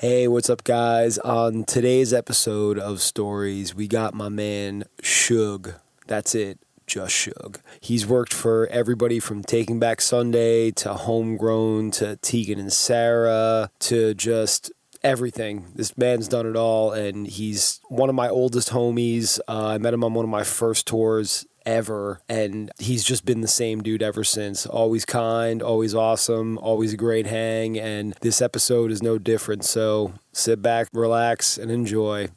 Hey, 0.00 0.26
what's 0.28 0.48
up, 0.48 0.64
guys? 0.64 1.18
On 1.18 1.62
today's 1.62 2.14
episode 2.14 2.78
of 2.78 3.02
Stories, 3.02 3.74
we 3.74 3.86
got 3.86 4.14
my 4.14 4.30
man 4.30 4.84
Suge. 5.02 5.74
That's 6.06 6.34
it, 6.34 6.58
just 6.86 7.14
Suge. 7.14 7.58
He's 7.82 8.06
worked 8.06 8.32
for 8.32 8.66
everybody 8.68 9.20
from 9.20 9.42
Taking 9.42 9.78
Back 9.78 10.00
Sunday 10.00 10.70
to 10.70 10.94
Homegrown 10.94 11.90
to 11.90 12.16
Tegan 12.16 12.58
and 12.58 12.72
Sara 12.72 13.70
to 13.80 14.14
just 14.14 14.72
everything. 15.02 15.66
This 15.74 15.98
man's 15.98 16.28
done 16.28 16.46
it 16.46 16.56
all, 16.56 16.92
and 16.92 17.26
he's 17.26 17.82
one 17.90 18.08
of 18.08 18.14
my 18.14 18.30
oldest 18.30 18.70
homies. 18.70 19.38
Uh, 19.46 19.66
I 19.66 19.76
met 19.76 19.92
him 19.92 20.02
on 20.02 20.14
one 20.14 20.24
of 20.24 20.30
my 20.30 20.44
first 20.44 20.86
tours 20.86 21.44
ever 21.66 22.20
and 22.28 22.70
he's 22.78 23.04
just 23.04 23.24
been 23.24 23.40
the 23.40 23.48
same 23.48 23.82
dude 23.82 24.02
ever 24.02 24.24
since 24.24 24.66
always 24.66 25.04
kind 25.04 25.62
always 25.62 25.94
awesome 25.94 26.58
always 26.58 26.92
a 26.92 26.96
great 26.96 27.26
hang 27.26 27.78
and 27.78 28.14
this 28.20 28.40
episode 28.40 28.90
is 28.90 29.02
no 29.02 29.18
different 29.18 29.64
so 29.64 30.12
sit 30.32 30.62
back 30.62 30.88
relax 30.92 31.58
and 31.58 31.70
enjoy 31.70 32.28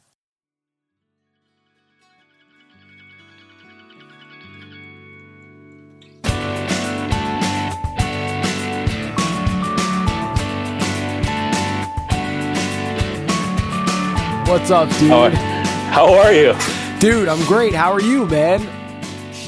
What's 14.46 14.70
up, 14.70 14.88
dude? 15.00 15.10
How 15.10 15.20
are, 15.22 15.30
how 15.30 16.14
are 16.14 16.32
you? 16.32 16.54
Dude, 17.00 17.28
I'm 17.28 17.44
great. 17.46 17.74
How 17.74 17.90
are 17.92 18.00
you, 18.00 18.24
man? 18.26 18.83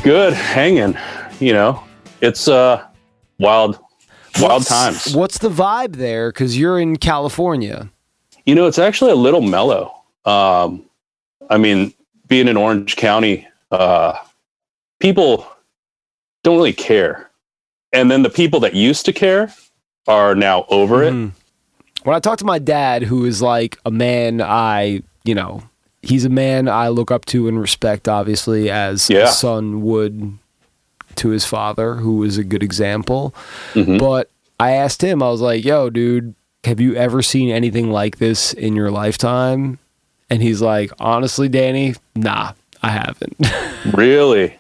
Good, 0.03 0.35
hanging. 0.35 0.97
You 1.41 1.53
know, 1.53 1.83
it's 2.21 2.49
uh 2.49 2.83
wild, 3.39 3.79
wild 4.41 4.53
What's- 4.63 4.69
times. 4.69 5.17
What's 5.17 5.39
the 5.39 5.49
vibe 5.51 5.97
there? 5.97 6.31
Because 6.31 6.57
you're 6.59 6.79
in 6.79 6.97
California. 6.97 7.89
You 8.45 8.55
know, 8.55 8.67
it's 8.67 8.79
actually 8.79 9.11
a 9.11 9.17
little 9.17 9.41
mellow. 9.43 9.93
Um, 10.25 10.85
I 11.51 11.59
mean, 11.59 11.93
being 12.29 12.47
in 12.49 12.57
Orange 12.57 12.97
County, 12.97 13.47
uh, 13.73 14.15
people 15.01 15.47
don't 16.45 16.57
really 16.57 16.73
care, 16.73 17.31
and 17.93 18.11
then 18.11 18.23
the 18.23 18.31
people 18.31 18.61
that 18.61 18.75
used 18.75 19.05
to 19.07 19.13
care 19.13 19.53
are 20.07 20.35
now 20.37 20.65
over 20.69 21.03
it. 21.03 21.13
Mhm. 21.13 21.33
When 22.05 22.15
I 22.15 22.21
talk 22.21 22.39
to 22.39 22.45
my 22.45 22.61
dad, 22.61 23.03
who 23.03 23.25
is 23.25 23.43
like 23.43 23.79
a 23.85 23.91
man 23.91 24.41
I, 24.41 25.03
you 25.25 25.35
know, 25.35 25.63
he's 26.07 26.25
a 26.25 26.29
man 26.31 26.69
I 26.69 26.89
look 26.89 27.11
up 27.11 27.25
to 27.27 27.49
and 27.49 27.61
respect, 27.61 28.09
obviously, 28.09 28.71
as 28.71 29.11
Yeah. 29.11 29.25
a 29.25 29.29
son 29.29 29.83
would 29.83 30.39
to 31.17 31.29
his 31.31 31.45
father, 31.45 31.95
who 31.97 32.17
was 32.17 32.37
a 32.39 32.45
good 32.45 32.63
example. 32.63 33.35
Mhm. 33.75 33.99
But 33.99 34.29
I 34.61 34.73
asked 34.73 35.03
him, 35.03 35.23
I 35.23 35.31
was 35.31 35.41
like, 35.41 35.65
yo, 35.65 35.89
dude, 35.91 36.35
have 36.65 36.81
you 36.81 36.95
ever 36.95 37.23
seen 37.23 37.51
anything 37.51 37.91
like 37.91 38.19
this 38.19 38.53
in 38.53 38.77
your 38.77 38.91
lifetime? 38.91 39.79
And 40.29 40.43
he's 40.43 40.61
like, 40.61 40.91
honestly, 40.99 41.49
Danny, 41.49 41.95
nah, 42.15 42.53
I 42.83 42.91
haven't. 42.91 43.37
Really? 43.95 44.57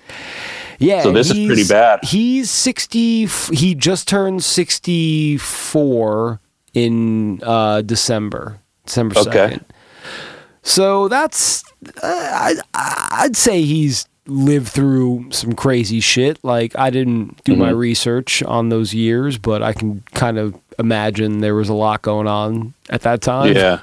Yeah. 0.79 1.03
So 1.03 1.11
this 1.11 1.31
is 1.33 1.47
pretty 1.47 1.65
bad. 1.67 1.99
He's 2.05 2.49
60. 2.51 3.27
He 3.53 3.75
just 3.75 4.07
turned 4.07 4.45
64 4.45 6.41
in 6.75 7.41
uh, 7.43 7.81
December, 7.83 8.59
December 8.85 9.15
2nd. 9.17 9.63
So 10.67 11.07
that's, 11.07 11.63
uh, 12.03 12.03
I, 12.03 12.55
I'd 12.75 13.37
say 13.37 13.63
he's 13.63 14.09
lived 14.27 14.67
through 14.69 15.29
some 15.31 15.53
crazy 15.53 16.01
shit. 16.01 16.43
Like, 16.43 16.77
I 16.77 16.91
didn't 16.91 17.43
do 17.45 17.55
my 17.55 17.71
Mhm. 17.71 17.79
research 17.79 18.43
on 18.43 18.69
those 18.71 18.93
years, 18.93 19.39
but 19.39 19.63
I 19.63 19.73
can 19.73 20.03
kind 20.15 20.39
of 20.39 20.57
imagine 20.81 21.39
there 21.39 21.55
was 21.55 21.69
a 21.69 21.75
lot 21.75 22.03
going 22.03 22.27
on 22.27 22.75
at 22.91 23.03
that 23.03 23.23
time. 23.23 23.55
Yeah, 23.55 23.79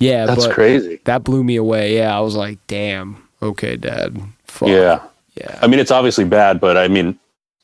Yeah. 0.00 0.26
that's 0.26 0.46
but 0.46 0.54
crazy. 0.54 0.98
That 1.04 1.22
blew 1.22 1.44
me 1.44 1.54
away. 1.54 1.94
Yeah. 1.96 2.16
I 2.16 2.20
was 2.20 2.34
like, 2.34 2.58
damn. 2.66 3.16
Okay, 3.40 3.76
dad. 3.76 4.16
Fuck. 4.48 4.68
Yeah. 4.70 4.98
Yeah. 5.36 5.56
I 5.62 5.68
mean, 5.68 5.78
it's 5.78 5.92
obviously 5.92 6.24
bad, 6.24 6.58
but 6.60 6.76
I 6.76 6.88
mean, 6.88 7.16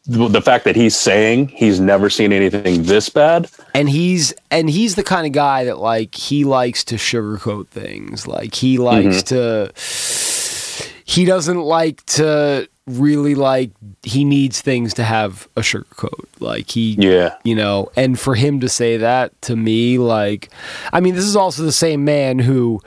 the, 0.06 0.42
fact 0.42 0.65
that 0.65 0.76
he's 0.76 0.97
saying 0.97 1.48
he's 1.48 1.81
never 1.81 2.10
seen 2.10 2.32
anything 2.32 2.82
this 2.82 3.09
bad. 3.09 3.48
and 3.75 3.88
he's 3.88 4.34
and 4.50 4.69
he's 4.69 4.97
the 4.97 5.03
kind 5.03 5.26
of 5.26 5.32
guy 5.32 5.65
that 5.65 5.78
like 5.78 6.15
he 6.15 6.44
likes 6.44 6.84
to 6.84 6.97
sugarcoat 6.97 7.69
things 7.69 8.26
like 8.26 8.54
he 8.54 8.76
likes 8.78 9.22
mm-hmm. 9.22 9.70
to 9.70 11.04
he 11.04 11.25
doesn't 11.25 11.60
like 11.60 12.04
to 12.06 12.69
really 12.87 13.34
like 13.34 13.70
he 14.03 14.25
needs 14.25 14.60
things 14.60 14.93
to 14.93 15.04
have 15.04 15.48
a 15.56 15.60
sugarcoat 15.60 16.26
like 16.38 16.70
he 16.70 16.97
Yeah. 16.98 17.34
you 17.43 17.54
know 17.54 17.91
and 17.97 18.20
for 18.20 18.34
him 18.34 18.60
to 18.60 18.69
say 18.69 18.98
that 18.98 19.41
to 19.43 19.56
me 19.56 19.97
like 19.97 20.50
i 20.93 21.00
mean 21.00 21.14
this 21.14 21.25
is 21.25 21.37
also 21.37 21.62
the 21.62 21.72
same 21.72 22.04
man 22.04 22.41
who 22.41 22.82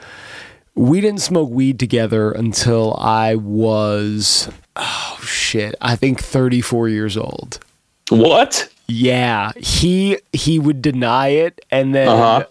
we 0.76 1.02
didn't 1.02 1.22
smoke 1.22 1.50
weed 1.50 1.80
together 1.80 2.32
until 2.32 2.96
i 3.00 3.34
was 3.34 4.50
oh 4.78 5.20
shit 5.24 5.76
i 5.82 5.96
think 5.96 6.20
34 6.22 6.90
years 6.90 7.18
old 7.18 7.60
What? 8.10 8.70
yeah, 8.88 9.52
he 9.58 10.18
he 10.32 10.60
would 10.60 10.82
deny 10.82 11.28
it, 11.30 11.60
and 11.70 11.94
then 11.94 12.08
Uh-huh. 12.08 12.46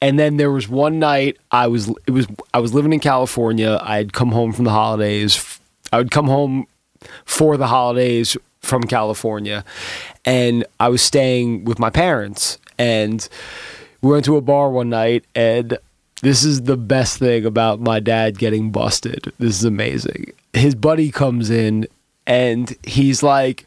and 0.00 0.18
then 0.18 0.38
there 0.38 0.50
was 0.50 0.66
one 0.66 0.98
night 0.98 1.36
I 1.50 1.66
was 1.66 1.88
it 2.06 2.10
was 2.12 2.26
I 2.54 2.58
was 2.60 2.72
living 2.72 2.92
in 2.94 3.00
California. 3.00 3.78
I 3.82 3.96
had 3.98 4.12
come 4.14 4.32
home 4.32 4.52
from 4.54 4.64
the 4.64 4.70
holidays. 4.70 5.58
I 5.92 5.98
would 5.98 6.10
come 6.10 6.26
home 6.26 6.66
for 7.26 7.58
the 7.58 7.66
holidays 7.66 8.34
from 8.60 8.84
California, 8.84 9.62
and 10.24 10.64
I 10.80 10.88
was 10.88 11.02
staying 11.02 11.64
with 11.66 11.78
my 11.78 11.90
parents. 11.90 12.56
And 12.78 13.28
we 14.00 14.10
went 14.10 14.24
to 14.24 14.36
a 14.38 14.40
bar 14.40 14.70
one 14.70 14.88
night, 14.88 15.24
and 15.34 15.76
this 16.24 16.42
is 16.42 16.62
the 16.62 16.76
best 16.76 17.18
thing 17.18 17.44
about 17.46 17.78
my 17.80 18.00
dad 18.00 18.38
getting 18.38 18.72
busted. 18.72 19.32
This 19.38 19.56
is 19.58 19.64
amazing. 19.64 20.32
His 20.52 20.74
buddy 20.74 21.12
comes 21.12 21.50
in, 21.50 21.86
and 22.26 22.74
he's 22.84 23.22
like, 23.22 23.66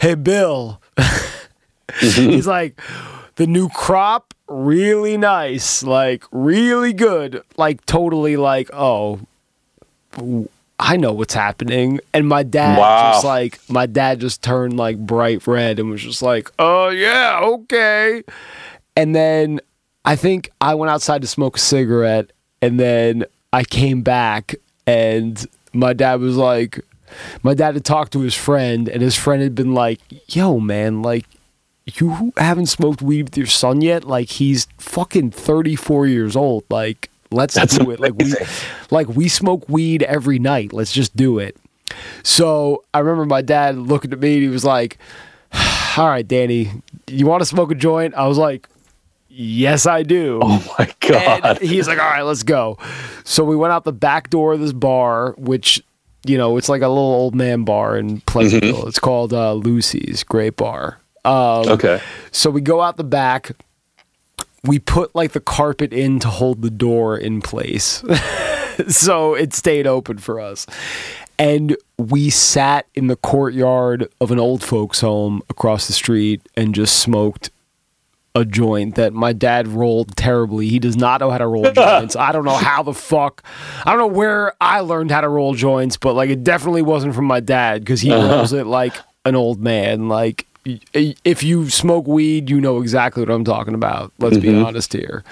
"Hey, 0.00 0.14
Bill." 0.16 0.80
He's 2.00 2.46
like, 2.46 2.80
the 3.36 3.46
new 3.46 3.68
crop, 3.68 4.34
really 4.48 5.16
nice, 5.16 5.82
like 5.84 6.24
really 6.32 6.92
good, 6.92 7.42
like 7.56 7.84
totally 7.86 8.36
like, 8.36 8.68
oh, 8.72 9.20
I 10.80 10.96
know 10.96 11.12
what's 11.12 11.34
happening. 11.34 12.00
And 12.12 12.26
my 12.28 12.42
dad 12.42 12.78
Wow. 12.78 13.12
just 13.12 13.24
like, 13.24 13.60
my 13.68 13.86
dad 13.86 14.18
just 14.20 14.42
turned 14.42 14.76
like 14.76 14.98
bright 14.98 15.46
red 15.46 15.78
and 15.78 15.90
was 15.90 16.02
just 16.02 16.22
like, 16.22 16.50
oh 16.58 16.88
yeah, 16.88 17.38
okay. 17.42 18.22
And 18.96 19.14
then 19.14 19.60
I 20.04 20.16
think 20.16 20.50
I 20.60 20.74
went 20.74 20.90
outside 20.90 21.22
to 21.22 21.28
smoke 21.28 21.56
a 21.56 21.60
cigarette, 21.60 22.30
and 22.60 22.78
then 22.78 23.24
I 23.52 23.64
came 23.64 24.02
back, 24.02 24.54
and 24.86 25.44
my 25.72 25.92
dad 25.92 26.20
was 26.20 26.36
like, 26.36 26.80
my 27.42 27.54
dad 27.54 27.74
had 27.74 27.84
talked 27.84 28.12
to 28.12 28.20
his 28.20 28.34
friend, 28.34 28.88
and 28.88 29.02
his 29.02 29.16
friend 29.16 29.42
had 29.42 29.54
been 29.54 29.74
like, 29.74 30.00
"Yo, 30.28 30.58
man, 30.60 31.02
like, 31.02 31.26
you 31.94 32.32
haven't 32.36 32.66
smoked 32.66 33.02
weed 33.02 33.24
with 33.24 33.36
your 33.36 33.46
son 33.46 33.80
yet? 33.80 34.04
Like, 34.04 34.28
he's 34.30 34.66
fucking 34.78 35.30
thirty 35.30 35.76
four 35.76 36.06
years 36.06 36.36
old. 36.36 36.64
Like, 36.70 37.10
let's 37.30 37.54
That's 37.54 37.78
do 37.78 37.90
it. 37.90 38.00
Like, 38.00 38.14
we, 38.14 38.34
like 38.90 39.08
we 39.08 39.28
smoke 39.28 39.68
weed 39.68 40.02
every 40.02 40.38
night. 40.38 40.72
Let's 40.72 40.92
just 40.92 41.16
do 41.16 41.38
it." 41.38 41.56
So 42.22 42.84
I 42.92 42.98
remember 43.00 43.26
my 43.26 43.42
dad 43.42 43.76
looking 43.76 44.12
at 44.12 44.18
me, 44.20 44.34
and 44.34 44.42
he 44.42 44.48
was 44.48 44.64
like, 44.64 44.98
"All 45.96 46.08
right, 46.08 46.26
Danny, 46.26 46.70
you 47.08 47.26
want 47.26 47.40
to 47.42 47.46
smoke 47.46 47.70
a 47.70 47.74
joint?" 47.74 48.14
I 48.14 48.26
was 48.26 48.38
like. 48.38 48.68
Yes, 49.36 49.84
I 49.86 50.04
do. 50.04 50.38
Oh 50.42 50.74
my 50.78 50.92
god. 51.00 51.58
And 51.60 51.68
he's 51.68 51.88
like, 51.88 51.98
all 51.98 52.08
right, 52.08 52.22
let's 52.22 52.44
go. 52.44 52.78
So 53.24 53.42
we 53.42 53.56
went 53.56 53.72
out 53.72 53.82
the 53.82 53.92
back 53.92 54.30
door 54.30 54.52
of 54.52 54.60
this 54.60 54.72
bar, 54.72 55.34
which, 55.36 55.82
you 56.24 56.38
know, 56.38 56.56
it's 56.56 56.68
like 56.68 56.82
a 56.82 56.88
little 56.88 57.02
old 57.02 57.34
man 57.34 57.64
bar 57.64 57.96
in 57.96 58.20
Pleasantville. 58.20 58.86
It's 58.86 59.00
called 59.00 59.32
uh, 59.32 59.54
Lucy's 59.54 60.22
Great 60.22 60.56
Bar. 60.56 61.00
Um, 61.24 61.68
okay. 61.68 62.00
so 62.30 62.48
we 62.48 62.60
go 62.60 62.80
out 62.80 62.96
the 62.96 63.04
back. 63.04 63.52
We 64.62 64.78
put 64.78 65.14
like 65.16 65.32
the 65.32 65.40
carpet 65.40 65.92
in 65.92 66.20
to 66.20 66.28
hold 66.28 66.62
the 66.62 66.70
door 66.70 67.18
in 67.18 67.42
place. 67.42 68.04
so 68.88 69.34
it 69.34 69.52
stayed 69.52 69.86
open 69.88 70.18
for 70.18 70.38
us. 70.38 70.66
And 71.40 71.76
we 71.98 72.30
sat 72.30 72.86
in 72.94 73.08
the 73.08 73.16
courtyard 73.16 74.08
of 74.20 74.30
an 74.30 74.38
old 74.38 74.62
folks' 74.62 75.00
home 75.00 75.42
across 75.50 75.88
the 75.88 75.92
street 75.92 76.40
and 76.56 76.72
just 76.72 77.00
smoked 77.00 77.50
a 78.36 78.44
joint 78.44 78.96
that 78.96 79.12
my 79.12 79.32
dad 79.32 79.68
rolled 79.68 80.16
terribly. 80.16 80.68
He 80.68 80.80
does 80.80 80.96
not 80.96 81.20
know 81.20 81.30
how 81.30 81.38
to 81.38 81.46
roll 81.46 81.64
joints. 81.72 82.16
I 82.16 82.32
don't 82.32 82.44
know 82.44 82.56
how 82.56 82.82
the 82.82 82.92
fuck. 82.92 83.44
I 83.84 83.90
don't 83.90 83.98
know 83.98 84.06
where 84.08 84.54
I 84.60 84.80
learned 84.80 85.12
how 85.12 85.20
to 85.20 85.28
roll 85.28 85.54
joints, 85.54 85.96
but 85.96 86.14
like 86.14 86.30
it 86.30 86.42
definitely 86.42 86.82
wasn't 86.82 87.14
from 87.14 87.26
my 87.26 87.38
dad 87.40 87.82
because 87.82 88.00
he 88.00 88.12
rolls 88.12 88.52
it 88.52 88.66
like 88.66 88.94
an 89.24 89.36
old 89.36 89.60
man. 89.60 90.08
Like 90.08 90.46
if 90.64 91.44
you 91.44 91.70
smoke 91.70 92.08
weed, 92.08 92.50
you 92.50 92.60
know 92.60 92.80
exactly 92.80 93.22
what 93.22 93.30
I'm 93.30 93.44
talking 93.44 93.74
about. 93.74 94.12
Let's 94.18 94.38
be 94.38 94.52
honest 94.54 94.92
here. 94.92 95.22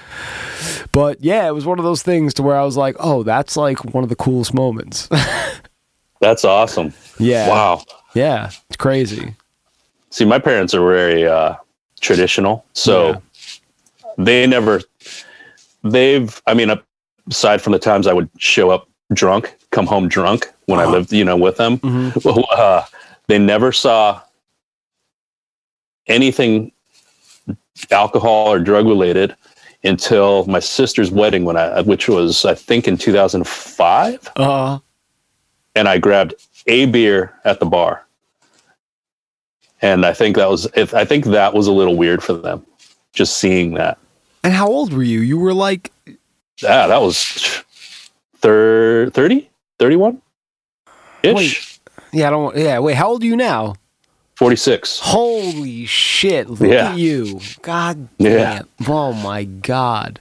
But 0.93 1.20
yeah, 1.25 1.48
it 1.48 1.52
was 1.55 1.66
one 1.66 1.81
of 1.81 1.84
those 1.84 2.02
things 2.05 2.32
to 2.34 2.43
where 2.44 2.56
I 2.56 2.62
was 2.64 2.76
like, 2.76 2.94
oh, 3.00 3.25
that's 3.25 3.56
like 3.56 3.84
one 3.94 4.05
of 4.05 4.10
the 4.10 4.16
coolest 4.16 4.55
moments. 4.55 5.08
That's 6.20 6.44
awesome. 6.44 6.94
yeah. 7.19 7.48
Wow. 7.48 7.82
Yeah. 8.14 8.50
It's 8.69 8.76
crazy. 8.76 9.34
See, 10.10 10.25
my 10.25 10.38
parents 10.38 10.72
are 10.72 10.87
very 10.88 11.26
uh, 11.26 11.56
traditional, 12.02 12.64
so 12.75 13.08
Yeah. 13.08 13.16
they 14.19 14.46
never. 14.46 14.82
they've. 15.84 16.40
I 16.46 16.54
mean, 16.54 16.70
aside 17.31 17.60
from 17.62 17.72
the 17.72 17.78
times 17.78 18.06
I 18.06 18.12
would 18.12 18.28
show 18.38 18.70
up 18.70 18.87
drunk, 19.12 19.56
come 19.70 19.87
home 19.87 20.06
drunk 20.08 20.49
when 20.66 20.78
I 20.78 20.84
Uh-huh. 20.84 20.93
lived, 20.93 21.12
you 21.12 21.25
know, 21.25 21.37
with 21.37 21.56
them, 21.56 21.78
Mhm. 21.78 22.46
uh, 22.52 22.82
they 23.28 23.38
never 23.38 23.72
saw 23.72 24.20
anything 26.06 26.70
alcohol 27.90 28.52
or 28.52 28.58
drug 28.60 28.87
related 28.87 29.34
until 29.84 30.44
my 30.46 30.60
sister's 30.60 31.10
wedding 31.10 31.44
when 31.44 31.56
I 31.56 31.81
which 31.82 32.08
was 32.08 32.44
I 32.44 32.55
think 32.55 32.87
in 32.87 32.96
2005 32.96 34.31
Uh, 34.37 34.78
and 35.75 35.88
I 35.88 35.98
grabbed 35.98 36.34
a 36.66 36.87
beer 36.87 37.32
at 37.44 37.58
the 37.60 37.66
bar. 37.66 38.05
And 39.82 40.06
I 40.06 40.12
think 40.12 40.37
that 40.37 40.49
was 40.49 40.67
if 40.76 40.94
I 40.94 41.05
think 41.05 41.25
that 41.26 41.52
was 41.55 41.67
a 41.67 41.73
little 41.73 41.96
weird 41.96 42.23
for 42.23 42.32
them 42.34 42.64
just 43.12 43.38
seeing 43.38 43.75
that. 43.75 43.99
and 44.44 44.52
how 44.55 44.67
old 44.69 44.93
were 44.93 45.02
you? 45.02 45.20
You 45.20 45.38
were 45.38 45.52
like, 45.55 45.90
Yeah, 46.62 46.87
that 46.87 47.00
was 47.02 47.62
thir- 48.38 49.11
30, 49.11 49.50
31 49.79 50.23
ish, 51.23 51.79
yeah, 52.12 52.26
I 52.29 52.31
don't. 52.31 52.56
Yeah, 52.56 52.79
wait. 52.81 52.94
How 52.96 53.08
old 53.08 53.23
are 53.23 53.26
you 53.26 53.37
now? 53.37 53.75
46. 54.37 54.99
Holy 55.00 55.87
shit! 55.87 56.49
Look 56.50 56.61
Yeah. 56.69 56.90
at 56.93 56.99
you. 56.99 57.40
God 57.62 58.08
Yeah. 58.19 58.62
damn. 58.81 58.88
Oh 58.88 59.12
my 59.12 59.44
god. 59.44 60.19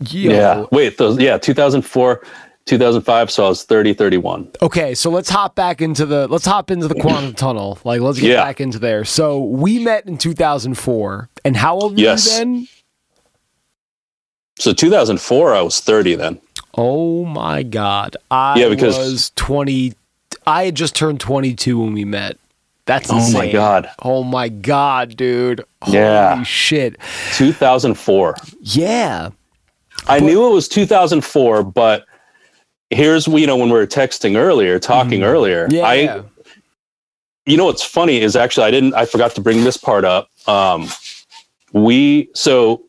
Yo. 0.00 0.30
Yeah. 0.32 0.64
Wait, 0.70 0.96
those 0.98 1.18
yeah, 1.18 1.36
2004, 1.38 2.22
2005, 2.66 3.30
so 3.30 3.46
I 3.46 3.48
was 3.48 3.62
30, 3.62 3.94
31. 3.94 4.50
Okay, 4.60 4.94
so 4.94 5.08
let's 5.10 5.30
hop 5.30 5.54
back 5.54 5.80
into 5.80 6.04
the 6.04 6.26
let's 6.28 6.44
hop 6.46 6.70
into 6.70 6.88
the 6.88 6.94
quantum 6.96 7.32
tunnel. 7.34 7.78
Like 7.84 8.00
let's 8.00 8.18
get 8.20 8.30
Yeah. 8.32 8.42
back 8.44 8.60
into 8.60 8.78
there. 8.78 9.04
So 9.04 9.42
we 9.42 9.78
met 9.78 10.06
in 10.06 10.18
2004, 10.18 11.28
and 11.44 11.56
how 11.56 11.76
old 11.76 11.92
were 11.94 11.98
Yes. 12.00 12.26
you 12.26 12.38
then? 12.38 12.68
So 14.58 14.72
2004 14.72 15.54
I 15.54 15.62
was 15.62 15.80
30 15.80 16.14
then. 16.16 16.40
Oh 16.76 17.24
my 17.24 17.62
god. 17.62 18.16
I 18.30 18.58
Yeah, 18.58 18.68
because- 18.68 18.96
was 18.98 19.32
20 19.36 19.94
I 20.48 20.64
had 20.66 20.74
just 20.76 20.94
turned 20.94 21.18
22 21.20 21.78
when 21.80 21.92
we 21.92 22.04
met. 22.04 22.36
That's 22.84 23.08
Oh 23.10 23.32
my. 23.32 23.50
God. 23.50 23.90
Oh 24.02 24.22
my 24.22 24.48
god, 24.48 25.16
dude. 25.16 25.64
Yeah. 25.88 26.34
Holy 26.34 26.44
shit. 26.44 26.96
2004. 27.34 28.36
Yeah. 28.62 29.30
I 30.06 30.20
knew 30.20 30.46
it 30.48 30.52
was 30.54 30.68
2004, 30.68 31.64
but 31.64 32.06
here's 32.90 33.26
we 33.28 33.40
you 33.42 33.46
know 33.46 33.56
when 33.56 33.68
we 33.68 33.74
were 33.74 33.86
texting 33.86 34.36
earlier, 34.36 34.78
talking 34.78 35.22
earlier. 35.22 35.66
Mm-hmm. 35.66 35.74
Yeah. 35.76 35.82
I 35.86 35.94
yeah. 35.94 36.22
you 37.46 37.56
know 37.56 37.64
what's 37.66 37.82
funny 37.82 38.20
is 38.20 38.36
actually 38.36 38.64
I 38.66 38.70
didn't 38.70 38.94
I 38.94 39.04
forgot 39.06 39.34
to 39.34 39.40
bring 39.40 39.64
this 39.64 39.76
part 39.76 40.04
up. 40.04 40.28
Um 40.46 40.88
we 41.72 42.28
so 42.34 42.82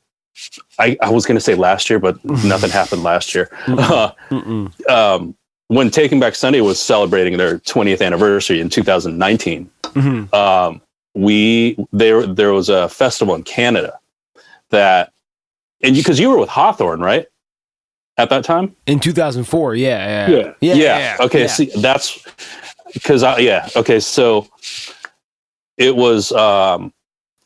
I, 0.80 0.96
I 1.02 1.10
was 1.10 1.26
gonna 1.26 1.40
say 1.40 1.56
last 1.56 1.90
year, 1.90 2.00
but 2.00 2.24
nothing 2.44 2.70
happened 2.70 3.04
last 3.04 3.34
year. 3.34 3.50
Uh, 3.68 4.12
Mm-mm. 4.30 4.90
um, 4.90 5.36
when 5.70 5.90
Taking 5.90 6.20
Back 6.20 6.36
Sunday 6.36 6.62
was 6.62 6.80
celebrating 6.80 7.38
their 7.38 7.60
20th 7.60 8.02
anniversary 8.06 8.62
in 8.62 8.70
2019, 8.70 9.70
Mhm. 9.84 10.34
um, 10.34 10.82
we 11.16 11.76
there 11.92 12.26
there 12.28 12.54
was 12.54 12.70
a 12.70 12.88
festival 12.88 13.34
in 13.34 13.42
Canada 13.44 14.00
that 14.70 15.12
and 15.82 15.96
you 15.98 16.04
because 16.04 16.20
you 16.20 16.30
were 16.30 16.38
with 16.38 16.50
Hawthorne, 16.50 17.00
right? 17.02 17.26
At 18.20 18.30
that 18.32 18.44
time? 18.44 18.76
In 18.88 19.00
2004, 19.00 19.76
yeah. 19.76 20.28
Yeah. 20.30 20.54
Yeah. 20.60 20.74
yeah. 20.74 21.18
Okay. 21.20 21.42
yeah. 21.42 21.48
See, 21.48 21.72
that's 21.78 22.26
because 22.94 23.22
I 23.24 23.38
yeah. 23.40 23.70
Okay. 23.76 24.00
So 24.00 24.48
it 25.78 25.96
was 25.96 26.32
um, 26.32 26.92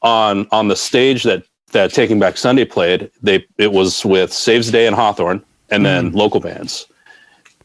on 0.02 0.48
on 0.52 0.70
the 0.70 0.76
stage 0.76 1.24
that 1.24 1.44
that 1.72 1.94
Taking 1.94 2.20
Back 2.20 2.38
Sunday 2.38 2.66
played. 2.66 3.12
They 3.22 3.46
it 3.58 3.74
was 3.74 4.06
with 4.06 4.32
Saves 4.32 4.68
the 4.68 4.72
Day 4.72 4.88
and 4.88 4.96
Hawthorne, 4.96 5.44
and 5.70 5.86
then 5.86 6.12
local 6.14 6.40
bands. 6.40 6.88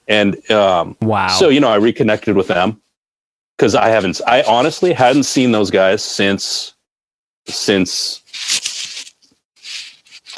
And 0.09 0.51
um, 0.51 0.97
Wow. 1.01 1.29
so 1.29 1.49
you 1.49 1.61
know, 1.61 1.69
I 1.69 1.77
reconnected 1.77 2.37
with 2.37 2.49
them 2.49 2.81
because 3.57 3.75
I 3.75 3.89
haven't. 3.89 4.21
I 4.27 4.43
honestly 4.43 4.93
hadn't 4.93 5.25
seen 5.25 5.53
those 5.53 5.71
guys 5.71 6.03
since 6.03 6.75
since 7.47 8.23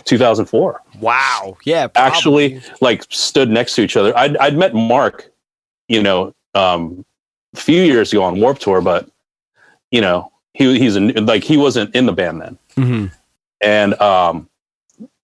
2004 0.08 0.82
wow. 1.00 1.56
Yeah. 1.64 1.88
actually 1.94 2.60
like 2.80 3.04
stood 3.10 3.50
next 3.50 3.74
to 3.76 3.82
each 3.82 3.96
other. 3.96 4.16
I'd, 4.16 4.36
I'd 4.38 4.56
met 4.56 4.74
Mark, 4.74 5.30
you 5.88 6.02
know, 6.02 6.34
um, 6.54 7.04
a 7.54 7.60
few 7.60 7.82
years 7.82 8.12
ago 8.12 8.22
on 8.24 8.40
Warp 8.40 8.58
Tour, 8.58 8.80
but 8.80 9.08
you 9.90 10.00
know, 10.00 10.32
he 10.54 10.78
he's 10.78 10.96
a, 10.96 11.00
like 11.00 11.44
he 11.44 11.56
wasn't 11.56 11.94
in 11.94 12.06
the 12.06 12.12
band 12.12 12.40
then, 12.42 12.58
Mhm. 12.76 13.12
and 13.62 13.94
um, 14.00 14.48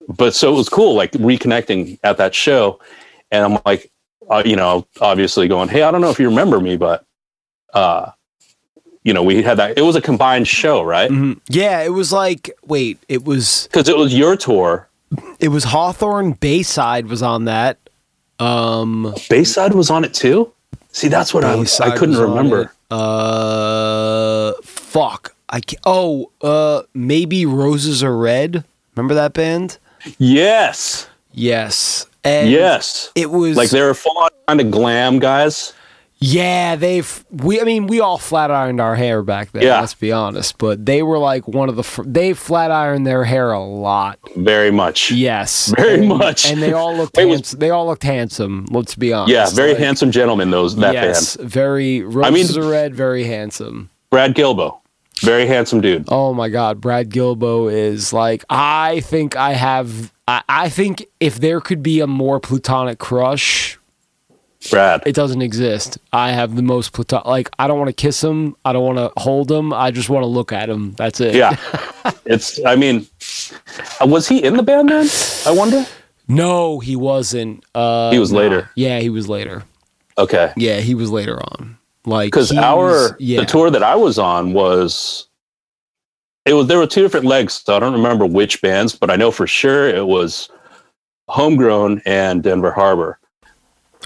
but 0.07 0.33
so 0.33 0.53
it 0.53 0.55
was 0.55 0.69
cool, 0.69 0.93
like 0.95 1.11
reconnecting 1.13 1.99
at 2.03 2.17
that 2.17 2.33
show, 2.33 2.79
and 3.31 3.43
I'm 3.43 3.61
like, 3.65 3.91
uh, 4.29 4.43
you 4.45 4.55
know, 4.55 4.87
obviously 5.01 5.47
going, 5.47 5.67
hey, 5.69 5.81
I 5.83 5.91
don't 5.91 6.01
know 6.01 6.09
if 6.09 6.19
you 6.19 6.29
remember 6.29 6.59
me, 6.59 6.77
but 6.77 7.05
uh, 7.73 8.11
you 9.05 9.13
know, 9.13 9.23
we 9.23 9.41
had 9.41 9.55
that. 9.57 9.77
It 9.77 9.83
was 9.83 9.95
a 9.95 10.01
combined 10.01 10.47
show, 10.47 10.81
right? 10.83 11.09
Mhm. 11.09 11.39
Yeah. 11.47 11.81
It 11.81 11.93
was 11.93 12.11
like, 12.11 12.49
wait, 12.65 12.97
it 13.07 13.23
was 13.23 13.69
Because 13.71 13.87
it 13.87 13.95
was 13.97 14.13
your 14.13 14.35
tour. 14.35 14.89
it 15.39 15.47
was 15.49 15.63
Hawthorne 15.65 16.33
Bayside 16.33 17.07
was 17.07 17.21
on 17.21 17.45
that. 17.45 17.77
Um 18.39 19.13
Bayside 19.29 19.73
was 19.73 19.89
on 19.89 20.03
it 20.03 20.13
too. 20.13 20.51
See, 20.91 21.07
that's 21.07 21.33
what 21.33 21.43
I, 21.45 21.53
I 21.81 21.95
couldn't 21.97 22.17
remember. 22.17 22.71
Uh 22.89 24.53
fuck. 24.63 25.35
I 25.49 25.61
ca 25.61 25.77
Oh, 25.85 26.31
uh 26.41 26.81
maybe 26.93 27.45
Roses 27.45 28.03
Are 28.03 28.17
Red. 28.17 28.63
Remember 28.95 29.13
that 29.13 29.33
band? 29.33 29.77
Yes. 30.17 31.07
Yes. 31.33 32.07
And 32.23 32.49
yes. 32.49 33.11
It 33.15 33.29
was 33.29 33.55
Like 33.55 33.69
they 33.69 33.81
were 33.81 33.93
full 33.93 34.17
on 34.17 34.29
kind 34.47 34.59
of 34.61 34.71
glam 34.71 35.19
guys. 35.19 35.73
Yeah, 36.17 36.75
they've 36.77 37.25
we. 37.29 37.59
I 37.59 37.65
mean, 37.65 37.87
we 37.87 37.99
all 37.99 38.17
flat 38.17 38.49
ironed 38.49 38.79
our 38.79 38.95
hair 38.95 39.21
back 39.21 39.51
then. 39.51 39.63
Yeah. 39.63 39.81
Let's 39.81 39.93
be 39.93 40.11
honest, 40.13 40.57
but 40.57 40.85
they 40.85 41.03
were 41.03 41.17
like 41.17 41.47
one 41.47 41.67
of 41.67 41.75
the. 41.75 41.83
Fr- 41.83 42.03
they 42.05 42.33
flat 42.33 42.71
ironed 42.71 43.05
their 43.05 43.25
hair 43.25 43.51
a 43.51 43.59
lot. 43.63 44.17
Very 44.35 44.71
much. 44.71 45.11
Yes, 45.11 45.73
Very 45.77 45.99
and, 45.99 46.07
much. 46.07 46.49
and 46.49 46.61
they 46.61 46.71
all 46.73 46.95
looked. 46.95 47.15
They 47.59 47.69
all 47.69 47.85
looked 47.85 48.03
handsome. 48.03 48.65
Let's 48.71 48.95
be 48.95 49.11
honest. 49.13 49.31
Yeah, 49.33 49.49
very 49.49 49.71
Like, 49.71 49.79
handsome 49.79 50.09
gentlemen, 50.11 50.51
those 50.51 50.75
that 50.77 50.93
yes, 50.93 51.35
band. 51.35 51.49
very. 51.49 52.01
Roses 52.01 52.55
mean- 52.55 52.63
are 52.65 52.69
red. 52.69 52.95
Very 52.95 53.25
handsome. 53.25 53.89
Brad 54.09 54.35
Gilbo. 54.35 54.79
Very 55.21 55.45
handsome 55.47 55.79
dude. 55.81 56.05
Oh 56.09 56.33
my 56.33 56.49
God, 56.49 56.79
Brad 56.81 57.09
Gilbo 57.09 57.71
is 57.71 58.13
like. 58.13 58.43
I 58.49 59.01
think 59.01 59.35
I 59.35 59.51
have. 59.51 60.13
I, 60.27 60.41
I 60.47 60.69
think 60.69 61.05
if 61.19 61.39
there 61.39 61.59
could 61.61 61.83
be 61.83 61.99
a 61.99 62.07
more 62.07 62.39
platonic 62.39 62.99
crush, 62.99 63.77
Brad. 64.71 65.03
it 65.05 65.13
doesn't 65.13 65.41
exist. 65.41 65.97
I 66.11 66.31
have 66.31 66.55
the 66.55 66.61
most 66.63 66.91
platonic. 66.93 67.25
Like 67.27 67.49
I 67.59 67.67
don't 67.67 67.77
want 67.77 67.89
to 67.89 67.93
kiss 67.93 68.23
him. 68.23 68.55
I 68.65 68.73
don't 68.73 68.83
want 68.83 68.97
to 68.97 69.11
hold 69.21 69.51
him. 69.51 69.73
I 69.73 69.91
just 69.91 70.09
want 70.09 70.23
to 70.23 70.27
look 70.27 70.51
at 70.51 70.69
him. 70.69 70.93
That's 70.93 71.19
it. 71.21 71.35
Yeah. 71.35 71.55
it's 72.25 72.59
I 72.65 72.75
mean 72.75 73.07
was 74.01 74.27
he 74.27 74.43
in 74.43 74.57
the 74.57 74.63
band 74.63 74.89
then? 74.89 75.07
I 75.45 75.51
wonder. 75.51 75.85
No, 76.27 76.79
he 76.79 76.95
wasn't. 76.95 77.63
Uh, 77.75 78.09
He 78.11 78.17
was 78.17 78.31
nah. 78.31 78.39
later. 78.39 78.69
Yeah, 78.75 78.99
he 78.99 79.09
was 79.09 79.29
later. 79.29 79.63
Okay. 80.17 80.51
Yeah, 80.57 80.79
he 80.79 80.95
was 80.95 81.11
later 81.11 81.37
on. 81.39 81.77
Like 82.05 82.27
Because 82.27 82.51
our 82.57 82.85
was- 82.85 83.13
yeah. 83.19 83.41
the 83.41 83.45
tour 83.45 83.69
that 83.69 83.83
I 83.83 83.95
was 83.95 84.17
on 84.17 84.53
was 84.53 85.27
it 86.45 86.53
was 86.53 86.67
there 86.67 86.77
were 86.79 86.87
two 86.87 87.01
different 87.01 87.25
legs, 87.27 87.61
so 87.65 87.75
I 87.75 87.79
don't 87.79 87.93
remember 87.93 88.25
which 88.25 88.61
bands, 88.61 88.95
but 88.95 89.11
I 89.11 89.15
know 89.15 89.29
for 89.31 89.45
sure 89.47 89.87
it 89.89 90.05
was 90.07 90.49
Homegrown 91.27 92.01
and 92.05 92.41
Denver 92.43 92.71
Harbor. 92.71 93.19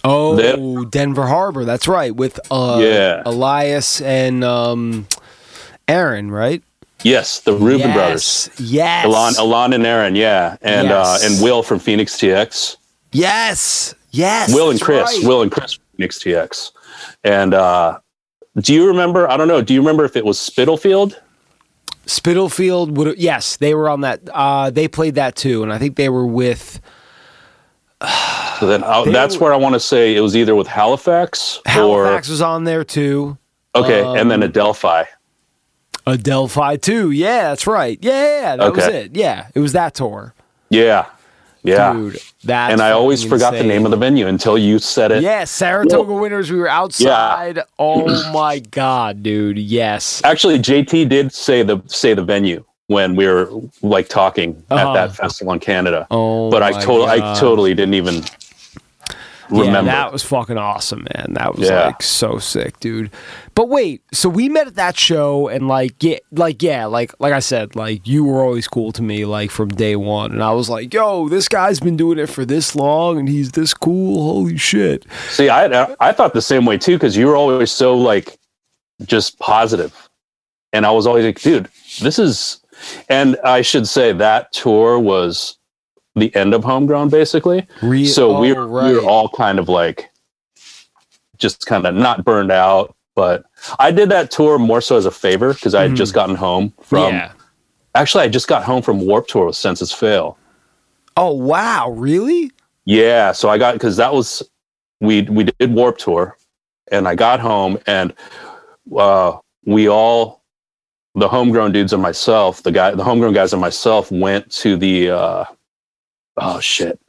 Oh, 0.04 0.36
They- 0.36 0.86
Denver 0.90 1.28
Harbor. 1.28 1.66
That's 1.66 1.88
right. 1.88 2.16
With 2.16 2.40
uh, 2.52 2.80
Yeah. 2.82 3.22
Elias 3.26 4.02
and 4.02 4.44
um, 4.44 5.08
Aaron, 5.88 6.32
right? 6.32 6.64
Yes, 7.04 7.40
the 7.42 7.54
Rubin 7.54 7.94
brothers. 7.94 8.50
yes. 8.58 8.60
Yes. 8.60 9.06
Alon, 9.06 9.34
Alon 9.40 9.74
and 9.74 9.86
Aaron, 9.86 10.16
yeah, 10.16 10.58
and 10.62 10.90
uh, 10.92 11.18
and 11.24 11.42
Will 11.42 11.64
from 11.64 11.80
Phoenix 11.80 12.18
TX. 12.18 12.76
Yes. 13.14 13.96
Yes. 14.12 14.54
Will 14.54 14.70
and 14.70 14.82
Chris, 14.82 15.04
right. 15.18 15.26
Will 15.28 15.42
and 15.42 15.50
Chris 15.50 15.74
from 15.76 15.86
Phoenix 15.96 16.20
TX. 16.20 16.72
And 17.24 17.54
uh, 17.54 18.00
do 18.58 18.74
you 18.74 18.86
remember? 18.86 19.30
I 19.30 19.38
don't 19.38 19.48
know. 19.48 19.62
Do 19.62 19.74
you 19.74 19.80
remember 19.80 20.04
if 20.04 20.18
it 20.18 20.26
was 20.26 20.38
Spitalfield? 20.38 21.22
Spitalfield 22.06 22.98
would. 22.98 23.18
Yes, 23.18 23.56
they 23.56 23.74
were 23.74 23.88
on 23.88 24.02
that. 24.02 24.20
Uh, 24.34 24.70
they 24.70 24.90
played 24.90 25.16
that 25.16 25.38
too, 25.38 25.64
and 25.64 25.72
I 25.72 25.78
think 25.78 25.96
they 25.96 26.10
were 26.10 26.28
with 26.28 26.82
So 28.60 28.68
then 28.68 28.84
I, 28.84 29.04
that's 29.12 29.36
were- 29.38 29.46
where 29.46 29.54
I 29.54 29.58
want 29.58 29.74
to 29.76 29.80
say 29.80 30.16
it 30.16 30.22
was 30.22 30.36
either 30.36 30.56
with 30.56 30.68
Halifax, 30.68 31.58
or 31.66 31.72
Halifax 32.06 32.30
was 32.30 32.42
on 32.42 32.64
there 32.66 32.84
too. 32.84 33.38
or 33.76 33.84
okay, 33.86 34.02
and 34.20 34.30
then 34.30 34.44
Um, 34.44 34.50
Adelphi. 34.50 35.04
Adelphi 36.08 36.78
too. 36.78 37.12
Yeah, 37.12 37.50
that's 37.50 37.68
right. 37.68 37.98
Yeah, 38.02 38.12
yeah, 38.14 38.42
yeah, 38.42 38.56
that 38.58 38.74
was 38.76 38.88
it. 38.88 39.16
Yeah, 39.16 39.48
it 39.54 39.60
was 39.60 39.74
that 39.74 39.94
tour. 39.94 40.34
Yeah, 40.70 41.06
yeah. 41.64 41.94
Dude, 41.94 42.20
that's 42.44 42.72
and 42.74 42.82
I 42.82 42.92
always 42.92 43.22
fucking 43.24 43.30
forgot 43.30 43.54
the 43.54 43.64
name 43.64 43.86
of 43.86 43.92
the 43.92 43.98
venue 43.98 44.28
until 44.28 44.58
you 44.58 44.80
said 44.80 45.12
it. 45.12 45.22
Yeah, 45.24 45.44
Saratoga 45.44 46.14
Winners. 46.14 46.52
We 46.52 46.58
were 46.58 46.70
outside. 46.70 47.58
Yeah. 47.58 47.64
Oh 47.78 48.32
my 48.34 48.60
god, 48.60 49.22
dude. 49.24 49.58
Yes. 49.60 50.22
Actually, 50.24 50.60
JT 50.60 51.10
did 51.10 51.32
say 51.34 51.64
the 51.64 51.82
say 51.88 52.14
the 52.14 52.24
venue. 52.24 52.64
when 52.88 53.16
we 53.16 53.28
were 53.28 53.48
like 53.84 54.10
talking 54.10 54.64
Uh-huh. 54.72 54.90
at 54.90 54.94
that 54.96 55.16
festival 55.16 55.54
in 55.54 55.60
Canada. 55.60 56.08
Oh, 56.10 56.50
but 56.50 56.64
I 56.64 56.72
totally, 56.72 57.08
I 57.22 57.36
totally 57.40 57.76
didn't 57.76 57.94
even 57.94 58.24
Yeah, 59.52 59.82
that 59.82 60.12
was 60.14 60.24
fucking 60.24 60.58
awesome, 60.58 61.08
man. 61.16 61.34
That 61.34 61.56
was 61.56 61.70
Yeah. 61.70 61.88
like 61.88 62.04
so 62.04 62.38
sick, 62.38 62.80
dude. 62.80 63.10
But 63.56 63.68
wait, 63.70 64.02
so 64.14 64.30
we 64.30 64.48
met 64.50 64.68
at 64.68 64.76
that 64.76 64.98
show 64.98 65.48
and 65.48 65.68
like 65.68 66.02
yeah, 66.04 66.18
like 66.32 66.62
yeah, 66.62 66.86
like 66.86 67.14
like 67.20 67.34
I 67.34 67.40
said, 67.40 67.76
like 67.76 68.08
you 68.08 68.24
were 68.24 68.42
always 68.44 68.68
cool 68.68 68.92
to 68.94 69.02
me 69.02 69.26
like 69.26 69.52
from 69.52 69.70
day 69.70 69.96
1 69.96 70.32
and 70.32 70.44
I 70.44 70.52
was 70.52 70.70
like, 70.70 70.94
"Yo, 70.94 71.28
this 71.30 71.48
guy's 71.48 71.80
been 71.80 71.98
doing 71.98 72.20
it 72.20 72.28
for 72.28 72.46
this 72.46 72.76
long 72.76 73.18
and 73.20 73.28
he's 73.28 73.52
this 73.52 73.74
cool. 73.74 74.24
Holy 74.24 74.58
shit." 74.58 75.06
See, 75.30 75.50
I 75.50 75.66
I 76.00 76.12
thought 76.12 76.34
the 76.34 76.42
same 76.42 76.66
way 76.66 76.78
too 76.78 76.96
because 76.96 77.18
you 77.18 77.28
were 77.28 77.36
always 77.36 77.72
so 77.72 77.96
like 77.98 78.38
just 79.06 79.40
positive, 79.40 79.94
and 80.74 80.86
I 80.86 80.92
was 80.92 81.08
always 81.08 81.26
like, 81.26 81.42
dude, 81.42 81.68
this 82.02 82.20
is. 82.20 82.62
And 83.10 83.36
I 83.44 83.62
should 83.62 83.90
say 83.90 84.14
that 84.14 84.54
tour 84.54 84.98
was 85.00 85.58
the 86.20 86.36
end 86.36 86.54
of 86.54 86.64
Homegrown, 86.64 87.10
basically. 87.10 87.68
Re- 87.82 88.06
so 88.06 88.40
we 88.40 88.52
oh, 88.52 88.56
were 88.56 88.68
we 88.68 88.94
were 88.94 89.00
right. 89.00 89.08
all 89.08 89.30
kind 89.30 89.60
of 89.60 89.70
like 89.70 90.10
just 91.38 91.66
kind 91.66 91.86
of 91.86 91.96
not 91.96 92.26
burned 92.26 92.52
out, 92.52 92.96
but 93.16 93.44
I 93.80 93.92
did 93.92 94.10
that 94.10 94.32
tour 94.32 94.60
more 94.60 94.82
so 94.82 94.98
as 94.98 95.06
a 95.06 95.12
favor 95.12 95.54
because 95.54 95.74
I 95.74 95.84
had 95.84 95.96
just 95.96 96.14
gotten 96.14 96.36
home 96.36 96.74
from. 96.82 97.14
Yeah. 97.14 97.32
Actually, 97.96 98.24
I 98.24 98.28
just 98.28 98.48
got 98.48 98.64
home 98.64 98.82
from 98.82 99.02
Warp 99.02 99.28
Tour 99.28 99.48
with 99.48 99.56
Senses 99.56 99.92
Fail. 99.92 100.38
Oh, 101.18 101.34
wow, 101.34 101.90
really? 101.90 102.52
Yeah, 102.86 103.32
so 103.32 103.50
I 103.50 103.58
got 103.58 103.74
because 103.74 103.98
that 103.98 104.14
was 104.14 104.42
we 105.02 105.24
we 105.24 105.44
did 105.44 105.74
Warp 105.74 105.98
Tour, 105.98 106.38
and 106.92 107.08
I 107.08 107.16
got 107.16 107.40
home 107.40 107.78
and 107.88 108.14
uh, 108.96 109.38
we 109.66 109.90
all 109.90 110.40
the 111.16 111.28
homegrown 111.28 111.72
dudes 111.72 111.94
and 111.94 112.02
myself, 112.02 112.64
the 112.64 112.72
guy, 112.72 112.92
the 112.92 113.04
homegrown 113.04 113.34
guys 113.34 113.54
and 113.54 113.62
myself 113.62 114.12
went 114.12 114.50
to 114.52 114.78
the 114.78 115.10
uh, 115.10 115.46
oh 116.42 116.60
shit, 116.60 117.00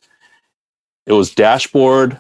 it 1.06 1.12
was 1.12 1.34
Dashboard, 1.34 2.18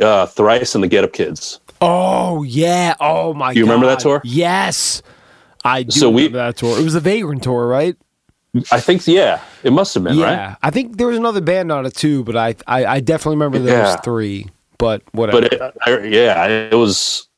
uh, 0.00 0.26
Thrice, 0.26 0.74
and 0.74 0.82
the 0.84 0.88
Get 0.88 1.04
Up 1.04 1.12
Kids. 1.12 1.60
Oh, 1.80 2.42
yeah. 2.42 2.94
Oh 3.00 3.34
my 3.34 3.52
Do 3.52 3.58
you 3.60 3.66
remember 3.66 3.86
that 3.86 4.00
tour? 4.00 4.22
Yes. 4.24 5.02
I 5.64 5.82
do 5.82 5.90
So 5.90 6.08
we- 6.10 6.22
remember 6.22 6.38
that 6.38 6.56
tour. 6.56 6.78
It 6.78 6.82
was 6.82 6.94
the 6.94 7.00
Vagrant 7.00 7.42
tour, 7.42 7.66
right? 7.66 7.96
I 8.72 8.80
think 8.80 9.06
yeah, 9.06 9.42
it 9.62 9.70
must 9.72 9.92
have 9.94 10.02
been 10.04 10.16
yeah, 10.16 10.46
right. 10.48 10.56
I 10.62 10.70
think 10.70 10.96
there 10.96 11.08
was 11.08 11.18
another 11.18 11.42
band 11.42 11.70
on 11.70 11.84
it 11.84 11.94
too, 11.94 12.24
but 12.24 12.36
I 12.36 12.54
I, 12.66 12.86
I 12.86 13.00
definitely 13.00 13.36
remember 13.36 13.58
those 13.58 13.68
Yeah. 13.68 13.96
three. 13.96 14.46
But 14.78 15.02
whatever. 15.12 15.42
But 15.42 15.52
it, 15.52 15.60
I, 15.86 15.98
yeah, 16.06 16.46
it 16.46 16.74
was. 16.74 17.28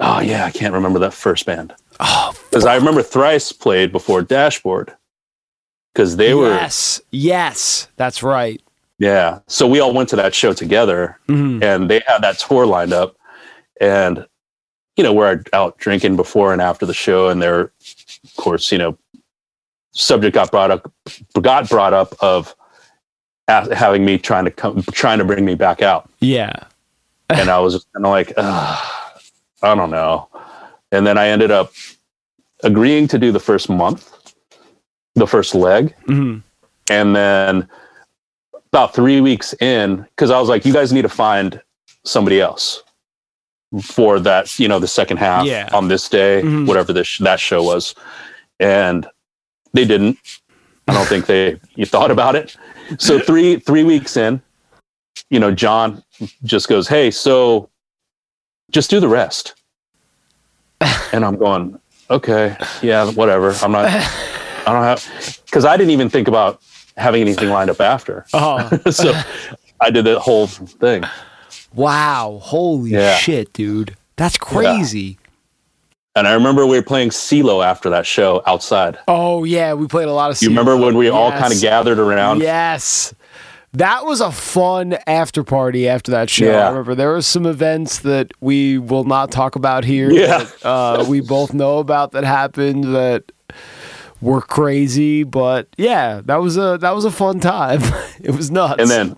Oh 0.00 0.20
yeah, 0.20 0.44
I 0.44 0.50
can't 0.50 0.74
remember 0.74 0.98
that 0.98 1.14
first 1.14 1.46
band 1.46 1.74
oh, 2.00 2.34
because 2.50 2.66
I 2.66 2.74
remember 2.74 3.02
Thrice 3.02 3.50
played 3.52 3.92
before 3.92 4.20
Dashboard 4.20 4.92
because 5.96 6.16
they 6.16 6.34
were 6.34 6.50
yes, 6.50 7.00
yes, 7.10 7.88
that's 7.96 8.22
right. 8.22 8.60
Yeah. 8.98 9.38
So 9.46 9.66
we 9.66 9.80
all 9.80 9.94
went 9.94 10.10
to 10.10 10.16
that 10.16 10.34
show 10.34 10.52
together 10.52 11.18
Mhm. 11.26 11.62
and 11.64 11.88
they 11.88 12.02
had 12.06 12.18
that 12.22 12.38
tour 12.38 12.66
lined 12.66 12.92
up. 12.92 13.16
And, 13.80 14.26
you 14.96 15.02
know, 15.04 15.14
we're 15.14 15.42
out 15.54 15.78
drinking 15.78 16.16
before 16.16 16.52
and 16.52 16.60
after 16.60 16.84
the 16.84 16.92
show. 16.92 17.28
And 17.30 17.40
they're 17.40 17.72
of 18.24 18.36
course, 18.36 18.70
you 18.70 18.76
know, 18.76 18.98
subject 19.92 20.34
got 20.34 20.50
brought 20.50 20.70
up, 20.70 20.92
got 21.40 21.66
brought 21.70 21.94
up 21.94 22.14
of 22.20 22.54
having 23.48 24.04
me 24.04 24.18
trying 24.18 24.44
to 24.44 24.50
come, 24.50 24.82
trying 24.92 25.18
to 25.18 25.24
bring 25.24 25.46
me 25.46 25.54
back 25.54 25.80
out. 25.80 26.10
Yeah, 26.20 26.52
And 27.30 27.48
I 27.48 27.58
was 27.60 27.72
just 27.74 27.90
kind 27.94 28.04
of 28.04 28.10
like, 28.10 28.32
I 28.36 29.74
don't 29.74 29.90
know. 29.90 30.28
And 30.92 31.06
then 31.06 31.16
I 31.16 31.28
ended 31.28 31.50
up 31.50 31.72
agreeing 32.62 33.08
to 33.08 33.18
do 33.18 33.32
the 33.32 33.40
first 33.40 33.68
month, 33.70 34.12
the 35.16 35.26
first 35.26 35.54
leg. 35.54 35.94
Mhm. 36.06 36.42
And 36.90 37.16
then 37.16 37.68
about 38.72 38.94
three 38.94 39.20
weeks 39.20 39.54
in, 39.60 40.02
because 40.10 40.30
I 40.30 40.38
was 40.38 40.48
like, 40.48 40.64
you 40.64 40.72
guys 40.72 40.92
need 40.92 41.02
to 41.02 41.08
find 41.08 41.60
somebody 42.04 42.40
else 42.40 42.82
for 43.82 44.20
that, 44.20 44.58
you 44.60 44.68
know, 44.68 44.78
the 44.78 44.86
second 44.86 45.16
half 45.16 45.44
Yeah. 45.44 45.68
on 45.72 45.88
this 45.88 46.08
day, 46.08 46.42
Mhm. 46.44 46.66
whatever 46.66 46.92
this 46.92 47.18
that 47.18 47.40
show 47.40 47.62
was. 47.62 47.94
And 48.60 49.08
they 49.72 49.84
didn't. 49.84 50.18
I 50.88 50.94
don't 50.94 51.06
think 51.08 51.26
they 51.26 51.58
you 51.74 51.84
thought 51.86 52.10
about 52.12 52.36
it. 52.36 52.56
So 52.98 53.18
three 53.18 53.56
three 53.58 53.82
weeks 53.82 54.16
in, 54.16 54.40
you 55.30 55.40
know, 55.40 55.50
John 55.50 56.04
just 56.44 56.68
goes, 56.68 56.86
Hey, 56.88 57.10
so 57.10 57.68
just 58.70 58.90
do 58.90 59.00
the 59.00 59.08
rest. 59.08 59.54
And 61.12 61.24
I'm 61.24 61.36
going, 61.36 61.80
Okay, 62.10 62.56
yeah, 62.82 63.10
whatever. 63.10 63.52
I'm 63.62 63.72
not 63.72 63.90
I 64.66 64.72
don't 64.72 64.82
have 64.82 65.40
because 65.46 65.64
I 65.64 65.76
didn't 65.76 65.90
even 65.92 66.08
think 66.08 66.28
about 66.28 66.60
having 66.96 67.20
anything 67.22 67.50
lined 67.50 67.70
up 67.70 67.80
after. 67.80 68.24
Oh, 68.34 68.68
so 68.90 69.12
I 69.80 69.90
did 69.90 70.04
the 70.04 70.18
whole 70.20 70.46
thing. 70.46 71.04
wow! 71.74 72.40
Holy 72.42 72.90
Yeah. 72.90 73.16
shit, 73.16 73.52
dude, 73.52 73.96
that's 74.16 74.36
crazy. 74.38 75.18
And 76.14 76.26
I 76.26 76.32
remember 76.32 76.66
we 76.66 76.78
were 76.78 76.82
playing 76.82 77.10
CeeLo 77.10 77.62
after 77.64 77.90
that 77.90 78.06
show 78.06 78.42
outside. 78.46 78.98
Oh 79.06 79.44
yeah, 79.44 79.74
we 79.74 79.86
played 79.86 80.08
a 80.08 80.12
lot 80.12 80.30
of. 80.30 80.40
You 80.42 80.48
remember 80.48 80.76
when 80.76 80.96
we 80.96 81.08
all 81.10 81.30
kind 81.30 81.52
of 81.52 81.60
gathered 81.60 81.98
around? 81.98 82.40
Yes. 82.40 83.14
That 83.74 84.06
was 84.06 84.22
a 84.22 84.32
fun 84.32 84.96
after 85.06 85.44
party 85.44 85.86
after 85.86 86.10
that 86.12 86.30
show. 86.30 86.46
Yeah. 86.46 86.64
I 86.64 86.68
remember 86.70 86.94
there 86.94 87.10
were 87.10 87.20
some 87.20 87.44
events 87.44 87.98
that 87.98 88.32
we 88.40 88.78
will 88.78 89.04
not 89.04 89.30
talk 89.30 89.54
about 89.54 89.84
here. 89.84 90.10
Yeah. 90.10 90.38
that, 90.44 90.64
uh, 90.64 91.04
we 91.06 91.20
both 91.20 91.52
know 91.52 91.78
about 91.78 92.12
that 92.12 92.24
happened 92.24 92.84
that 92.94 93.24
were 94.20 94.40
crazy, 94.40 95.22
but 95.22 95.68
yeah, 95.76 96.20
that 96.24 96.36
was 96.36 96.56
a 96.56 96.78
that 96.80 96.94
was 96.94 97.04
a 97.04 97.10
fun 97.10 97.40
time. 97.40 97.80
it 98.22 98.30
was 98.34 98.50
nuts. 98.50 98.80
And 98.80 98.90
then, 98.90 99.16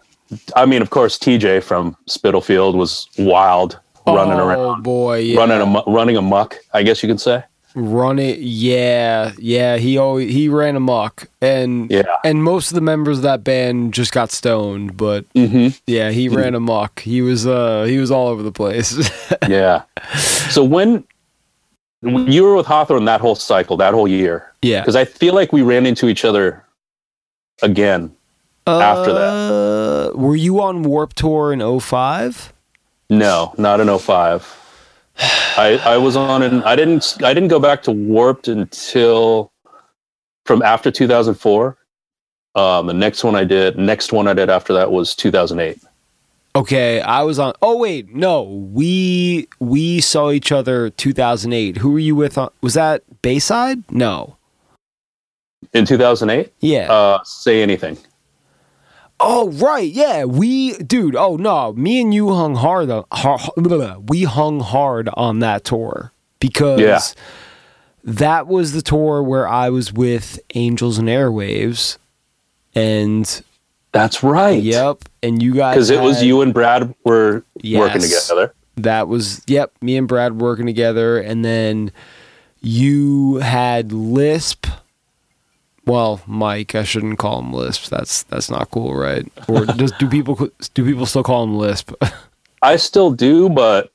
I 0.56 0.66
mean, 0.66 0.82
of 0.82 0.90
course, 0.90 1.18
TJ 1.18 1.62
from 1.62 1.96
Spitalfield 2.06 2.74
was 2.76 3.08
wild, 3.18 3.78
running 4.06 4.38
oh, 4.38 4.46
around, 4.48 4.82
boy, 4.82 5.18
yeah. 5.18 5.38
running 5.38 5.60
amu- 5.60 5.84
running 5.86 6.16
amok. 6.16 6.56
I 6.74 6.82
guess 6.82 7.02
you 7.02 7.08
could 7.08 7.20
say. 7.20 7.42
run 7.74 8.18
it 8.18 8.38
yeah 8.40 9.32
yeah 9.38 9.76
he 9.76 9.98
always 9.98 10.32
he 10.32 10.48
ran 10.48 10.74
amok 10.74 11.28
and 11.40 11.88
Yeah. 11.90 12.02
and 12.24 12.42
most 12.42 12.70
of 12.70 12.74
the 12.74 12.80
members 12.80 13.18
of 13.18 13.22
that 13.22 13.44
band 13.44 13.92
just 13.94 14.10
got 14.10 14.32
stoned 14.32 14.96
but 14.96 15.26
hmm 15.34 15.68
yeah 15.86 16.10
he 16.10 16.28
ran 16.30 16.54
amok 16.54 17.00
he 17.00 17.20
was 17.22 17.46
uh 17.46 17.84
he 17.84 17.98
was 17.98 18.10
all 18.10 18.28
over 18.28 18.42
the 18.42 18.50
place 18.50 18.96
Yeah. 19.48 19.82
so 20.50 20.64
when, 20.64 21.04
when 22.00 22.32
you 22.32 22.42
were 22.42 22.56
with 22.56 22.66
Hawthorne 22.66 23.04
that 23.04 23.20
whole 23.20 23.34
cycle, 23.36 23.76
that 23.76 23.92
whole 23.94 24.08
year, 24.08 24.47
yeah 24.62 24.80
because 24.80 24.96
I 24.96 25.04
feel 25.04 25.34
like 25.34 25.52
we 25.52 25.62
ran 25.62 25.86
into 25.86 26.08
each 26.08 26.24
other 26.24 26.64
again. 27.62 28.14
after 28.66 29.12
that. 29.12 30.08
that 30.10 30.18
were 30.18 30.36
you 30.36 30.60
on 30.60 30.82
warp 30.82 31.14
tour 31.14 31.52
in 31.52 31.80
05 31.80 32.52
No, 33.10 33.54
not 33.58 33.80
in 33.80 33.98
05. 33.98 34.56
I 35.56 35.80
I 35.84 35.96
was 35.96 36.16
on 36.16 36.42
and 36.42 36.62
I 36.64 36.76
didn't 36.76 37.16
I 37.22 37.34
didn't 37.34 37.48
go 37.48 37.58
back 37.60 37.82
to 37.84 37.90
Warped 37.92 38.48
until 38.48 39.50
from 40.46 40.62
after 40.62 40.90
2004. 40.90 41.76
Um, 42.54 42.86
the 42.86 42.94
next 42.94 43.22
one 43.24 43.36
I 43.36 43.44
did, 43.44 43.78
next 43.78 44.12
one 44.12 44.26
I 44.26 44.34
did 44.34 44.48
after 44.50 44.72
that 44.72 44.90
was 44.90 45.14
2008. 45.14 45.78
okay 46.56 47.00
i 47.02 47.22
was 47.22 47.38
on 47.38 47.52
oh 47.60 47.76
wait 47.76 48.14
no 48.14 48.42
we 48.42 49.46
we 49.60 50.00
saw 50.00 50.30
each 50.30 50.50
other 50.50 50.88
2008 50.90 51.76
who 51.76 51.92
were 51.92 51.98
you 51.98 52.16
with 52.16 52.38
on 52.38 52.48
was 52.62 52.72
that 52.74 53.02
bayside 53.22 53.82
no 53.92 54.37
In 55.72 55.84
2008, 55.84 56.52
yeah 56.60 56.90
uh, 56.92 57.22
say 57.24 57.62
anything. 57.62 57.98
Oh 59.20 59.50
right, 59.50 59.90
yeah. 59.90 60.24
We, 60.24 60.74
dude. 60.78 61.16
Oh 61.16 61.36
no, 61.36 61.72
me 61.72 62.00
and 62.00 62.14
you 62.14 62.32
hung 62.32 62.54
hard. 62.54 62.88
On, 62.90 63.04
har, 63.10 63.38
blah, 63.56 63.76
blah, 63.76 63.96
we 64.06 64.22
hung 64.22 64.60
hard 64.60 65.08
on 65.14 65.40
that 65.40 65.64
tour 65.64 66.12
because 66.38 66.80
Yeah. 66.80 67.00
that 68.04 68.46
was 68.46 68.72
the 68.72 68.82
tour 68.82 69.22
where 69.22 69.48
I 69.48 69.70
was 69.70 69.92
with 69.92 70.38
Angels 70.54 70.98
and 70.98 71.08
Airwaves, 71.08 71.98
and 72.76 73.42
That's 73.90 74.22
right. 74.22 74.62
yep, 74.62 74.98
and 75.22 75.42
you 75.42 75.54
guys 75.54 75.74
Because 75.74 75.90
it 75.90 76.00
was 76.00 76.22
you 76.22 76.40
and 76.40 76.54
Brad 76.54 76.94
were 77.04 77.42
working 77.64 78.00
together. 78.02 78.54
That 78.76 79.08
was 79.08 79.42
yep. 79.48 79.72
Me 79.82 79.96
and 79.96 80.06
Brad 80.06 80.40
working 80.40 80.66
together, 80.66 81.18
and 81.18 81.44
then 81.44 81.90
you 82.60 83.36
had 83.38 83.92
Lisp. 83.92 84.68
Well, 85.88 86.20
Mike, 86.26 86.74
I 86.74 86.84
shouldn't 86.84 87.18
call 87.18 87.38
him 87.40 87.52
Lisp. 87.52 87.88
That's 87.88 88.22
that's 88.24 88.50
not 88.50 88.70
cool, 88.70 88.94
right? 88.94 89.26
Or 89.48 89.64
does 89.64 89.90
do 89.92 90.06
people 90.08 90.48
do 90.74 90.84
people 90.84 91.06
still 91.06 91.22
call 91.22 91.42
him 91.44 91.56
Lisp? 91.56 91.92
I 92.62 92.76
still 92.76 93.10
do, 93.10 93.48
but 93.48 93.90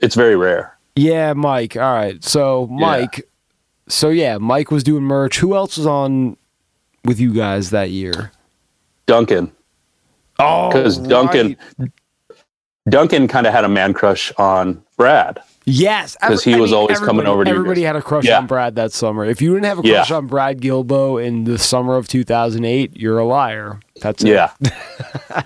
it's 0.00 0.14
very 0.14 0.36
rare. 0.36 0.78
Yeah, 0.94 1.32
Mike. 1.32 1.76
All 1.76 1.92
right. 1.92 2.22
So 2.22 2.68
Mike. 2.68 3.28
So 3.88 4.08
yeah, 4.10 4.38
Mike 4.38 4.70
was 4.70 4.84
doing 4.84 5.02
merch. 5.02 5.38
Who 5.38 5.54
else 5.56 5.76
was 5.76 5.86
on 5.86 6.36
with 7.04 7.18
you 7.18 7.34
guys 7.34 7.70
that 7.70 7.90
year? 7.90 8.30
Duncan, 9.06 9.52
Oh, 10.38 10.68
because 10.68 10.98
Duncan, 10.98 11.56
Duncan 12.88 13.26
kind 13.28 13.46
of 13.46 13.52
had 13.52 13.64
a 13.64 13.68
man 13.68 13.94
crush 13.94 14.32
on 14.38 14.82
Brad. 14.96 15.40
Yes, 15.68 16.16
'Cause 16.22 16.44
he 16.44 16.54
I 16.54 16.60
was 16.60 16.72
always 16.72 17.00
coming 17.00 17.26
over 17.26 17.44
to 17.44 17.50
Everybody 17.50 17.82
had 17.82 17.96
a 17.96 18.02
crush 18.02 18.24
Yeah. 18.24 18.38
on 18.38 18.46
Brad 18.46 18.76
that 18.76 18.92
summer. 18.92 19.24
If 19.24 19.42
you 19.42 19.52
didn't 19.52 19.64
have 19.66 19.80
a 19.80 19.82
Yeah. 19.86 19.94
crush 19.96 20.10
on 20.12 20.26
Brad 20.28 20.60
Gilbo 20.60 21.22
in 21.22 21.42
the 21.42 21.58
summer 21.58 21.96
of 21.96 22.06
2008, 22.06 22.96
you're 22.96 23.18
a 23.18 23.24
liar. 23.26 23.80
That's 24.00 24.22
it. 24.22 24.28
Yeah. 24.28 24.50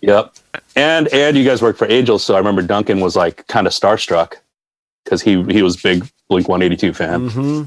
yep. 0.00 0.32
And 0.74 1.08
and 1.08 1.36
you 1.36 1.44
guys 1.44 1.60
worked 1.60 1.78
for 1.78 1.90
Angels, 1.90 2.24
so 2.24 2.34
I 2.34 2.38
remember 2.38 2.62
Duncan 2.62 3.00
was 3.00 3.14
like 3.14 3.46
kind 3.48 3.66
of 3.66 3.74
starstruck 3.74 4.34
because 5.04 5.20
he 5.20 5.42
he 5.44 5.62
was 5.62 5.76
big 5.76 6.08
Blink 6.28 6.48
One 6.48 6.62
Eighty 6.62 6.76
Two 6.76 6.94
fan. 6.94 7.28
hmm 7.28 7.62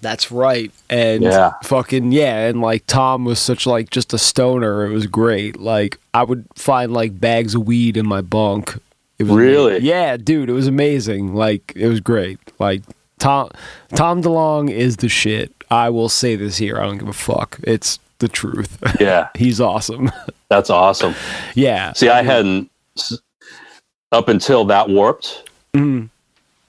That's 0.00 0.32
right. 0.32 0.72
And 0.90 1.22
Yeah. 1.22 1.52
fucking 1.62 2.10
yeah, 2.10 2.46
and 2.48 2.60
like 2.60 2.84
Tom 2.88 3.24
was 3.24 3.38
such 3.38 3.66
like 3.66 3.90
just 3.90 4.12
a 4.12 4.18
stoner. 4.18 4.84
It 4.86 4.92
was 4.92 5.06
great. 5.06 5.60
Like 5.60 5.98
I 6.12 6.24
would 6.24 6.46
find 6.56 6.92
like 6.92 7.20
bags 7.20 7.54
of 7.54 7.64
weed 7.66 7.96
in 7.96 8.08
my 8.08 8.20
bunk. 8.22 8.76
It 9.22 9.30
was 9.30 9.36
Really? 9.36 9.78
Yeah, 9.80 10.16
dude, 10.16 10.48
it 10.50 10.52
was 10.52 10.66
amazing. 10.66 11.34
Like 11.34 11.72
it 11.76 11.88
was 11.88 12.00
great. 12.00 12.38
Like 12.58 12.82
Tom 13.18 13.50
Tom 13.94 14.22
DeLonge 14.22 14.70
is 14.70 14.96
the 14.98 15.08
shit. 15.08 15.52
I 15.70 15.88
will 15.90 16.08
say 16.08 16.36
this 16.36 16.56
here. 16.58 16.78
I 16.78 16.84
don't 16.86 16.98
give 16.98 17.08
a 17.08 17.12
fuck. 17.12 17.58
It's 17.64 17.98
the 18.18 18.28
truth. 18.28 18.78
Yeah, 19.00 19.28
He's 19.34 19.60
awesome. 19.60 20.10
that's 20.48 20.70
awesome. 20.70 21.14
yeah. 21.54 21.92
See, 21.92 22.08
I 22.08 22.22
hadn't 22.22 22.70
up 24.12 24.28
until 24.28 24.64
that 24.66 24.88
warped. 24.88 25.48
Mhm. 25.74 26.08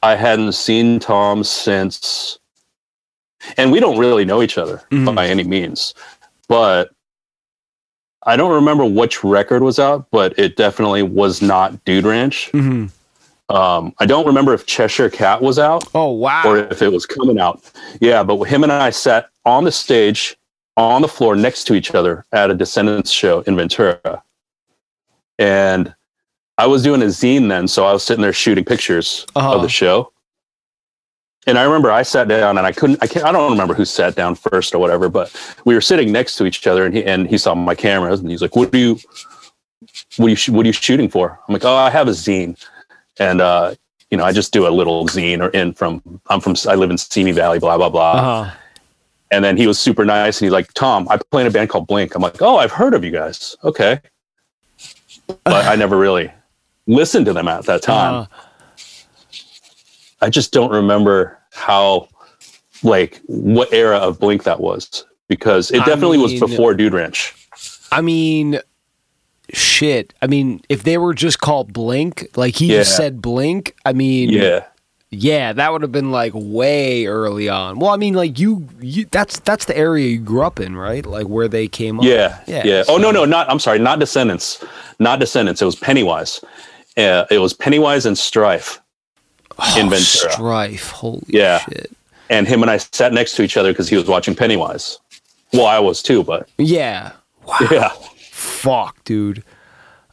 I 0.01 0.15
hadn't 0.15 0.53
seen 0.53 0.99
Tom 0.99 1.43
since, 1.43 2.37
and 3.57 3.71
we 3.71 3.79
don't 3.79 3.97
really 3.97 4.25
know 4.25 4.41
each 4.41 4.57
other 4.57 4.81
Mhm. 4.91 5.15
by 5.15 5.27
any 5.27 5.43
means, 5.43 5.93
but 6.47 6.91
I 8.25 8.35
don't 8.37 8.51
remember 8.53 8.85
which 8.85 9.23
record 9.23 9.63
was 9.63 9.79
out, 9.79 10.07
but 10.11 10.37
it 10.39 10.55
definitely 10.55 11.03
was 11.03 11.41
not 11.41 11.83
Dude 11.85 12.05
Ranch. 12.05 12.49
Mhm. 12.53 12.89
Um, 13.49 13.93
I 13.99 14.05
don't 14.05 14.25
remember 14.25 14.53
if 14.53 14.65
Cheshire 14.65 15.09
Cat 15.09 15.41
was 15.41 15.59
out 15.59 15.83
Oh 15.93 16.11
wow. 16.11 16.43
or 16.45 16.57
if 16.59 16.81
it 16.81 16.91
was 16.91 17.05
coming 17.05 17.37
out. 17.39 17.61
Yeah, 17.99 18.23
but 18.23 18.41
him 18.45 18.63
and 18.63 18.71
I 18.71 18.89
sat 18.89 19.29
on 19.45 19.65
the 19.65 19.71
stage 19.71 20.37
on 20.77 21.01
the 21.01 21.07
floor 21.07 21.35
next 21.35 21.65
to 21.65 21.73
each 21.75 21.93
other 21.93 22.25
at 22.31 22.49
a 22.49 22.55
Descendents 22.55 23.11
show 23.11 23.41
in 23.41 23.55
Ventura. 23.57 24.23
And 25.37 25.93
I 26.57 26.67
was 26.67 26.83
doing 26.83 27.01
a 27.01 27.05
zine 27.05 27.49
then, 27.49 27.67
so 27.67 27.85
I 27.85 27.91
was 27.93 28.03
sitting 28.03 28.21
there 28.21 28.33
shooting 28.33 28.63
pictures 28.63 29.25
Uh-huh. 29.35 29.55
of 29.55 29.61
the 29.61 29.69
show. 29.69 30.11
And 31.45 31.59
I 31.59 31.63
remember 31.63 31.91
I 31.91 32.03
sat 32.03 32.27
down 32.27 32.57
and 32.57 32.65
I 32.65 32.71
couldn't 32.71 32.99
I 33.01 33.07
can't 33.07 33.25
I 33.25 33.31
don't 33.31 33.51
remember 33.51 33.73
who 33.73 33.85
sat 33.85 34.15
down 34.15 34.35
first 34.35 34.73
or 34.73 34.79
whatever, 34.79 35.09
but 35.09 35.35
we 35.65 35.73
were 35.73 35.81
sitting 35.81 36.11
next 36.11 36.37
to 36.37 36.45
each 36.45 36.65
other 36.67 36.85
and 36.85 36.95
he 36.95 37.03
and 37.03 37.27
he 37.27 37.37
saw 37.37 37.53
my 37.53 37.75
cameras 37.75 38.19
and 38.19 38.29
he's 38.29 38.41
like, 38.41 38.55
"What 38.55 38.71
do 38.71 38.77
you 38.77 38.99
what 40.17 40.27
are 40.27 40.29
you 40.29 40.53
what 40.53 40.65
are 40.65 40.67
you 40.67 40.73
shooting 40.73 41.09
for?" 41.09 41.39
I'm 41.47 41.53
like, 41.53 41.65
"Oh, 41.65 41.75
I 41.75 41.89
have 41.89 42.07
a 42.07 42.11
zine." 42.11 42.63
And 43.19 43.41
uh 43.41 43.75
you 44.09 44.17
know, 44.17 44.23
I 44.23 44.31
just 44.31 44.53
do 44.53 44.67
a 44.67 44.69
little 44.69 45.07
zine 45.07 45.41
or 45.41 45.49
in 45.49 45.73
from 45.73 46.01
I'm 46.27 46.39
from 46.39 46.55
I 46.67 46.75
live 46.75 46.91
in 46.91 46.97
Simi 46.97 47.31
Valley, 47.31 47.59
blah 47.59 47.77
blah 47.77 47.89
blah. 47.89 48.11
uh-huh. 48.11 48.55
And 49.31 49.43
then 49.43 49.57
he 49.57 49.65
was 49.65 49.79
super 49.79 50.05
nice 50.05 50.39
and 50.39 50.45
he's 50.45 50.53
like, 50.53 50.71
Tom, 50.73 51.07
I 51.09 51.17
play 51.17 51.41
in 51.41 51.47
a 51.47 51.51
band 51.51 51.71
called 51.71 51.87
Blink. 51.87 52.13
I'm 52.13 52.21
like, 52.21 52.39
oh, 52.43 52.57
I've 52.57 52.71
heard 52.71 52.93
of 52.93 53.03
you 53.03 53.09
guys. 53.09 53.57
Okay. 53.63 53.99
But 55.43 55.65
I 55.65 55.75
never 55.75 55.97
really 55.97 56.31
listened 56.85 57.25
to 57.25 57.33
them 57.33 57.47
at 57.47 57.65
that 57.65 57.81
time. 57.81 58.13
Uh, 58.13 58.25
I 60.23 60.29
just 60.29 60.51
don't 60.53 60.71
remember 60.71 61.37
how, 61.51 62.07
like, 62.81 63.21
what 63.27 63.71
era 63.73 63.97
of 63.97 64.19
Blink 64.19 64.43
that 64.43 64.59
was 64.59 65.05
because 65.27 65.69
it 65.71 65.81
I 65.81 65.85
definitely 65.85 66.17
was 66.17 66.39
before 66.39 66.73
Dude 66.73 66.93
Ranch. 66.93 67.33
I 67.91 68.01
mean, 68.01 68.59
shit. 69.53 70.13
I 70.21 70.27
mean, 70.27 70.61
if 70.69 70.83
they 70.83 70.97
were 70.97 71.13
just 71.13 71.39
called 71.39 71.73
Blink, 71.73 72.27
like 72.35 72.55
he 72.55 72.69
just 72.69 72.95
said 72.95 73.21
Blink, 73.21 73.75
I 73.85 73.93
mean, 73.93 74.29
Yeah. 74.29 74.63
yeah, 75.11 75.53
that 75.53 75.71
would 75.71 75.81
have 75.81 75.91
been 75.91 76.11
like 76.11 76.31
way 76.35 77.05
early 77.05 77.49
on. 77.49 77.79
Well, 77.79 77.91
I 77.91 77.97
mean, 77.97 78.13
like 78.13 78.39
you, 78.39 78.67
you 78.81 79.05
that's 79.11 79.39
that's 79.39 79.65
the 79.65 79.77
area 79.77 80.07
you 80.07 80.19
grew 80.19 80.41
up 80.43 80.59
in, 80.59 80.75
right? 80.75 81.05
Like 81.05 81.27
where 81.27 81.47
they 81.47 81.67
came 81.67 81.99
up. 81.99 82.05
Yeah. 82.05 82.39
Yeah, 82.47 82.63
Yeah. 82.65 82.79
Oh, 82.87 82.95
so- 82.95 82.97
no, 82.97 83.11
no, 83.11 83.25
not, 83.25 83.49
I'm 83.49 83.59
sorry, 83.59 83.79
not 83.79 83.99
Descendents. 83.99 84.63
Not 84.99 85.19
Descendents. 85.19 85.61
It 85.61 85.65
was 85.65 85.75
Pennywise. 85.75 86.39
Uh, 86.95 87.25
it 87.31 87.39
was 87.39 87.53
Pennywise 87.53 88.05
and 88.05 88.17
Strife. 88.17 88.79
In 89.77 89.87
Oh, 89.87 89.89
Ventura. 89.89 90.31
Strife. 90.33 90.89
Holy 90.91 91.23
Yeah. 91.27 91.59
shit. 91.59 91.91
And 92.29 92.47
him 92.47 92.61
and 92.61 92.71
I 92.71 92.77
sat 92.77 93.13
next 93.13 93.35
to 93.35 93.43
each 93.43 93.57
other 93.57 93.71
because 93.71 93.89
he 93.89 93.95
was 93.95 94.05
watching 94.07 94.35
Pennywise. 94.35 94.97
Well, 95.51 95.65
I 95.67 95.79
was 95.79 96.01
too, 96.01 96.23
but 96.23 96.49
Yeah. 96.57 97.11
Wow. 97.45 97.57
yeah. 97.71 97.91
Fuck, 98.31 99.03
dude. 99.03 99.43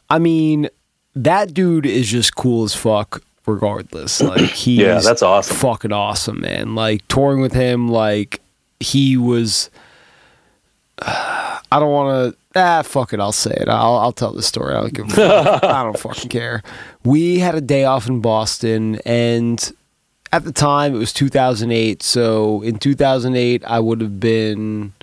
I 0.09 0.19
mean, 0.19 0.69
that 1.15 1.53
dude 1.53 1.85
is 1.85 2.09
just 2.09 2.35
cool 2.35 2.63
as 2.63 2.75
fuck. 2.75 3.21
Regardless, 3.47 4.21
like 4.21 4.41
he's 4.51 4.77
Yeah, 4.79 4.99
that's 4.99 5.23
awesome. 5.23 5.55
fucking 5.57 5.91
awesome, 5.91 6.41
man. 6.41 6.75
Like 6.75 7.07
touring 7.07 7.41
with 7.41 7.53
him, 7.53 7.87
like 7.89 8.39
he 8.79 9.17
was. 9.17 9.69
I 11.01 11.59
don't 11.79 11.91
want 11.91 12.33
to. 12.33 12.37
Ah, 12.53 12.81
fuck 12.83 13.13
it. 13.13 13.19
I'll 13.19 13.31
say 13.31 13.51
it. 13.59 13.69
I'll, 13.69 13.95
I'll 13.97 14.11
tell 14.11 14.33
the 14.33 14.43
story. 14.43 14.75
I 14.75 14.81
don't 14.81 14.93
give 14.93 15.17
a. 15.17 15.59
I 15.63 15.83
don't 15.83 15.97
fucking 15.97 16.29
care. 16.29 16.61
We 17.03 17.39
had 17.39 17.55
a 17.55 17.61
day 17.61 17.83
off 17.85 18.07
in 18.07 18.21
Boston, 18.21 18.99
and 19.05 19.71
at 20.31 20.43
the 20.43 20.51
time 20.51 20.95
it 20.95 20.99
was 20.99 21.11
2008. 21.13 22.03
So 22.03 22.61
in 22.61 22.77
2008, 22.77 23.63
I 23.65 23.79
would 23.79 24.01
have 24.01 24.19
been 24.19 24.93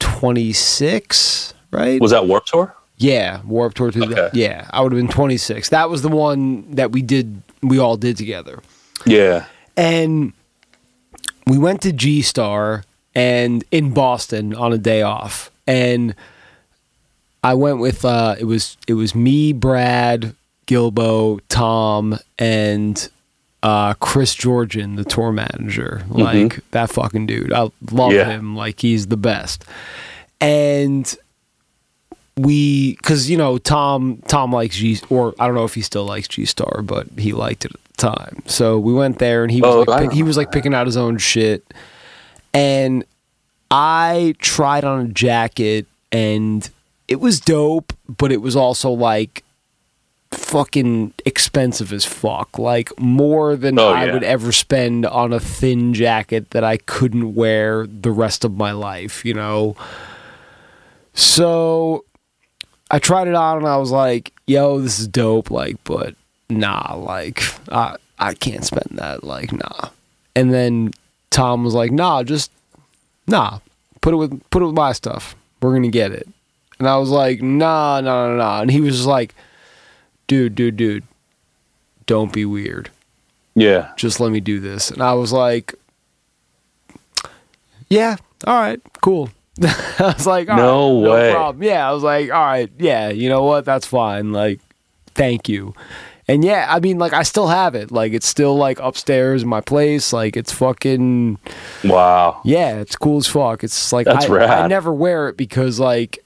26, 0.00 1.54
right? 1.70 2.00
Was 2.00 2.10
that 2.10 2.26
Warp 2.26 2.44
Tour? 2.46 2.74
Yeah, 2.98 3.40
Warp 3.44 3.74
Tour. 3.74 3.90
To 3.90 4.04
Okay. 4.04 4.30
yeah, 4.34 4.68
I 4.70 4.80
would 4.82 4.92
have 4.92 4.98
been 4.98 5.08
26. 5.08 5.70
That 5.70 5.90
was 5.90 6.02
the 6.02 6.08
one 6.08 6.70
that 6.74 6.92
we 6.92 7.02
did. 7.02 7.42
We 7.62 7.78
all 7.78 7.96
did 7.96 8.16
together, 8.18 8.60
Yeah. 9.06 9.46
and 9.76 10.34
we 11.46 11.56
went 11.56 11.80
to 11.82 11.92
G-Star 11.92 12.84
and 13.14 13.64
in 13.70 13.90
Boston 13.94 14.54
on 14.54 14.72
a 14.74 14.78
day 14.78 15.00
off, 15.00 15.50
and 15.66 16.14
I 17.42 17.54
went 17.54 17.78
with 17.78 18.04
uh, 18.04 18.36
it 18.38 18.44
was 18.44 18.76
it 18.86 18.94
was 18.94 19.14
me, 19.14 19.52
Brad, 19.54 20.34
Gilbo, 20.66 21.40
Tom, 21.48 22.18
and 22.38 23.08
uh, 23.62 23.94
Chris 23.94 24.34
Georgian, 24.34 24.96
the 24.96 25.04
tour 25.04 25.32
manager. 25.32 26.02
Like 26.08 26.60
that 26.72 26.90
fucking 26.90 27.26
dude. 27.26 27.52
I 27.52 27.70
love 27.90 28.12
Yeah. 28.12 28.26
him. 28.26 28.56
Like 28.56 28.80
he's 28.80 29.06
the 29.06 29.16
best. 29.16 29.64
And 30.40 31.14
we, 32.36 32.96
because 32.96 33.30
you 33.30 33.36
know, 33.36 33.58
Tom 33.58 34.20
Tom 34.28 34.52
likes 34.52 34.76
G, 34.76 34.98
or 35.08 35.34
I 35.38 35.46
don't 35.46 35.54
know 35.54 35.64
if 35.64 35.74
he 35.74 35.82
still 35.82 36.04
likes 36.04 36.26
G-Star, 36.28 36.82
but 36.82 37.06
he 37.16 37.32
liked 37.32 37.64
it 37.64 37.72
at 37.72 37.80
the 37.84 37.96
time. 37.96 38.42
So 38.46 38.78
we 38.78 38.92
went 38.92 39.18
there, 39.20 39.42
and 39.44 39.52
he 39.52 39.60
was 39.62 39.86
Oh, 39.88 39.90
like, 39.90 40.02
pick- 40.10 40.12
he 40.12 40.22
was 40.24 40.36
like 40.36 40.50
picking 40.50 40.74
out 40.74 40.86
his 40.86 40.96
own 40.96 41.18
shit, 41.18 41.62
and 42.52 43.04
I 43.70 44.34
tried 44.40 44.84
on 44.84 45.06
a 45.06 45.08
jacket, 45.08 45.86
and 46.10 46.68
it 47.06 47.20
was 47.20 47.38
dope, 47.40 47.92
but 48.18 48.32
it 48.32 48.42
was 48.42 48.56
also 48.56 48.90
like 48.90 49.43
fucking 50.34 51.12
expensive 51.24 51.92
as 51.92 52.04
fuck. 52.04 52.58
Like 52.58 52.90
more 52.98 53.56
than 53.56 53.78
Oh, 53.78 53.88
I 53.88 54.06
yeah. 54.06 54.12
would 54.12 54.22
ever 54.24 54.52
spend 54.52 55.06
on 55.06 55.32
a 55.32 55.40
thin 55.40 55.94
jacket 55.94 56.50
that 56.50 56.64
I 56.64 56.76
couldn't 56.78 57.34
wear 57.34 57.86
the 57.86 58.10
rest 58.10 58.44
of 58.44 58.56
my 58.56 58.72
life, 58.72 59.24
you 59.24 59.34
know? 59.34 59.76
So 61.14 62.04
I 62.90 62.98
tried 62.98 63.28
it 63.28 63.34
on 63.34 63.58
and 63.58 63.66
I 63.68 63.76
was 63.76 63.90
like, 63.90 64.32
yo, 64.46 64.80
this 64.80 64.98
is 64.98 65.08
dope, 65.08 65.50
like, 65.50 65.76
but 65.84 66.14
nah, 66.50 66.94
like 66.96 67.42
I 67.70 67.96
I 68.18 68.34
can't 68.34 68.64
spend 68.64 68.98
that, 68.98 69.24
like, 69.24 69.52
nah. 69.52 69.90
And 70.36 70.52
then 70.52 70.90
Tom 71.30 71.64
was 71.64 71.74
like, 71.74 71.90
nah, 71.92 72.22
just 72.22 72.50
nah, 73.26 73.58
put 74.00 74.14
it 74.14 74.16
with 74.16 74.40
put 74.50 74.62
it 74.62 74.66
with 74.66 74.74
my 74.74 74.92
stuff. 74.92 75.36
We're 75.60 75.72
gonna 75.74 75.88
get 75.88 76.12
it. 76.12 76.28
And 76.78 76.88
I 76.88 76.96
was 76.96 77.10
like, 77.10 77.40
nah, 77.40 78.00
nah, 78.00 78.28
nah, 78.28 78.36
nah. 78.36 78.60
And 78.62 78.70
he 78.70 78.80
was 78.80 78.96
just 78.96 79.06
like, 79.06 79.34
dude, 80.26 80.54
dude, 80.54 80.76
dude, 80.76 81.04
don't 82.06 82.32
be 82.32 82.44
weird. 82.44 82.90
Yeah. 83.54 83.92
Just 83.96 84.20
let 84.20 84.32
me 84.32 84.40
do 84.40 84.60
this. 84.60 84.90
And 84.90 85.02
I 85.02 85.14
was 85.14 85.32
like, 85.32 85.74
yeah, 87.88 88.16
all 88.46 88.58
right, 88.60 88.80
cool. 89.02 89.30
I 89.62 90.12
was 90.16 90.26
like, 90.26 90.48
all 90.48 90.56
No 90.56 91.02
right, 91.04 91.10
way. 91.12 91.28
no 91.28 91.34
problem. 91.34 91.62
Yeah, 91.62 91.88
I 91.88 91.92
was 91.92 92.02
like, 92.02 92.30
all 92.32 92.44
right, 92.44 92.70
yeah, 92.78 93.08
you 93.10 93.28
know 93.28 93.44
what? 93.44 93.64
That's 93.64 93.86
fine. 93.86 94.32
Like, 94.32 94.60
thank 95.14 95.48
you. 95.48 95.74
And 96.26 96.42
yeah, 96.42 96.66
I 96.70 96.80
mean, 96.80 96.98
like, 96.98 97.12
I 97.12 97.22
still 97.22 97.48
have 97.48 97.74
it. 97.74 97.92
Like, 97.92 98.14
it's 98.14 98.26
still 98.26 98.56
like 98.56 98.78
upstairs 98.80 99.42
in 99.42 99.48
my 99.48 99.60
place. 99.60 100.10
Like, 100.12 100.36
it's 100.38 100.52
fucking 100.52 101.38
Wow. 101.84 102.40
yeah, 102.44 102.80
it's 102.80 102.96
cool 102.96 103.18
as 103.18 103.26
fuck. 103.26 103.62
It's 103.62 103.92
like 103.92 104.06
That's 104.06 104.24
I, 104.24 104.28
rad. 104.32 104.50
I 104.50 104.66
never 104.66 104.92
wear 104.92 105.28
it 105.28 105.36
because 105.36 105.78
like 105.78 106.23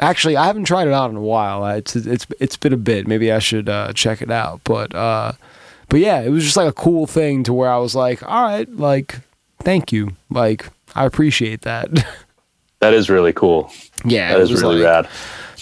actually 0.00 0.36
I 0.36 0.46
haven't 0.46 0.64
tried 0.64 0.88
it 0.88 0.92
out 0.94 1.10
in 1.10 1.16
a 1.16 1.20
while. 1.22 1.64
It's 1.66 1.94
it's 1.94 2.26
it's 2.40 2.56
been 2.56 2.72
a 2.72 2.76
bit. 2.78 3.06
Maybe 3.06 3.30
I 3.30 3.38
should 3.38 3.68
uh, 3.68 3.92
check 3.92 4.20
it 4.22 4.30
out. 4.30 4.60
But 4.64 4.94
uh, 4.94 5.32
but 5.88 6.00
yeah, 6.00 6.20
it 6.20 6.30
was 6.30 6.44
just 6.44 6.56
like 6.56 6.68
a 6.68 6.72
cool 6.72 7.06
thing 7.06 7.42
to 7.44 7.52
where 7.52 7.70
I 7.70 7.78
was 7.78 7.94
like, 7.94 8.22
all 8.22 8.42
right, 8.42 8.68
like 8.76 9.18
thank 9.60 9.92
you, 9.92 10.10
like 10.30 10.66
I 10.94 11.04
appreciate 11.06 11.62
that. 11.62 11.90
That 12.80 12.94
is 12.94 13.10
really 13.10 13.34
cool. 13.34 13.70
yeah, 14.06 14.30
That 14.32 14.40
it 14.40 14.44
is 14.44 14.50
was 14.52 14.62
really 14.62 14.76
like 14.76 15.04
rad. 15.04 15.08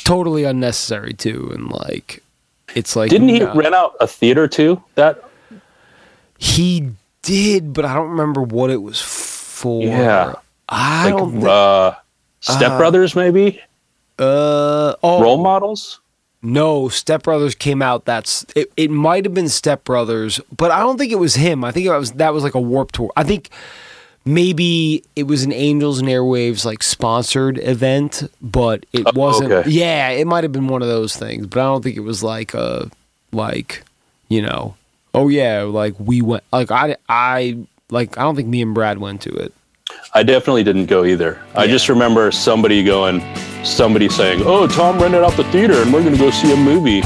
totally 0.05 0.45
unnecessary 0.45 1.15
too, 1.15 1.51
and 1.53 1.69
like 1.69 2.23
It's 2.77 2.95
like 2.95 3.11
Didn't 3.11 3.31
he 3.31 3.41
no. 3.41 3.53
rent 3.57 3.75
out 3.75 3.97
a 4.01 4.07
theater 4.07 4.47
too? 4.47 4.81
That 4.95 5.25
He 6.39 6.91
did, 7.23 7.73
but 7.73 7.85
I 7.85 7.95
don't 7.95 8.11
remember 8.11 8.41
what 8.43 8.71
it 8.71 8.77
was 8.83 9.01
for. 9.03 9.83
Yeah. 9.83 10.35
I 10.69 11.07
like 11.07 11.17
don't. 11.17 11.33
Think, 11.33 11.45
uh, 11.45 11.93
Step 12.41 12.79
Brothers, 12.79 13.17
maybe 13.17 13.61
uh 14.19 14.95
oh 15.03 15.23
role 15.23 15.39
models. 15.43 16.01
no, 16.43 16.89
Step 16.89 17.23
Brothers 17.25 17.55
came 17.55 17.83
out. 17.83 18.05
That's 18.05 18.45
it. 18.57 18.71
It 18.77 18.91
might 18.91 19.25
have 19.25 19.35
been 19.35 19.49
Step 19.49 19.85
Brothers, 19.85 20.41
but 20.57 20.71
I 20.71 20.81
don't 20.81 20.99
think 20.99 21.13
it 21.13 21.17
was 21.19 21.35
him. 21.37 21.65
I 21.65 21.73
think 21.73 21.87
it 21.87 21.91
was 21.97 22.13
that 22.13 22.33
was 22.35 22.43
like 22.43 22.55
a 22.55 22.61
Warp 22.61 22.93
Tour. 22.93 23.11
I 23.17 23.25
think 23.25 23.51
maybe 24.25 25.03
it 25.17 25.25
was 25.25 25.43
an 25.45 25.53
Angels 25.53 25.99
and 26.01 26.09
Airwaves 26.09 26.65
like 26.65 26.83
sponsored 26.83 27.59
event, 27.59 28.25
but 28.43 28.85
it 28.93 29.07
Oh, 29.07 29.13
wasn't. 29.15 29.53
okay. 29.53 29.71
Yeah, 29.71 30.11
it 30.11 30.27
might 30.27 30.45
have 30.45 30.53
been 30.53 30.69
one 30.69 30.83
of 30.83 30.89
those 30.89 31.17
things, 31.17 31.47
but 31.47 31.61
I 31.61 31.65
don't 31.65 31.83
think 31.83 31.97
it 31.97 32.01
was 32.01 32.23
like 32.23 32.55
a 32.55 32.91
like 33.33 33.85
you 34.29 34.43
know. 34.43 34.75
Oh 35.15 35.29
yeah, 35.29 35.63
like 35.63 35.95
we 35.99 36.21
went. 36.23 36.45
Like 36.53 36.71
I 36.71 36.97
I 37.09 37.59
like 37.91 38.19
I 38.19 38.23
don't 38.23 38.37
think 38.37 38.49
me 38.49 38.63
and 38.63 38.75
Brad 38.75 38.99
went 38.99 39.23
to 39.23 39.31
it. 39.35 39.53
I 40.15 40.23
definitely 40.23 40.65
didn't 40.65 40.87
go 40.87 41.05
either. 41.05 41.41
I 41.55 41.67
just 41.67 41.89
remember 41.89 42.31
somebody 42.33 42.83
going, 42.83 43.23
somebody 43.65 44.09
saying, 44.09 44.43
"Oh, 44.45 44.67
Tom 44.67 44.99
rented 44.99 45.23
out 45.23 45.37
the 45.37 45.45
theater, 45.45 45.83
and 45.83 45.93
we're 45.93 46.03
going 46.03 46.15
to 46.15 46.19
go 46.19 46.31
see 46.31 46.53
a 46.53 46.57
movie." 46.57 47.03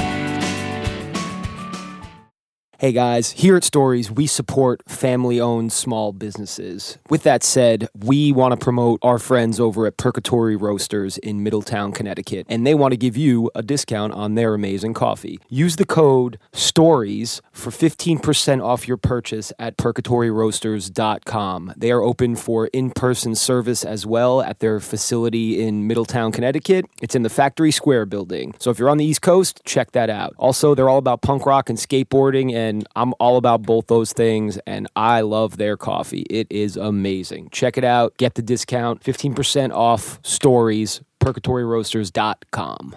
Hey 2.82 2.90
guys, 2.90 3.30
here 3.30 3.54
at 3.54 3.62
Stories, 3.62 4.10
we 4.10 4.26
support 4.26 4.82
family 4.88 5.40
owned 5.40 5.72
small 5.72 6.10
businesses. 6.10 6.98
With 7.08 7.22
that 7.22 7.44
said, 7.44 7.88
we 7.94 8.32
want 8.32 8.50
to 8.50 8.56
promote 8.56 8.98
our 9.02 9.20
friends 9.20 9.60
over 9.60 9.86
at 9.86 9.96
Purgatory 9.96 10.56
Roasters 10.56 11.16
in 11.18 11.44
Middletown, 11.44 11.92
Connecticut, 11.92 12.44
and 12.48 12.66
they 12.66 12.74
want 12.74 12.90
to 12.90 12.96
give 12.96 13.16
you 13.16 13.52
a 13.54 13.62
discount 13.62 14.14
on 14.14 14.34
their 14.34 14.52
amazing 14.52 14.94
coffee. 14.94 15.38
Use 15.48 15.76
the 15.76 15.86
code 15.86 16.40
STORIES 16.52 17.40
for 17.52 17.70
15% 17.70 18.64
off 18.64 18.88
your 18.88 18.96
purchase 18.96 19.52
at 19.60 19.76
purgatoryroasters.com. 19.76 21.74
They 21.76 21.92
are 21.92 22.02
open 22.02 22.34
for 22.34 22.66
in 22.66 22.90
person 22.90 23.36
service 23.36 23.84
as 23.84 24.06
well 24.06 24.42
at 24.42 24.58
their 24.58 24.80
facility 24.80 25.62
in 25.62 25.86
Middletown, 25.86 26.32
Connecticut. 26.32 26.86
It's 27.00 27.14
in 27.14 27.22
the 27.22 27.30
Factory 27.30 27.70
Square 27.70 28.06
building. 28.06 28.56
So 28.58 28.72
if 28.72 28.80
you're 28.80 28.90
on 28.90 28.98
the 28.98 29.04
East 29.04 29.22
Coast, 29.22 29.60
check 29.64 29.92
that 29.92 30.10
out. 30.10 30.34
Also, 30.36 30.74
they're 30.74 30.88
all 30.88 30.98
about 30.98 31.22
punk 31.22 31.46
rock 31.46 31.70
and 31.70 31.78
skateboarding, 31.78 32.52
and 32.52 32.71
I'm 32.96 33.14
all 33.20 33.36
about 33.36 33.62
both 33.62 33.86
those 33.86 34.12
things, 34.12 34.58
and 34.66 34.86
I 34.96 35.20
love 35.22 35.56
their 35.56 35.76
coffee. 35.76 36.22
It 36.30 36.46
is 36.50 36.76
amazing. 36.76 37.50
Check 37.50 37.76
it 37.78 37.84
out. 37.84 38.16
Get 38.16 38.34
the 38.34 38.42
discount 38.42 39.02
15% 39.02 39.72
off 39.72 40.18
stories, 40.22 41.00
purgatoryroasters.com. 41.20 42.94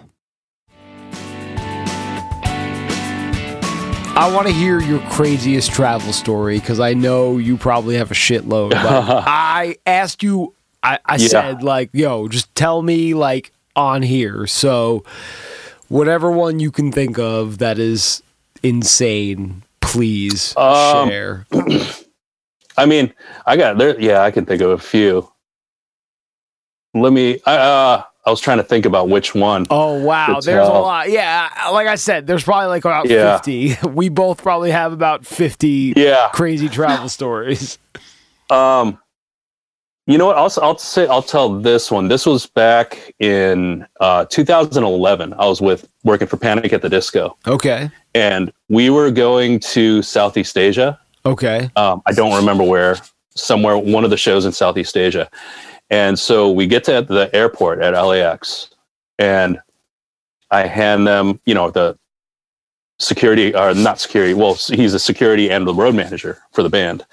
I 4.18 4.32
want 4.34 4.46
to 4.46 4.52
hear 4.54 4.80
your 4.80 5.00
craziest 5.10 5.72
travel 5.72 6.10
story 6.14 6.58
because 6.58 6.80
I 6.80 6.94
know 6.94 7.36
you 7.36 7.58
probably 7.58 7.96
have 7.96 8.10
a 8.10 8.14
shitload. 8.14 8.70
But 8.70 9.24
I 9.26 9.76
asked 9.84 10.22
you, 10.22 10.54
I, 10.82 10.98
I 11.04 11.16
Yeah. 11.16 11.28
said, 11.28 11.62
like, 11.62 11.90
yo, 11.92 12.26
just 12.28 12.54
tell 12.54 12.80
me, 12.80 13.12
like, 13.12 13.52
on 13.74 14.00
here. 14.00 14.46
So, 14.46 15.04
whatever 15.88 16.30
one 16.30 16.60
you 16.60 16.70
can 16.70 16.92
think 16.92 17.18
of 17.18 17.58
that 17.58 17.78
is 17.78 18.22
insane, 18.62 19.62
please 19.86 20.56
Um, 20.56 21.08
share. 21.08 21.46
I 22.78 22.86
mean, 22.86 23.12
I 23.46 23.56
got 23.56 23.78
there. 23.78 23.98
Yeah, 24.00 24.22
I 24.22 24.30
can 24.30 24.44
think 24.44 24.60
of 24.62 24.70
a 24.70 24.78
few. 24.78 25.30
Let 26.94 27.12
me. 27.12 27.40
I, 27.46 27.56
uh, 27.56 28.02
I 28.26 28.30
was 28.30 28.40
trying 28.40 28.58
to 28.58 28.64
think 28.64 28.86
about 28.86 29.08
which 29.08 29.34
one. 29.34 29.66
Oh 29.70 30.02
wow, 30.02 30.40
there's 30.40 30.66
a 30.68 30.72
lot. 30.72 31.08
Yeah, 31.10 31.48
like 31.70 31.86
I 31.86 31.94
said, 31.94 32.26
there's 32.26 32.42
probably 32.42 32.66
like 32.68 32.84
about 32.84 33.08
Yeah. 33.08 33.36
50. 33.38 33.76
We 33.88 34.08
both 34.08 34.42
probably 34.42 34.70
have 34.72 34.92
about 34.92 35.24
50 35.26 35.94
Yeah. 35.96 36.28
crazy 36.32 36.68
travel 36.68 37.08
stories. 37.08 37.78
Um, 38.50 38.98
you 40.06 40.18
know 40.18 40.26
what? 40.26 40.36
I'll 40.36 40.52
I'll 40.62 40.78
say 40.78 41.06
I'll 41.06 41.22
tell 41.22 41.58
this 41.60 41.90
one. 41.90 42.08
This 42.08 42.26
was 42.26 42.46
back 42.46 43.14
in 43.18 43.86
uh, 44.00 44.24
2011. 44.26 45.32
I 45.34 45.46
was 45.46 45.60
with 45.60 45.88
working 46.04 46.26
for 46.28 46.36
Panic 46.36 46.72
at 46.72 46.82
the 46.82 46.88
Disco, 46.88 47.36
Okay. 47.46 47.90
and 48.14 48.52
we 48.68 48.90
were 48.90 49.10
going 49.10 49.58
to 49.60 50.02
Southeast 50.02 50.56
Asia. 50.56 50.98
Okay. 51.24 51.70
Um, 51.76 52.02
I 52.06 52.12
don't 52.12 52.34
remember 52.36 52.64
where. 52.64 52.96
Somewhere, 53.38 53.76
one 53.76 54.02
of 54.02 54.08
the 54.08 54.16
shows 54.16 54.46
in 54.46 54.52
Southeast 54.52 54.96
Asia, 54.96 55.28
and 55.90 56.18
so 56.18 56.50
we 56.50 56.66
get 56.66 56.84
to 56.84 57.02
the 57.02 57.28
airport 57.34 57.80
at 57.82 57.90
LAX, 57.92 58.70
and 59.18 59.58
I 60.50 60.66
hand 60.66 61.06
them, 61.06 61.38
you 61.44 61.52
know, 61.52 61.70
the 61.70 61.98
security 62.98 63.54
or 63.54 63.74
not 63.74 64.00
security. 64.00 64.32
Well, 64.32 64.54
he's 64.54 64.94
a 64.94 64.98
security 64.98 65.50
and 65.50 65.66
the 65.66 65.74
road 65.74 65.94
manager 65.94 66.38
for 66.52 66.62
the 66.62 66.70
band. 66.70 67.04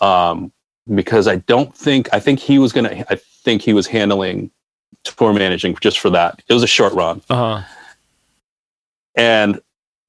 Um, 0.00 0.52
because 0.94 1.28
I 1.28 1.36
don't 1.36 1.74
think 1.76 2.08
I 2.12 2.20
think 2.20 2.38
he 2.40 2.58
was 2.58 2.72
gonna. 2.72 3.04
I 3.10 3.16
think 3.16 3.62
he 3.62 3.72
was 3.72 3.86
handling 3.86 4.50
tour 5.04 5.32
managing 5.32 5.76
just 5.80 5.98
for 5.98 6.10
that. 6.10 6.42
It 6.48 6.52
was 6.54 6.62
a 6.62 6.66
short 6.68 6.92
run, 6.94 7.22
Uh 7.30 7.58
huh. 7.58 7.62
and 9.14 9.60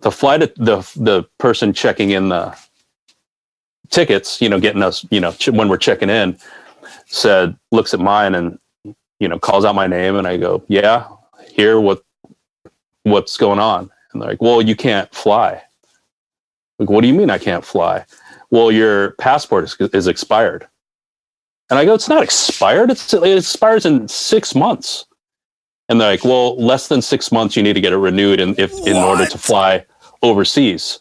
the 0.02 0.12
flight 0.12 0.40
the 0.56 0.78
the 0.96 1.24
person 1.38 1.74
checking 1.74 2.12
in 2.12 2.30
the 2.30 2.56
tickets, 3.90 4.42
you 4.42 4.50
know, 4.50 4.60
getting 4.60 4.84
us, 4.84 5.06
you 5.12 5.20
know, 5.20 5.32
ch- 5.32 5.50
when 5.50 5.70
we're 5.70 5.78
checking 5.78 6.10
in, 6.10 6.38
said 7.06 7.56
looks 7.72 7.94
at 7.94 8.00
mine 8.00 8.36
and 8.36 8.60
you 9.20 9.28
know 9.28 9.40
calls 9.40 9.66
out 9.66 9.76
my 9.76 9.88
name, 9.88 10.16
and 10.16 10.28
I 10.28 10.38
go, 10.38 10.64
yeah, 10.68 11.08
here 11.52 11.80
what 11.80 12.04
what's 13.04 13.38
going 13.38 13.60
on? 13.60 13.90
And 14.12 14.22
they're 14.22 14.30
like, 14.30 14.42
well, 14.42 14.62
you 14.62 14.76
can't 14.76 15.14
fly. 15.14 15.62
Like, 16.80 16.90
what 16.90 17.02
do 17.02 17.08
you 17.08 17.14
mean 17.14 17.30
I 17.30 17.38
can't 17.38 17.64
fly? 17.66 18.06
Well, 18.54 18.72
your 18.72 19.14
passport 19.14 19.64
is, 19.64 19.76
is 19.94 20.06
expired. 20.06 20.68
And 21.72 21.80
I 21.80 21.86
go, 21.86 21.96
it's 21.96 22.08
not 22.08 22.22
expired. 22.22 22.92
It's, 22.92 23.12
it 23.12 23.36
expires 23.36 23.84
in 23.84 24.08
six 24.08 24.54
months. 24.54 25.08
And 25.90 26.00
they're 26.00 26.12
like, 26.12 26.24
well, 26.24 26.56
less 26.62 26.88
than 26.88 27.02
six 27.02 27.32
months, 27.32 27.58
you 27.58 27.64
need 27.64 27.74
to 27.74 27.82
get 27.82 27.94
it 27.94 27.98
renewed 27.98 28.40
in, 28.40 28.54
if, 28.60 28.72
in 28.86 28.96
order 28.96 29.26
to 29.26 29.38
fly 29.40 29.84
overseas. 30.22 31.00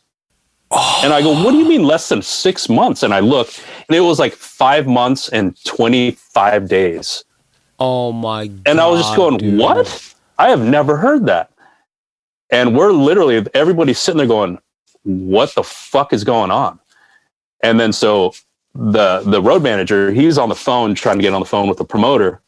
And 0.71 1.13
I 1.13 1.21
go, 1.21 1.33
what 1.45 1.51
do 1.51 1.59
you 1.59 1.69
mean 1.69 1.83
less 1.83 2.09
than 2.09 2.23
six 2.23 2.71
months? 2.71 3.03
And 3.03 3.13
I 3.13 3.21
look, 3.21 3.51
and 3.87 3.95
it 3.95 4.01
was 4.01 4.19
like 4.19 4.33
five 4.33 4.87
months 4.87 5.29
and 5.29 5.55
25 5.65 6.71
days. 6.71 7.23
Oh 7.79 8.13
my 8.13 8.47
god. 8.47 8.63
And 8.65 8.81
I 8.81 8.87
was 8.87 9.03
just 9.03 9.15
going, 9.15 9.37
dude. 9.37 9.59
what? 9.59 10.15
I 10.39 10.49
have 10.49 10.63
never 10.63 10.97
heard 10.97 11.27
that. 11.27 11.51
And 12.49 12.75
we're 12.75 12.93
literally, 12.93 13.47
everybody's 13.53 13.99
sitting 13.99 14.17
there 14.17 14.27
going, 14.27 14.59
what 15.03 15.55
the 15.55 15.63
fuck 15.63 16.15
is 16.15 16.25
going 16.25 16.51
on? 16.51 16.79
And 17.63 17.79
then 17.79 17.93
so 17.93 18.35
the 18.75 19.21
the 19.21 19.41
road 19.41 19.63
manager, 19.63 20.11
he's 20.13 20.39
on 20.39 20.49
the 20.49 20.55
phone 20.55 20.95
trying 20.95 21.19
to 21.19 21.23
get 21.23 21.35
on 21.35 21.41
the 21.41 21.47
phone 21.47 21.69
with 21.69 21.79
the 21.79 21.85
promoter, 21.85 22.41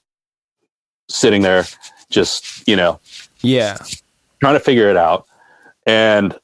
sitting 1.08 1.42
there, 1.42 1.64
just, 2.10 2.66
you 2.66 2.76
know, 2.76 2.98
Yeah. 3.42 3.78
trying 4.40 4.54
to 4.54 4.60
figure 4.60 4.88
it 4.88 4.96
out. 4.96 5.26
And 5.86 6.38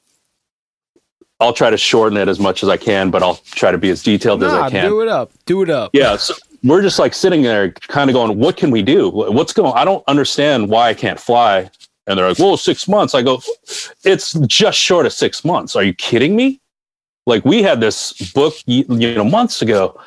I'll 1.41 1.55
try 1.55 1.71
to 1.71 1.79
shorten 1.79 2.19
it 2.19 2.29
as 2.29 2.39
much 2.39 2.63
as 2.63 2.69
I 2.69 2.77
can, 2.77 3.11
but 3.11 3.23
I'll 3.23 3.37
try 3.53 3.73
to 3.73 3.79
be 3.79 3.89
as 3.89 4.03
detailed 4.03 4.43
as 4.43 4.53
I 4.53 4.69
can. 4.71 4.85
do 4.89 5.01
it 5.01 5.09
up. 5.09 5.31
Do 5.47 5.63
it 5.63 5.71
up. 5.71 5.91
Yeah, 5.95 6.17
so 6.17 6.35
we're 6.63 6.83
just 6.83 6.99
like 6.99 7.15
sitting 7.15 7.41
there, 7.43 7.71
kind 7.73 8.11
of 8.11 8.15
going, 8.15 8.39
"What 8.39 8.59
can 8.59 8.71
we 8.71 8.83
do? 8.83 9.09
What's 9.09 9.55
going? 9.55 9.73
I 9.75 9.87
don't 9.87 10.05
understand 10.07 10.69
why 10.69 10.91
I 10.91 10.95
can't 10.95 11.19
fly." 11.19 11.71
And 12.07 12.19
they're 12.19 12.29
like, 12.29 12.39
"Well, 12.39 12.59
six 12.59 12.87
months." 12.87 13.15
I 13.15 13.23
go, 13.23 13.41
"It's 14.05 14.35
just 14.47 14.79
short 14.79 15.07
of 15.07 15.15
six 15.15 15.43
months. 15.43 15.75
Are 15.75 15.83
you 15.83 15.95
kidding 15.95 16.37
me? 16.37 16.60
Like 17.31 17.45
we 17.45 17.63
had 17.63 17.81
this 17.81 18.13
book, 18.33 18.55
you 18.67 18.85
know, 18.89 19.25
months 19.25 19.63
ago. 19.63 19.99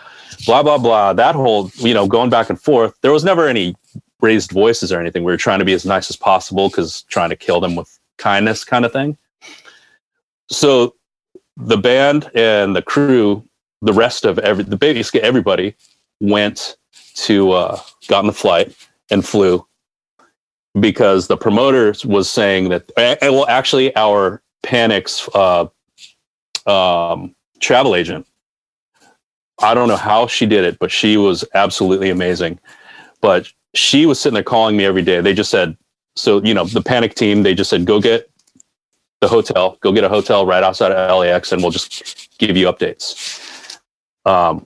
Blah 0.45 0.61
blah 0.61 0.77
blah. 0.77 1.13
That 1.13 1.35
whole, 1.35 1.71
you 1.75 1.93
know, 1.93 2.05
going 2.05 2.29
back 2.29 2.49
and 2.49 2.59
forth. 2.59 2.95
There 3.01 3.11
was 3.11 3.23
never 3.23 3.47
any 3.47 3.75
raised 4.21 4.51
voices 4.51 4.91
or 4.91 4.99
anything. 4.99 5.23
We 5.23 5.31
were 5.31 5.37
trying 5.37 5.59
to 5.59 5.65
be 5.65 5.73
as 5.73 5.85
nice 5.85 6.09
as 6.09 6.15
possible 6.15 6.69
because 6.69 7.03
trying 7.03 7.29
to 7.29 7.35
kill 7.35 7.59
them 7.59 7.75
with 7.75 7.99
kindness, 8.17 8.63
kind 8.63 8.85
of 8.85 8.91
thing. 8.91 9.17
So 10.49 10.95
the 11.57 11.77
band 11.77 12.29
and 12.35 12.75
the 12.75 12.81
crew, 12.81 13.47
the 13.81 13.93
rest 13.93 14.25
of 14.25 14.39
every, 14.39 14.63
the 14.63 14.77
basically 14.77 15.21
everybody 15.21 15.75
went 16.19 16.77
to 17.15 17.51
uh, 17.51 17.79
got 18.07 18.19
on 18.19 18.27
the 18.27 18.33
flight 18.33 18.75
and 19.09 19.25
flew 19.25 19.65
because 20.79 21.27
the 21.27 21.37
promoter 21.37 21.93
was 22.05 22.29
saying 22.29 22.69
that 22.69 22.91
well 22.97 23.47
actually 23.47 23.95
our 23.95 24.41
panics 24.63 25.29
uh, 25.35 25.65
um, 26.67 27.35
travel 27.59 27.95
agent. 27.95 28.27
I 29.61 29.73
don't 29.73 29.87
know 29.87 29.97
how 29.97 30.27
she 30.27 30.45
did 30.45 30.65
it 30.65 30.79
but 30.79 30.91
she 30.91 31.17
was 31.17 31.45
absolutely 31.53 32.09
amazing. 32.09 32.59
But 33.21 33.51
she 33.73 34.05
was 34.05 34.19
sitting 34.19 34.35
there 34.35 34.43
calling 34.43 34.75
me 34.77 34.85
every 34.85 35.01
day. 35.01 35.21
They 35.21 35.33
just 35.33 35.51
said 35.51 35.77
so 36.15 36.43
you 36.43 36.53
know 36.53 36.65
the 36.65 36.81
panic 36.81 37.15
team 37.15 37.41
they 37.41 37.55
just 37.55 37.69
said 37.71 37.85
go 37.85 37.99
get 37.99 38.29
the 39.19 39.27
hotel 39.27 39.77
go 39.81 39.91
get 39.91 40.03
a 40.03 40.09
hotel 40.09 40.45
right 40.45 40.61
outside 40.61 40.91
of 40.91 41.19
lax 41.19 41.51
and 41.51 41.61
we'll 41.61 41.71
just 41.71 42.29
give 42.37 42.55
you 42.55 42.67
updates. 42.67 43.79
Um, 44.25 44.65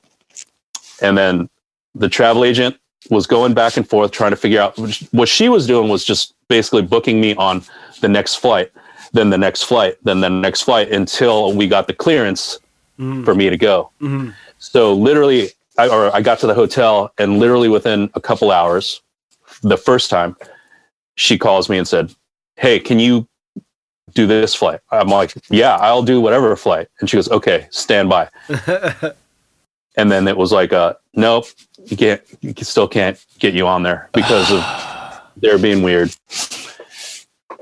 and 1.01 1.17
then 1.17 1.49
the 1.95 2.09
travel 2.09 2.43
agent 2.43 2.77
was 3.09 3.27
going 3.27 3.53
back 3.53 3.77
and 3.77 3.87
forth 3.87 4.11
trying 4.11 4.31
to 4.31 4.37
figure 4.37 4.59
out 4.59 4.77
what 5.11 5.29
she 5.29 5.49
was 5.49 5.67
doing 5.67 5.89
was 5.89 6.03
just 6.03 6.33
basically 6.47 6.81
booking 6.81 7.21
me 7.21 7.35
on 7.35 7.63
the 8.01 8.07
next 8.07 8.35
flight 8.35 8.71
then 9.13 9.29
the 9.29 9.37
next 9.37 9.63
flight, 9.63 9.97
then 10.03 10.19
the 10.21 10.29
next 10.29 10.63
flight 10.63 10.91
until 10.91 11.53
we 11.53 11.67
got 11.67 11.87
the 11.87 11.93
clearance 11.93 12.59
Mhm. 12.99 13.23
for 13.25 13.35
me 13.35 13.49
to 13.49 13.57
go. 13.57 13.91
Mhm. 14.01 14.33
So 14.59 14.93
literally, 14.93 15.51
I, 15.77 15.87
or 15.87 16.13
I 16.15 16.21
got 16.21 16.39
to 16.39 16.47
the 16.47 16.53
hotel, 16.55 17.11
and 17.19 17.39
literally 17.39 17.69
within 17.69 18.09
a 18.15 18.19
couple 18.21 18.51
hours, 18.51 19.01
the 19.61 19.77
first 19.77 20.09
time, 20.09 20.35
she 21.15 21.37
calls 21.37 21.69
me 21.69 21.77
and 21.77 21.87
said, 21.87 22.11
"Hey, 22.55 22.79
can 22.79 22.99
you 22.99 23.27
do 24.13 24.25
this 24.25 24.55
flight?" 24.55 24.79
I'm 24.91 25.09
like, 25.09 25.33
"Yeah, 25.49 25.75
I'll 25.77 26.01
do 26.03 26.19
whatever 26.21 26.55
flight." 26.55 26.87
And 26.99 27.09
she 27.09 27.17
goes, 27.17 27.29
"Okay, 27.29 27.67
stand 27.71 28.09
by." 28.09 28.29
And 29.99 30.11
then 30.11 30.27
it 30.27 30.37
was 30.37 30.51
like, 30.51 30.73
uh, 30.73 30.93
"Nope, 31.15 31.47
you 31.85 31.97
can't. 31.97 32.21
You 32.41 32.53
still 32.61 32.87
can't 32.87 33.17
get 33.39 33.55
you 33.55 33.65
on 33.65 33.81
there 33.81 34.09
because 34.13 34.51
of 34.51 34.63
they're 35.37 35.57
being 35.57 35.81
weird." 35.81 36.15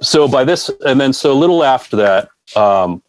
So 0.01 0.27
by 0.27 0.43
this, 0.43 0.69
and 0.85 0.99
then 0.99 1.13
so 1.13 1.31
a 1.31 1.33
little 1.33 1.63
after 1.63 1.95
that, 1.97 2.29
um, 2.55 3.01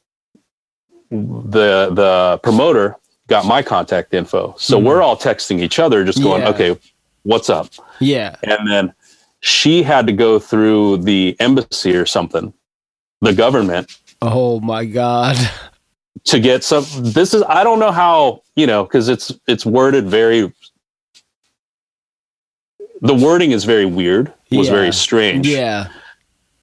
the 1.11 1.91
the 1.93 2.41
promoter 2.43 2.97
got 3.29 3.45
my 3.45 3.63
contact 3.63 4.15
info. 4.15 4.55
So 4.59 4.79
Mhm. 4.79 4.85
we're 4.85 5.03
all 5.03 5.17
texting 5.17 5.61
each 5.61 5.79
other, 5.79 6.05
just 6.05 6.23
going, 6.23 6.43
Yeah. 6.43 6.49
"Okay, 6.51 6.79
what's 7.25 7.51
up?" 7.51 7.69
yeah. 8.01 8.37
And 8.43 8.71
then 8.71 8.93
she 9.41 9.83
had 9.83 10.07
to 10.07 10.13
go 10.13 10.39
through 10.39 10.99
the 10.99 11.37
embassy 11.41 11.95
or 11.97 12.07
something, 12.07 12.53
the 13.21 13.33
government, 13.33 13.97
Oh 14.23 14.61
my 14.61 14.85
god. 14.85 15.37
to 16.25 16.39
get 16.41 16.65
some. 16.65 16.87
This 16.99 17.35
is 17.35 17.43
I 17.49 17.63
don't 17.65 17.79
know 17.79 17.93
how 17.93 18.43
you 18.55 18.67
know 18.67 18.85
because 18.85 19.09
it's 19.09 19.33
it's 19.47 19.67
worded 19.67 20.09
very. 20.09 20.53
The 23.03 23.15
wording 23.15 23.53
is 23.53 23.65
very 23.65 23.85
weird. 23.87 24.33
Was 24.51 24.69
Yeah. 24.69 24.73
very 24.73 24.93
strange. 24.93 25.47
Yeah. 25.47 25.89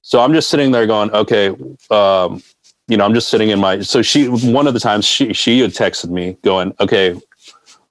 So 0.06 0.20
I'm 0.20 0.34
just 0.34 0.50
sitting 0.50 0.70
there 0.70 0.86
going, 0.86 1.10
okay, 1.12 1.48
um, 1.90 2.42
you 2.88 2.98
know, 2.98 3.06
I'm 3.06 3.14
just 3.14 3.28
sitting 3.30 3.48
in 3.48 3.58
my. 3.58 3.80
So 3.80 4.02
she, 4.02 4.26
one 4.28 4.66
of 4.66 4.74
the 4.74 4.80
times 4.80 5.06
she 5.06 5.32
she 5.32 5.60
had 5.60 5.70
texted 5.70 6.10
me 6.10 6.36
going, 6.42 6.74
okay, 6.78 7.18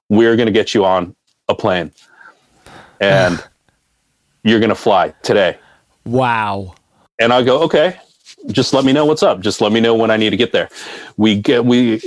we're 0.08 0.36
gonna 0.36 0.52
get 0.52 0.74
you 0.74 0.84
on 0.84 1.16
a 1.48 1.56
plane, 1.56 1.90
and 3.00 3.42
you're 4.44 4.60
gonna 4.60 4.76
fly 4.76 5.12
today. 5.22 5.58
Wow. 6.06 6.76
And 7.18 7.32
I 7.32 7.42
go, 7.42 7.60
okay, 7.62 7.98
just 8.46 8.72
let 8.72 8.84
me 8.84 8.92
know 8.92 9.04
what's 9.04 9.24
up. 9.24 9.40
Just 9.40 9.60
let 9.60 9.72
me 9.72 9.80
know 9.80 9.96
when 9.96 10.12
I 10.12 10.16
need 10.16 10.30
to 10.30 10.36
get 10.36 10.52
there. 10.52 10.68
We 11.16 11.34
get 11.40 11.64
we 11.64 11.98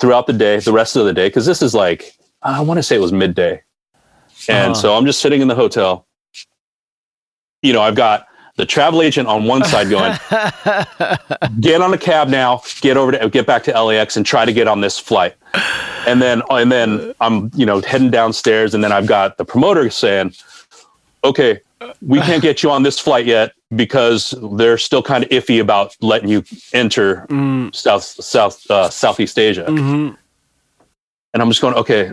throughout 0.00 0.28
the 0.28 0.32
day, 0.32 0.60
the 0.60 0.72
rest 0.72 0.94
of 0.94 1.06
the 1.06 1.12
day, 1.12 1.26
because 1.26 1.44
this 1.44 1.60
is 1.60 1.74
like 1.74 2.16
I 2.40 2.60
want 2.60 2.78
to 2.78 2.84
say 2.84 2.94
it 2.94 3.00
was 3.00 3.12
midday, 3.12 3.64
and 4.48 4.70
Uh-huh. 4.70 4.74
so 4.74 4.94
I'm 4.94 5.06
just 5.06 5.18
sitting 5.18 5.40
in 5.40 5.48
the 5.48 5.56
hotel. 5.56 6.06
You 7.62 7.72
know, 7.72 7.82
I've 7.82 7.96
got 7.96 8.28
the 8.56 8.66
travel 8.66 9.02
agent 9.02 9.28
on 9.28 9.44
one 9.44 9.64
side 9.64 9.90
going, 9.90 10.18
get 11.60 11.82
on 11.82 11.92
a 11.92 11.98
cab 11.98 12.28
now, 12.28 12.62
get 12.80 12.96
over 12.96 13.12
to 13.12 13.28
get 13.28 13.46
back 13.46 13.62
to 13.64 13.82
LAX 13.82 14.16
and 14.16 14.24
try 14.24 14.44
to 14.44 14.52
get 14.52 14.66
on 14.66 14.80
this 14.80 14.98
flight. 14.98 15.34
And 16.06 16.20
then 16.22 16.42
and 16.50 16.72
then 16.72 17.14
I'm, 17.20 17.50
you 17.54 17.66
know, 17.66 17.80
heading 17.80 18.10
downstairs 18.10 18.74
and 18.74 18.82
then 18.82 18.92
I've 18.92 19.06
got 19.06 19.36
the 19.36 19.44
promoter 19.44 19.90
saying, 19.90 20.34
"Okay, 21.22 21.60
we 22.00 22.20
can't 22.20 22.42
get 22.42 22.62
you 22.62 22.70
on 22.70 22.82
this 22.82 22.98
flight 22.98 23.26
yet 23.26 23.52
because 23.74 24.34
they're 24.52 24.78
still 24.78 25.02
kind 25.02 25.22
of 25.24 25.30
iffy 25.30 25.60
about 25.60 25.94
letting 26.00 26.28
you 26.28 26.42
enter 26.72 27.26
Mm, 27.28 27.74
South 27.74 28.04
South 28.04 28.70
uh, 28.70 28.88
Southeast 28.88 29.38
Asia." 29.38 29.66
mhm. 29.68 30.16
And 31.34 31.42
I'm 31.42 31.50
just 31.50 31.60
going, 31.60 31.74
"Okay, 31.74 32.10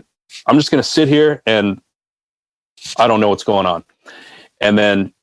I'm 0.48 0.58
just 0.58 0.72
going 0.72 0.84
to 0.84 0.90
sit 0.90 1.08
here 1.08 1.42
and 1.46 1.80
I 2.98 3.08
don't 3.08 3.22
know 3.22 3.30
what's 3.30 3.46
going 3.46 3.66
on." 3.66 3.86
And 4.60 4.78
then 4.78 5.14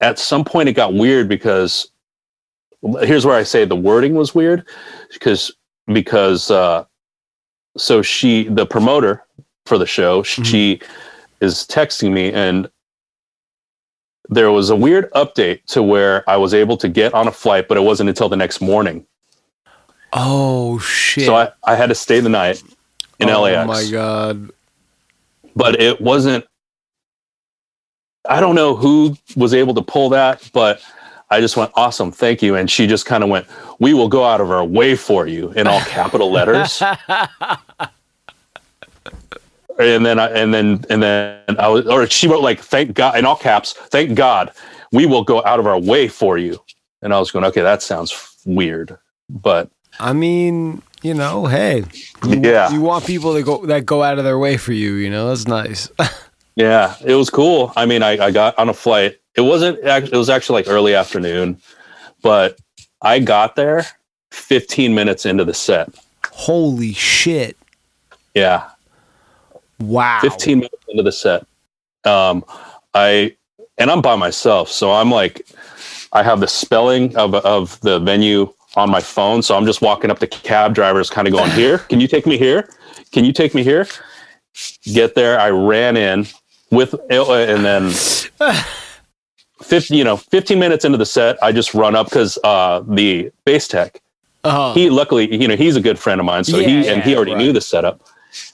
at 0.00 0.18
some 0.18 0.44
point 0.44 0.68
it 0.68 0.72
got 0.74 0.94
weird 0.94 1.28
because 1.28 1.90
here's 3.02 3.26
where 3.26 3.36
I 3.36 3.42
say 3.42 3.64
the 3.64 3.76
wording 3.76 4.14
was 4.14 4.34
weird 4.34 4.66
because 5.12 5.52
because 5.92 6.50
uh, 6.50 6.84
so 7.76 8.02
she 8.02 8.44
the 8.48 8.66
promoter 8.66 9.24
for 9.66 9.78
the 9.78 9.86
show 9.86 10.22
she 10.22 10.80
is 11.40 11.66
texting 11.66 12.12
me 12.12 12.32
and 12.32 12.70
there 14.30 14.50
was 14.50 14.70
a 14.70 14.76
weird 14.76 15.10
update 15.12 15.64
to 15.66 15.82
where 15.82 16.28
I 16.28 16.36
was 16.36 16.52
able 16.54 16.76
to 16.78 16.88
get 16.88 17.14
on 17.14 17.28
a 17.28 17.32
flight 17.32 17.68
but 17.68 17.76
it 17.76 17.82
wasn't 17.82 18.08
until 18.08 18.28
the 18.28 18.36
next 18.36 18.60
morning 18.60 19.06
Oh 20.12 20.78
shit. 20.78 21.26
so 21.26 21.34
I, 21.34 21.50
I 21.64 21.74
had 21.74 21.88
to 21.90 21.94
stay 21.94 22.20
the 22.20 22.28
night 22.30 22.62
in 23.20 23.28
oh 23.28 23.42
LAX 23.42 23.56
Oh 23.64 23.66
my 23.66 23.90
god. 23.90 24.50
but 25.56 25.80
it 25.80 26.00
wasn't 26.00 26.46
I 28.28 28.40
don't 28.40 28.54
know 28.54 28.76
who 28.76 29.16
was 29.36 29.54
able 29.54 29.74
to 29.74 29.82
pull 29.82 30.10
that, 30.10 30.48
but 30.52 30.80
I 31.30 31.40
just 31.40 31.56
went, 31.56 31.72
awesome, 31.74 32.12
thank 32.12 32.42
you. 32.42 32.54
And 32.54 32.70
she 32.70 32.86
just 32.86 33.06
kind 33.06 33.24
of 33.24 33.30
went, 33.30 33.46
we 33.78 33.94
will 33.94 34.08
go 34.08 34.24
out 34.24 34.40
of 34.40 34.50
our 34.50 34.64
way 34.64 34.96
for 34.96 35.26
you 35.26 35.50
in 35.52 35.66
all 35.66 35.80
capital 35.80 36.30
letters. 36.30 36.82
and 39.78 40.04
then 40.04 40.18
I 40.18 40.26
and 40.28 40.52
then 40.52 40.84
and 40.90 41.02
then 41.02 41.40
I 41.58 41.68
was 41.68 41.86
or 41.86 42.06
she 42.08 42.28
wrote 42.28 42.42
like 42.42 42.60
thank 42.60 42.94
God 42.94 43.18
in 43.18 43.24
all 43.24 43.36
caps, 43.36 43.72
thank 43.72 44.14
God, 44.14 44.52
we 44.92 45.06
will 45.06 45.24
go 45.24 45.42
out 45.44 45.60
of 45.60 45.66
our 45.66 45.78
way 45.78 46.08
for 46.08 46.36
you. 46.36 46.62
And 47.00 47.14
I 47.14 47.18
was 47.18 47.30
going, 47.30 47.44
okay, 47.46 47.62
that 47.62 47.82
sounds 47.82 48.36
weird. 48.44 48.98
But 49.30 49.70
I 50.00 50.12
mean, 50.12 50.82
you 51.02 51.14
know, 51.14 51.46
hey. 51.46 51.84
You, 52.26 52.40
Yeah. 52.40 52.70
You 52.70 52.80
want 52.80 53.06
people 53.06 53.32
that 53.34 53.44
go 53.44 53.64
that 53.66 53.86
go 53.86 54.02
out 54.02 54.18
of 54.18 54.24
their 54.24 54.38
way 54.38 54.56
for 54.56 54.72
you, 54.72 54.94
you 54.94 55.10
know? 55.10 55.28
That's 55.28 55.46
nice. 55.46 55.90
Yeah, 56.58 56.96
it 57.06 57.14
was 57.14 57.30
cool. 57.30 57.72
I 57.76 57.86
mean, 57.86 58.02
I, 58.02 58.26
I 58.26 58.30
got 58.32 58.58
on 58.58 58.68
a 58.68 58.74
flight. 58.74 59.18
It 59.36 59.42
wasn't 59.42 59.78
it 59.78 60.12
was 60.12 60.28
actually 60.28 60.62
like 60.62 60.68
early 60.68 60.92
afternoon, 60.92 61.60
but 62.20 62.58
I 63.00 63.20
got 63.20 63.54
there 63.54 63.86
15 64.32 64.92
minutes 64.92 65.24
into 65.24 65.44
the 65.44 65.54
set. 65.54 65.88
Holy 66.32 66.92
shit. 66.92 67.56
Yeah, 68.34 68.68
Wow. 69.78 70.18
15 70.20 70.58
minutes 70.58 70.84
into 70.88 71.04
the 71.04 71.12
set. 71.12 71.46
Um, 72.04 72.44
I 72.92 73.36
and 73.78 73.88
I'm 73.88 74.02
by 74.02 74.16
myself, 74.16 74.68
so 74.68 74.92
I'm 74.92 75.12
like, 75.12 75.46
I 76.12 76.24
have 76.24 76.40
the 76.40 76.48
spelling 76.48 77.16
of 77.16 77.36
of 77.36 77.80
the 77.82 78.00
venue 78.00 78.52
on 78.74 78.90
my 78.90 79.00
phone, 79.00 79.42
so 79.42 79.56
I'm 79.56 79.64
just 79.64 79.80
walking 79.80 80.10
up 80.10 80.18
to 80.18 80.26
cab 80.26 80.74
drivers, 80.74 81.08
kind 81.08 81.28
of 81.28 81.34
going, 81.34 81.52
"Here, 81.52 81.78
can 81.78 82.00
you 82.00 82.08
take 82.08 82.26
me 82.26 82.36
here? 82.36 82.68
Can 83.12 83.24
you 83.24 83.32
take 83.32 83.54
me 83.54 83.62
here?" 83.62 83.86
Get 84.92 85.14
there, 85.14 85.38
I 85.38 85.50
ran 85.50 85.96
in 85.96 86.26
with, 86.70 86.94
and 87.10 87.64
then 87.64 87.90
50, 89.62 89.96
you 89.96 90.04
know, 90.04 90.16
15 90.16 90.58
minutes 90.58 90.84
into 90.84 90.98
the 90.98 91.06
set, 91.06 91.42
I 91.42 91.52
just 91.52 91.74
run 91.74 91.94
up 91.96 92.06
because 92.06 92.38
uh, 92.44 92.82
the 92.86 93.30
bass 93.44 93.68
tech, 93.68 94.00
Uh-huh. 94.44 94.72
he 94.74 94.88
luckily, 94.90 95.34
you 95.34 95.48
know, 95.48 95.56
he's 95.56 95.76
a 95.76 95.80
good 95.80 95.98
friend 95.98 96.20
of 96.20 96.24
mine, 96.26 96.44
so 96.44 96.58
Yeah, 96.58 96.68
he 96.68 96.88
and 96.88 97.02
he 97.02 97.16
already 97.16 97.32
right. 97.32 97.38
knew 97.38 97.52
the 97.52 97.60
setup, 97.60 98.00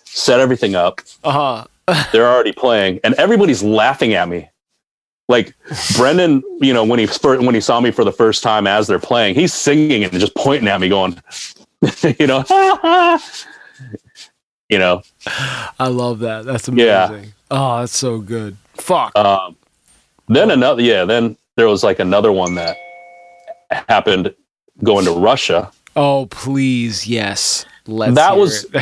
set 0.04 0.40
everything 0.40 0.74
up. 0.74 1.00
uh-huh. 1.24 1.64
They're 2.12 2.26
already 2.28 2.52
playing, 2.52 3.00
and 3.04 3.14
everybody's 3.14 3.62
laughing 3.62 4.14
at 4.14 4.26
me. 4.28 4.48
Like 5.28 5.54
Brendon, 5.96 6.42
you 6.60 6.72
know, 6.72 6.82
when 6.84 6.98
he 6.98 7.06
when 7.22 7.54
he 7.54 7.60
saw 7.60 7.78
me 7.80 7.90
for 7.90 8.04
the 8.04 8.12
first 8.12 8.42
time 8.42 8.66
as 8.66 8.86
they're 8.86 8.98
playing, 8.98 9.34
he's 9.34 9.52
singing 9.52 10.02
and 10.04 10.12
just 10.12 10.34
pointing 10.34 10.68
at 10.68 10.80
me, 10.80 10.88
going, 10.88 11.20
you 12.18 12.26
know, 12.26 12.42
you 14.70 14.78
know. 14.78 15.02
I 15.78 15.88
love 15.88 16.20
that. 16.20 16.44
That's 16.46 16.68
amazing. 16.68 16.86
Yeah. 16.86 17.24
Oh, 17.56 17.78
that's 17.80 17.96
so 17.96 18.18
good. 18.18 18.56
Fuck. 18.74 19.16
Um, 19.16 19.56
then 20.26 20.50
another, 20.50 20.82
yeah. 20.82 21.04
Then 21.04 21.36
there 21.54 21.68
was 21.68 21.84
like 21.84 22.00
another 22.00 22.32
one 22.32 22.56
that 22.56 22.76
happened 23.88 24.34
going 24.82 25.04
to 25.04 25.12
Russia. 25.12 25.70
oh, 25.94 26.26
please. 26.26 27.06
Yes. 27.06 27.64
Let's 27.86 28.16
That 28.16 28.36
was-. 28.36 28.66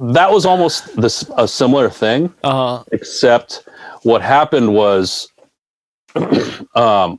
That 0.00 0.30
was 0.30 0.46
almost 0.46 0.94
this 1.00 1.28
a 1.36 1.48
similar 1.48 1.90
thing, 1.90 2.32
uh-huh. 2.44 2.84
except 2.92 3.66
what 4.02 4.22
happened 4.22 4.72
was, 4.72 5.26
um, 6.76 7.18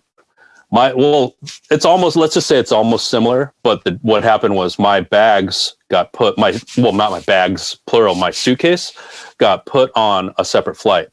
my 0.71 0.93
well, 0.93 1.35
it's 1.71 1.85
almost 1.85 2.15
let's 2.15 2.35
just 2.35 2.47
say 2.47 2.57
it's 2.57 2.71
almost 2.71 3.09
similar, 3.09 3.53
but 3.63 3.83
the, 3.83 3.99
what 4.01 4.23
happened 4.23 4.55
was 4.55 4.77
my 4.77 5.01
bags 5.01 5.75
got 5.89 6.13
put 6.13 6.37
my 6.37 6.59
well 6.77 6.93
not 6.93 7.11
my 7.11 7.21
bags 7.21 7.79
plural 7.87 8.15
my 8.15 8.31
suitcase 8.31 8.93
got 9.37 9.65
put 9.65 9.91
on 9.95 10.33
a 10.37 10.45
separate 10.45 10.75
flight, 10.75 11.09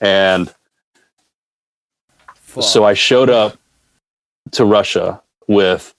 and 0.00 0.54
Fuck. 2.56 2.64
So 2.64 2.84
I 2.84 2.94
showed 2.94 3.28
up 3.28 3.58
to 4.52 4.64
Russia 4.64 5.20
with 5.46 5.94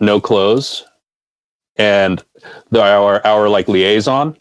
no 0.00 0.20
clothes, 0.20 0.84
and 1.76 2.20
the, 2.70 2.82
our 2.82 3.24
our 3.24 3.48
like 3.48 3.68
liaison 3.68 4.36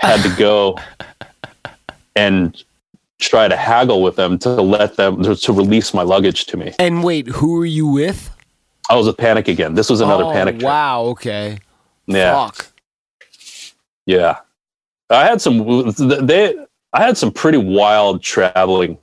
had 0.00 0.22
to 0.22 0.36
go 0.36 0.78
and 2.16 2.62
try 3.22 3.48
to 3.48 3.56
haggle 3.56 4.02
with 4.02 4.16
them 4.16 4.38
to 4.40 4.50
let 4.50 4.96
them 4.96 5.22
to, 5.22 5.52
release 5.52 5.94
my 5.94 6.02
luggage 6.02 6.44
to 6.46 6.56
me. 6.56 6.72
and 6.78 7.02
wait, 7.04 7.26
who 7.28 7.60
are 7.60 7.64
you 7.66 7.86
with? 7.86 8.30
I 8.90 8.96
was 8.96 9.06
a 9.06 9.12
panic 9.12 9.48
again. 9.48 9.74
This 9.74 9.88
was 9.88 10.00
another 10.00 10.24
Oh, 10.24 10.32
panic. 10.32 10.56
trip. 10.56 10.64
Wow. 10.64 11.02
Okay. 11.12 11.58
Yeah, 12.06 12.34
Fuck. 12.46 12.66
yeah. 14.06 14.38
I 15.08 15.24
had 15.24 15.40
some. 15.40 15.90
They. 16.26 16.54
I 16.94 17.02
had 17.02 17.16
some 17.16 17.30
pretty 17.32 17.58
wild 17.58 18.22
traveling 18.22 18.98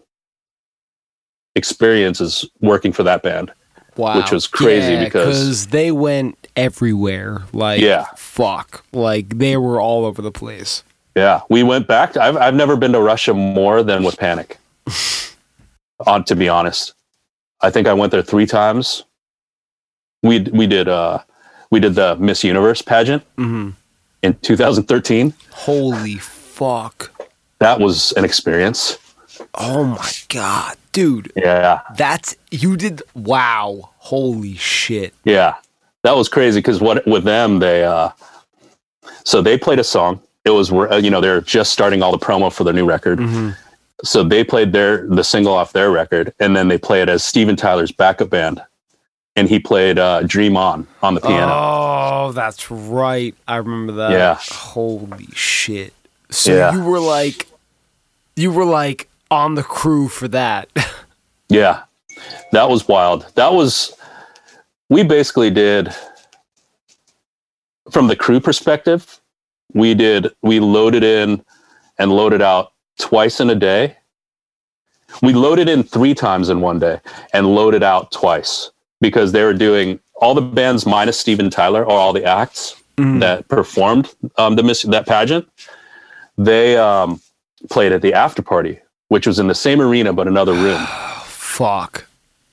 experiences 1.55 2.45
working 2.62 2.91
for 2.91 3.03
that 3.03 3.23
band. 3.23 3.51
Wow. 3.95 4.17
which 4.17 4.32
was 4.32 4.47
crazy 4.47 4.93
Yeah, 4.93 5.03
because 5.03 5.67
they 5.67 5.91
went 5.91 6.47
everywhere. 6.55 7.43
Like, 7.51 7.82
Yeah. 7.82 8.05
fuck. 8.15 8.86
Like, 8.93 9.39
they 9.39 9.58
were 9.58 9.82
all 9.82 10.05
over 10.05 10.21
the 10.21 10.32
place. 10.32 10.84
Yeah, 11.15 11.41
we 11.50 11.63
went 11.63 11.88
back. 11.88 12.13
To, 12.13 12.22
I've 12.24 12.38
I've 12.38 12.56
never 12.56 12.76
been 12.76 12.91
to 12.93 13.02
Russia 13.02 13.34
more 13.34 13.84
than 13.84 14.04
with 14.04 14.17
Panic. 14.17 14.58
On 16.08 16.24
to 16.26 16.36
be 16.36 16.48
honest, 16.48 16.93
I 17.62 17.69
think 17.69 17.88
I 17.88 17.93
went 17.93 18.12
there 18.12 18.22
three 18.22 18.45
times. 18.45 19.04
We 20.24 20.39
we 20.54 20.67
did 20.67 20.88
uh 20.88 21.19
we 21.72 21.80
did 21.80 21.95
the 21.95 22.15
Miss 22.17 22.43
Universe 22.43 22.82
pageant 22.82 23.24
hmm 23.38 23.72
in 24.22 24.34
2013. 24.36 25.34
Holy 25.52 26.15
fuck. 26.17 27.12
That 27.60 27.80
was 27.80 28.12
an 28.13 28.26
experience. 28.26 28.98
Oh 29.54 29.86
my 29.86 30.12
god. 30.28 30.76
Dude, 30.91 31.32
Yeah, 31.36 31.82
that's. 31.95 32.36
You 32.52 32.76
did. 32.76 33.02
Wow. 33.13 33.91
Holy 33.98 34.56
shit. 34.56 35.13
yeah, 35.24 35.56
that 36.04 36.15
was 36.17 36.28
crazy 36.28 36.60
because 36.60 36.82
what 36.82 37.06
with 37.08 37.24
them 37.24 37.60
they 37.60 37.84
uh 37.84 38.10
so 39.24 39.41
they 39.41 39.58
played 39.58 39.80
a 39.80 39.84
song. 39.84 40.19
It 40.49 40.57
was 40.57 40.71
uh, 40.71 40.95
you 41.01 41.09
know 41.09 41.21
they're 41.21 41.41
just 41.41 41.71
starting 41.71 42.01
all 42.03 42.12
the 42.12 42.17
promo 42.25 42.51
for 42.51 42.63
their 42.63 42.73
new 42.73 42.85
record. 42.85 43.19
hmm 43.19 43.49
so 44.01 44.23
they 44.23 44.45
played 44.45 44.71
their 44.71 45.05
the 45.07 45.23
single 45.25 45.53
off 45.53 45.73
their 45.73 45.91
record 45.91 46.33
and 46.39 46.55
then 46.55 46.69
they 46.69 46.77
play 46.77 47.01
it 47.01 47.09
as 47.09 47.21
steven 47.21 47.57
tyler's 47.57 47.91
backup 47.91 48.29
band 48.29 48.62
and 49.35 49.49
he 49.49 49.59
played 49.59 49.99
uh, 49.99 50.21
dream 50.23 50.55
on 50.55 50.88
on 51.03 51.15
the 51.15 51.19
piano 51.19 51.51
Oh, 51.53 52.31
that's 52.31 52.71
right. 52.71 53.35
I 53.45 53.57
remember 53.57 53.91
that. 53.93 54.12
Yeah. 54.12 54.38
Holy 54.39 55.27
shit. 55.33 55.93
So 56.29 56.55
Yeah. 56.55 56.71
you 56.71 56.81
were 56.81 57.01
like, 57.01 57.47
you 58.38 58.51
were 58.53 58.63
like 58.63 59.09
on 59.29 59.55
the 59.55 59.63
crew 59.63 60.07
for 60.07 60.29
that. 60.29 60.69
yeah 61.49 61.83
that 62.53 62.69
was 62.69 62.88
wild 62.88 63.25
that 63.35 63.51
was 63.53 63.91
we 64.88 65.03
basically 65.03 65.49
did 65.49 65.93
from 67.91 68.07
the 68.07 68.15
crew 68.15 68.39
perspective 68.39 69.18
we 69.73 69.93
did 69.93 70.27
we 70.41 70.60
loaded 70.60 71.03
in 71.03 71.43
and 71.97 72.12
loaded 72.12 72.41
out 72.41 72.73
twice 72.99 73.39
in 73.39 73.49
a 73.49 73.55
day 73.55 73.95
we 75.21 75.34
loaded 75.34 75.67
in 75.69 75.84
three 75.84 76.13
times 76.13 76.49
in 76.49 76.62
one 76.62 76.79
day 76.79 76.99
and 77.34 77.47
loaded 77.55 77.84
out 77.84 78.12
twice 78.12 78.71
because 79.01 79.32
they 79.32 79.43
were 79.43 79.53
doing 79.53 79.99
all 80.15 80.34
the 80.34 80.41
bands 80.41 80.86
minus 80.86 81.19
steven 81.19 81.49
tyler 81.49 81.84
or 81.84 81.91
all 81.91 82.13
the 82.13 82.23
acts 82.25 82.75
Mm. 82.97 83.21
that 83.21 83.47
performed 83.47 84.13
um, 84.38 84.58
the 84.58 84.63
miss 84.63 84.82
that 84.84 85.08
pageant, 85.08 85.47
they 86.38 86.75
um, 86.75 87.21
played 87.69 87.93
at 87.93 88.01
the 88.01 88.13
after 88.13 88.41
party, 88.41 88.77
which 89.08 89.25
was 89.25 89.39
in 89.39 89.47
the 89.47 89.55
same 89.55 89.79
arena 89.79 90.12
but 90.12 90.27
another 90.27 90.51
room. 90.65 90.86
Fuck. 91.23 92.05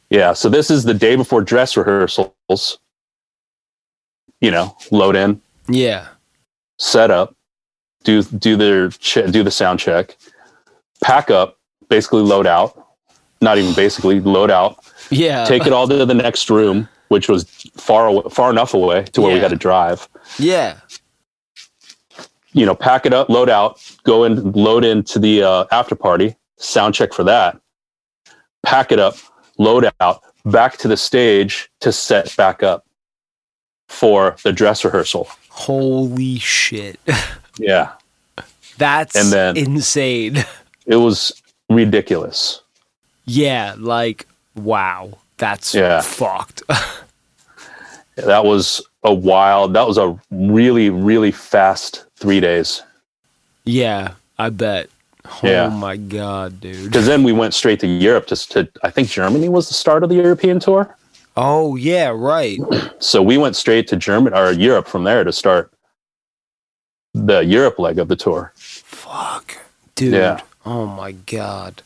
Yeah, 0.08 0.34
so 0.34 0.48
this 0.48 0.70
is 0.70 0.84
the 0.84 0.94
day 0.94 1.16
before 1.16 1.40
dress 1.42 1.76
rehearsals. 1.76 2.78
You 4.40 4.52
know, 4.52 4.76
load 4.92 5.16
in, 5.16 5.40
Yeah. 5.68 6.06
Set 6.78 7.10
up, 7.10 7.34
do 8.04 8.22
do 8.22 8.56
their 8.56 8.90
che- 8.90 9.30
do 9.30 9.42
the 9.42 9.50
sound 9.50 9.80
check, 9.80 10.16
pack 11.02 11.30
up, 11.30 11.58
basically 11.88 12.22
load 12.22 12.46
out. 12.46 12.82
Not 13.40 13.58
even 13.58 13.74
basically 13.74 14.20
load 14.20 14.50
out. 14.50 14.78
Yeah. 15.10 15.44
Take 15.44 15.66
it 15.66 15.72
all 15.72 15.86
to 15.86 16.06
the 16.06 16.14
next 16.14 16.48
room, 16.48 16.88
which 17.08 17.28
was 17.28 17.44
far 17.76 18.06
away, 18.06 18.22
far 18.30 18.50
enough 18.50 18.72
away 18.72 19.04
to 19.12 19.20
where 19.20 19.34
we 19.34 19.40
had 19.40 19.50
to 19.50 19.56
drive. 19.56 20.08
Yeah. 20.38 20.78
you 22.52 22.64
know, 22.64 22.74
pack 22.74 23.04
it 23.04 23.12
up, 23.12 23.28
load 23.28 23.50
out, 23.50 23.78
go 24.04 24.24
and 24.24 24.56
load 24.56 24.84
into 24.84 25.18
the 25.18 25.42
uh, 25.42 25.66
after 25.70 25.94
party, 25.94 26.34
sound 26.56 26.94
check 26.94 27.12
for 27.12 27.22
that, 27.24 27.60
pack 28.62 28.90
it 28.90 28.98
up, 28.98 29.16
load 29.58 29.90
out, 30.00 30.22
back 30.46 30.78
to 30.78 30.88
the 30.88 30.96
stage 30.96 31.68
to 31.80 31.92
set 31.92 32.34
back 32.36 32.62
up 32.62 32.86
for 33.88 34.36
the 34.42 34.52
dress 34.52 34.82
rehearsal. 34.84 35.28
Holy 35.56 36.38
shit. 36.38 37.00
Yeah, 37.58 37.92
That's 38.78 39.16
And 39.16 39.32
then- 39.32 39.56
insane. 39.56 40.44
it 40.86 40.96
was 40.96 41.32
ridiculous. 41.70 42.60
Yeah. 43.24 43.74
Like, 43.78 44.26
wow. 44.54 45.18
That's 45.38 45.74
Yeah. 45.74 46.00
fucked. 46.02 46.62
That 48.16 48.44
was 48.46 48.80
a 49.04 49.12
wild, 49.12 49.74
that 49.74 49.86
was 49.86 49.98
a 49.98 50.18
really, 50.30 50.88
really 50.88 51.30
fast 51.30 52.04
three 52.16 52.40
days. 52.40 52.82
yeah. 53.64 54.12
I 54.38 54.50
bet. 54.50 54.88
Oh 55.26 55.38
Yeah. 55.42 55.68
my 55.68 55.96
God, 55.96 56.60
dude. 56.60 56.84
Because 56.84 57.06
then 57.06 57.22
we 57.24 57.32
went 57.32 57.52
straight 57.54 57.80
to 57.80 57.86
Europe 57.86 58.26
just 58.26 58.50
to, 58.52 58.68
I 58.82 58.90
think 58.90 59.08
Germany 59.08 59.48
was 59.48 59.68
the 59.68 59.74
start 59.74 60.02
of 60.02 60.08
the 60.10 60.14
European 60.16 60.60
tour. 60.60 60.94
Oh, 61.36 61.76
yeah. 61.76 62.08
Right. 62.08 62.58
So 62.98 63.22
we 63.22 63.36
went 63.38 63.56
straight 63.56 63.88
to 63.88 63.96
Germany 63.96 64.36
or 64.36 64.52
Europe 64.52 64.88
from 64.88 65.04
there 65.04 65.22
to 65.24 65.32
start 65.32 65.72
the 67.14 67.40
Europe 67.40 67.78
leg 67.78 67.98
of 67.98 68.08
the 68.08 68.16
tour. 68.16 68.52
Fuck. 68.54 69.58
Dude. 69.94 70.14
Yeah. 70.14 70.40
Oh 70.64 70.86
my 70.86 71.12
god. 71.12 71.82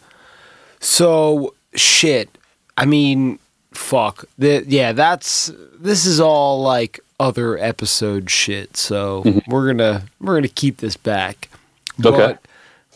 So 0.81 1.55
shit. 1.75 2.29
I 2.77 2.87
mean, 2.87 3.39
fuck. 3.73 4.25
The, 4.39 4.65
yeah, 4.67 4.93
that's 4.93 5.53
this 5.79 6.07
is 6.07 6.21
all 6.21 6.63
like 6.63 7.01
other 7.21 7.59
episode 7.59 8.31
shit. 8.31 8.77
So 8.77 9.23
mm-hmm. 9.23 9.51
we're 9.51 9.67
gonna 9.73 10.05
we're 10.21 10.35
gonna 10.35 10.49
keep 10.49 10.79
this 10.79 10.97
back. 10.97 11.49
Okay. 12.05 12.17
But 12.17 12.47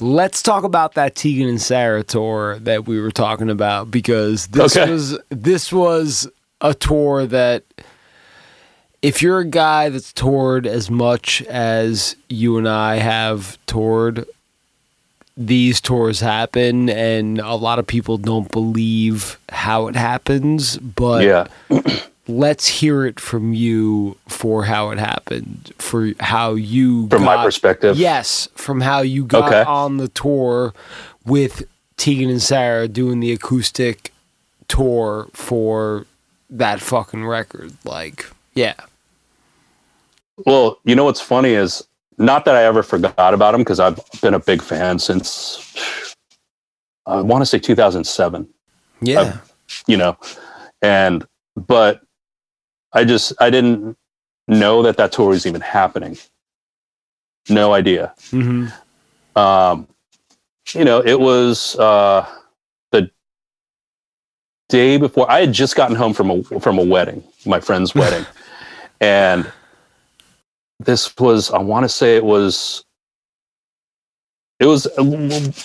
let's 0.00 0.42
talk 0.42 0.64
about 0.64 0.94
that 0.94 1.14
Tegan 1.14 1.48
and 1.48 1.60
Sara 1.60 2.02
tour 2.02 2.58
that 2.60 2.86
we 2.86 3.00
were 3.00 3.12
talking 3.12 3.50
about 3.50 3.90
because 3.90 4.48
this 4.48 4.76
Okay. 4.76 4.90
was 4.90 5.18
this 5.28 5.72
was 5.72 6.28
a 6.60 6.74
tour 6.74 7.26
that 7.26 7.64
if 9.02 9.20
you're 9.20 9.40
a 9.40 9.44
guy 9.44 9.88
that's 9.90 10.12
toured 10.12 10.66
as 10.66 10.90
much 10.90 11.42
as 11.42 12.16
you 12.28 12.56
and 12.56 12.68
I 12.68 12.96
have 12.96 13.58
toured, 13.66 14.26
these 15.36 15.80
tours 15.80 16.20
happen, 16.20 16.88
and 16.88 17.38
a 17.40 17.54
lot 17.54 17.78
of 17.78 17.86
people 17.86 18.16
don't 18.18 18.50
believe 18.50 19.38
how 19.50 19.88
it 19.88 19.96
happens. 19.96 20.78
But 20.78 21.24
yeah. 21.24 21.48
let's 22.28 22.66
hear 22.66 23.04
it 23.04 23.20
from 23.20 23.52
you 23.52 24.16
for 24.28 24.64
how 24.64 24.90
it 24.90 24.98
happened, 24.98 25.72
for 25.78 26.12
how 26.20 26.54
you 26.54 27.08
From 27.08 27.24
my 27.24 27.42
perspective. 27.44 27.98
Yes, 27.98 28.48
from 28.54 28.80
how 28.80 29.00
you 29.02 29.24
got 29.24 29.48
Okay. 29.52 29.64
on 29.68 29.98
the 29.98 30.08
tour 30.08 30.72
with 31.26 31.64
Tegan 31.98 32.30
and 32.30 32.40
Sara 32.42 32.88
doing 32.88 33.20
the 33.20 33.32
acoustic 33.32 34.12
tour 34.68 35.28
for 35.34 36.06
that 36.54 36.80
fucking 36.80 37.24
record. 37.24 37.72
Like, 37.84 38.26
yeah. 38.54 38.74
Well, 40.46 40.78
you 40.84 40.94
know 40.94 41.04
what's 41.04 41.20
funny 41.20 41.50
is 41.50 41.86
not 42.18 42.44
that 42.44 42.56
I 42.56 42.64
ever 42.64 42.82
forgot 42.82 43.34
about 43.34 43.54
him 43.54 43.60
because 43.60 43.80
I've 43.80 44.00
been 44.20 44.34
a 44.34 44.38
big 44.38 44.62
fan 44.62 44.98
since 44.98 46.14
I 47.06 47.20
want 47.20 47.42
to 47.42 47.46
say 47.46 47.58
2007. 47.58 48.48
Yeah. 49.00 49.38
You 49.86 49.96
know, 49.96 50.16
and 50.82 51.26
but 51.56 52.02
I 52.92 53.04
just 53.04 53.32
I 53.40 53.50
didn't 53.50 53.96
know 54.48 54.82
that 54.82 54.96
that 54.96 55.12
tour 55.12 55.28
was 55.28 55.46
even 55.46 55.60
happening. 55.60 56.16
No 57.48 57.72
idea. 57.72 58.14
hmm 58.30 58.68
um, 59.36 59.88
you 60.74 60.84
know, 60.84 61.02
it 61.04 61.18
was 61.18 61.76
uh, 61.76 62.26
day 64.74 64.96
before 64.96 65.30
I 65.30 65.38
had 65.40 65.52
just 65.52 65.76
gotten 65.76 65.94
home 65.94 66.12
from 66.12 66.30
a 66.30 66.42
from 66.60 66.78
a 66.80 66.84
wedding, 66.84 67.22
my 67.46 67.60
friend's 67.60 67.94
wedding, 68.00 68.26
and 69.00 69.50
this 70.80 71.16
was 71.18 71.50
I 71.52 71.58
want 71.58 71.84
to 71.84 71.88
say 71.88 72.16
it 72.16 72.24
was 72.24 72.84
it 74.58 74.66
was 74.66 74.86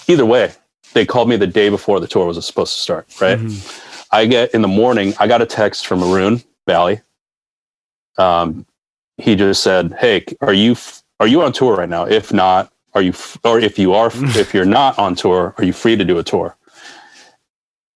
either 0.07 0.25
way. 0.25 0.51
They 0.93 1.05
called 1.05 1.27
me 1.29 1.37
the 1.37 1.47
day 1.47 1.69
before 1.69 1.99
the 1.99 2.07
tour 2.07 2.25
was 2.27 2.43
supposed 2.45 2.73
to 2.75 2.81
start. 2.81 3.07
Right, 3.19 3.39
Mhm. 3.39 3.85
I 4.11 4.25
get 4.25 4.53
in 4.53 4.61
the 4.61 4.67
morning. 4.81 5.13
I 5.19 5.27
got 5.27 5.41
a 5.41 5.45
text 5.45 5.85
from 5.87 5.99
Maroon 5.99 6.41
Valley. 6.67 7.01
Um, 8.17 8.65
he 9.17 9.35
just 9.35 9.63
said, 9.63 9.95
"Hey, 9.99 10.23
are 10.41 10.53
you 10.53 10.75
are 11.19 11.27
you 11.27 11.41
on 11.41 11.51
tour 11.53 11.75
right 11.75 11.89
now? 11.89 12.05
If 12.05 12.31
not, 12.31 12.71
are 12.93 13.01
you 13.01 13.11
f- 13.11 13.37
or 13.43 13.59
if 13.59 13.79
you 13.79 13.93
are 13.93 14.11
if 14.43 14.53
you're 14.53 14.65
not 14.79 14.97
on 14.99 15.15
tour, 15.15 15.55
are 15.57 15.63
you 15.63 15.73
free 15.73 15.95
to 15.95 16.05
do 16.05 16.19
a 16.19 16.23
tour?" 16.23 16.55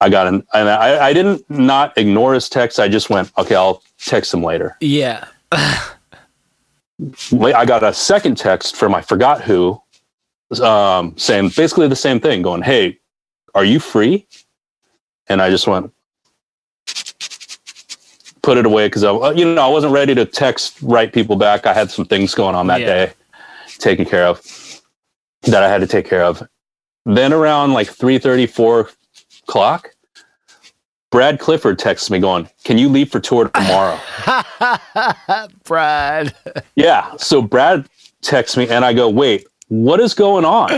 I 0.03 0.09
got 0.09 0.27
an 0.27 0.45
and 0.53 0.69
I, 0.69 1.07
I 1.07 1.13
didn't 1.13 1.49
not 1.49 1.97
ignore 1.97 2.33
his 2.33 2.49
text. 2.49 2.77
I 2.77 2.89
just 2.89 3.09
went, 3.09 3.31
"Okay, 3.37 3.55
I'll 3.55 3.81
text 3.97 4.33
him 4.33 4.43
later." 4.43 4.75
Yeah. 4.81 5.25
I 5.51 5.93
got 7.65 7.83
a 7.83 7.93
second 7.93 8.37
text 8.37 8.75
from 8.75 8.93
I 8.93 9.01
forgot 9.01 9.41
who, 9.41 9.81
um, 10.61 11.17
saying 11.17 11.51
basically 11.55 11.87
the 11.87 11.95
same 11.95 12.19
thing, 12.19 12.41
going, 12.41 12.63
"Hey, 12.63 12.99
are 13.55 13.63
you 13.63 13.79
free?" 13.79 14.27
And 15.27 15.41
I 15.41 15.49
just 15.49 15.67
went, 15.67 15.89
put 18.41 18.57
it 18.57 18.65
away 18.65 18.87
because 18.87 19.05
I, 19.05 19.31
you 19.31 19.45
know, 19.45 19.61
I 19.61 19.69
wasn't 19.69 19.93
ready 19.93 20.13
to 20.15 20.25
text 20.25 20.75
write 20.81 21.13
people 21.13 21.37
back. 21.37 21.65
I 21.65 21.73
had 21.73 21.89
some 21.89 22.03
things 22.03 22.35
going 22.35 22.55
on 22.55 22.67
that 22.67 22.81
Yeah. 22.81 22.87
day, 22.87 23.13
taken 23.79 24.05
care 24.05 24.27
of, 24.27 24.41
that 25.43 25.63
I 25.63 25.69
had 25.69 25.79
to 25.79 25.87
take 25.87 26.09
care 26.09 26.25
of. 26.25 26.43
Then 27.05 27.31
around 27.31 27.71
like 27.71 27.87
three 27.87 28.19
thirty, 28.19 28.47
four 28.47 28.89
o'clock, 29.47 29.92
Brad 31.13 31.39
Clifford 31.39 31.77
texts 31.77 32.09
me 32.09 32.17
going, 32.17 32.49
"Can 32.63 32.79
you 32.79 32.89
leave 32.89 33.11
for 33.11 33.19
tour 33.19 33.47
tomorrow?" 33.49 33.99
Brad. 35.63 36.33
yeah. 36.75 37.15
So 37.17 37.39
Brad 37.39 37.87
texts 38.23 38.57
me, 38.57 38.67
and 38.67 38.83
I 38.83 38.93
go, 38.93 39.07
"Wait, 39.07 39.45
what 39.67 39.99
is 39.99 40.15
going 40.15 40.43
on?" 40.43 40.71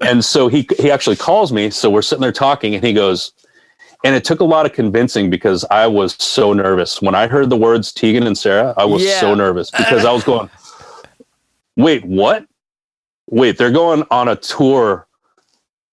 And 0.00 0.24
so 0.24 0.48
he 0.48 0.66
he 0.78 0.90
actually 0.90 1.16
calls 1.16 1.52
me. 1.52 1.68
So 1.68 1.90
we're 1.90 2.00
sitting 2.00 2.22
there 2.22 2.32
talking, 2.32 2.74
and 2.74 2.82
he 2.82 2.94
goes, 2.94 3.32
and 4.02 4.14
it 4.14 4.24
took 4.24 4.40
a 4.40 4.44
lot 4.44 4.64
of 4.64 4.72
convincing 4.72 5.28
because 5.28 5.62
I 5.70 5.86
was 5.88 6.14
so 6.14 6.54
nervous 6.54 7.02
when 7.02 7.14
I 7.14 7.26
heard 7.26 7.50
the 7.50 7.56
words 7.58 7.92
Tegan 7.92 8.26
and 8.26 8.36
Sara. 8.38 8.72
I 8.78 8.86
was 8.86 9.04
Yeah. 9.04 9.20
so 9.20 9.34
nervous 9.34 9.70
because 9.70 10.06
I 10.06 10.12
was 10.12 10.24
going, 10.24 10.48
"Wait, 11.76 12.02
what? 12.06 12.46
Wait, 13.28 13.58
they're 13.58 13.70
going 13.70 14.04
on 14.10 14.28
a 14.28 14.36
tour." 14.36 15.05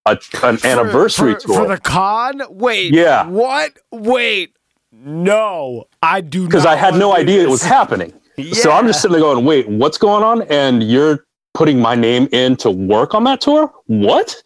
A, 0.05 0.17
an 0.43 0.59
anniversary 0.65 1.35
for, 1.35 1.39
tour 1.39 1.55
for 1.55 1.67
the 1.67 1.77
con. 1.77 2.41
Wait, 2.49 2.93
Yeah. 2.93 3.25
What? 3.27 3.77
Wait, 3.91 4.55
no, 4.91 5.85
I 6.01 6.21
do 6.21 6.41
not 6.41 6.49
because 6.49 6.65
I 6.65 6.75
had 6.75 6.95
no 6.95 7.15
idea 7.15 7.41
it 7.43 7.49
was 7.49 7.61
this. 7.61 7.69
happening. 7.69 8.13
So 8.53 8.71
I'm 8.71 8.87
just 8.87 9.01
sitting 9.01 9.13
there 9.13 9.21
going, 9.21 9.45
wait, 9.45 9.67
what's 9.67 9.97
going 9.97 10.23
on? 10.23 10.41
And 10.43 10.83
you're 10.83 11.25
putting 11.53 11.79
my 11.79 11.95
name 11.95 12.27
in 12.31 12.55
to 12.57 12.71
work 12.71 13.13
on 13.13 13.23
that 13.25 13.41
tour? 13.41 13.71
What? 13.85 14.41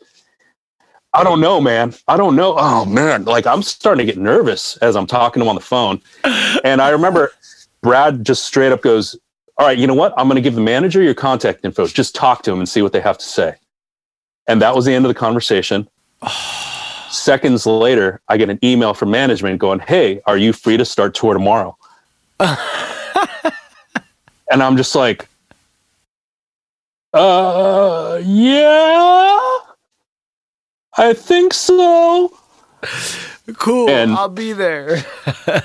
I 1.14 1.24
don't 1.24 1.40
know, 1.40 1.60
man. 1.60 1.94
I 2.08 2.18
don't 2.18 2.36
know. 2.36 2.56
Oh 2.58 2.86
man, 2.86 3.26
like 3.26 3.48
I'm 3.48 3.64
starting 3.64 4.06
to 4.06 4.14
get 4.14 4.22
nervous 4.22 4.78
as 4.78 4.96
I'm 4.96 5.08
talking 5.08 5.40
to 5.40 5.46
him 5.46 5.50
on 5.50 5.56
the 5.56 5.62
phone. 5.62 6.02
And 6.64 6.82
I 6.82 6.90
remember 6.90 7.32
Brad 7.82 8.26
just 8.26 8.46
straight 8.46 8.72
up 8.72 8.82
goes, 8.82 9.18
All 9.58 9.66
right, 9.66 9.78
you 9.78 9.88
know 9.88 9.96
what? 9.96 10.14
I'm 10.18 10.28
gonna 10.28 10.42
give 10.42 10.56
the 10.56 10.62
manager 10.62 11.02
your 11.02 11.14
contact 11.14 11.66
info. 11.66 11.88
Just 11.88 12.14
talk 12.14 12.44
to 12.44 12.52
him 12.52 12.60
and 12.60 12.70
see 12.70 12.82
what 12.82 12.94
they 12.94 13.02
have 13.02 13.18
to 13.18 13.26
say. 13.26 13.56
And 14.48 14.62
that 14.62 14.76
was 14.76 14.86
the 14.86 14.94
end 14.94 15.06
of 15.06 15.10
the 15.10 15.16
conversation. 15.20 15.88
Seconds 17.10 17.66
later, 17.66 18.22
I 18.28 18.38
get 18.38 18.50
an 18.50 18.60
email 18.64 18.94
from 18.94 19.12
management 19.12 19.60
going, 19.60 19.80
Hey, 19.80 20.22
are 20.26 20.38
you 20.38 20.54
free 20.54 20.78
to 20.78 20.86
start 20.86 21.16
tour 21.16 21.34
tomorrow? 21.34 21.78
and 22.40 22.54
I'm 24.52 24.78
just 24.78 24.94
like, 24.96 25.28
uh, 27.14 28.22
yeah, 28.24 29.40
I 30.98 31.14
think 31.14 31.54
so. 31.54 32.38
Cool. 33.58 33.90
And- 33.90 34.12
I'll 34.14 34.30
be 34.30 34.54
there. 34.54 35.04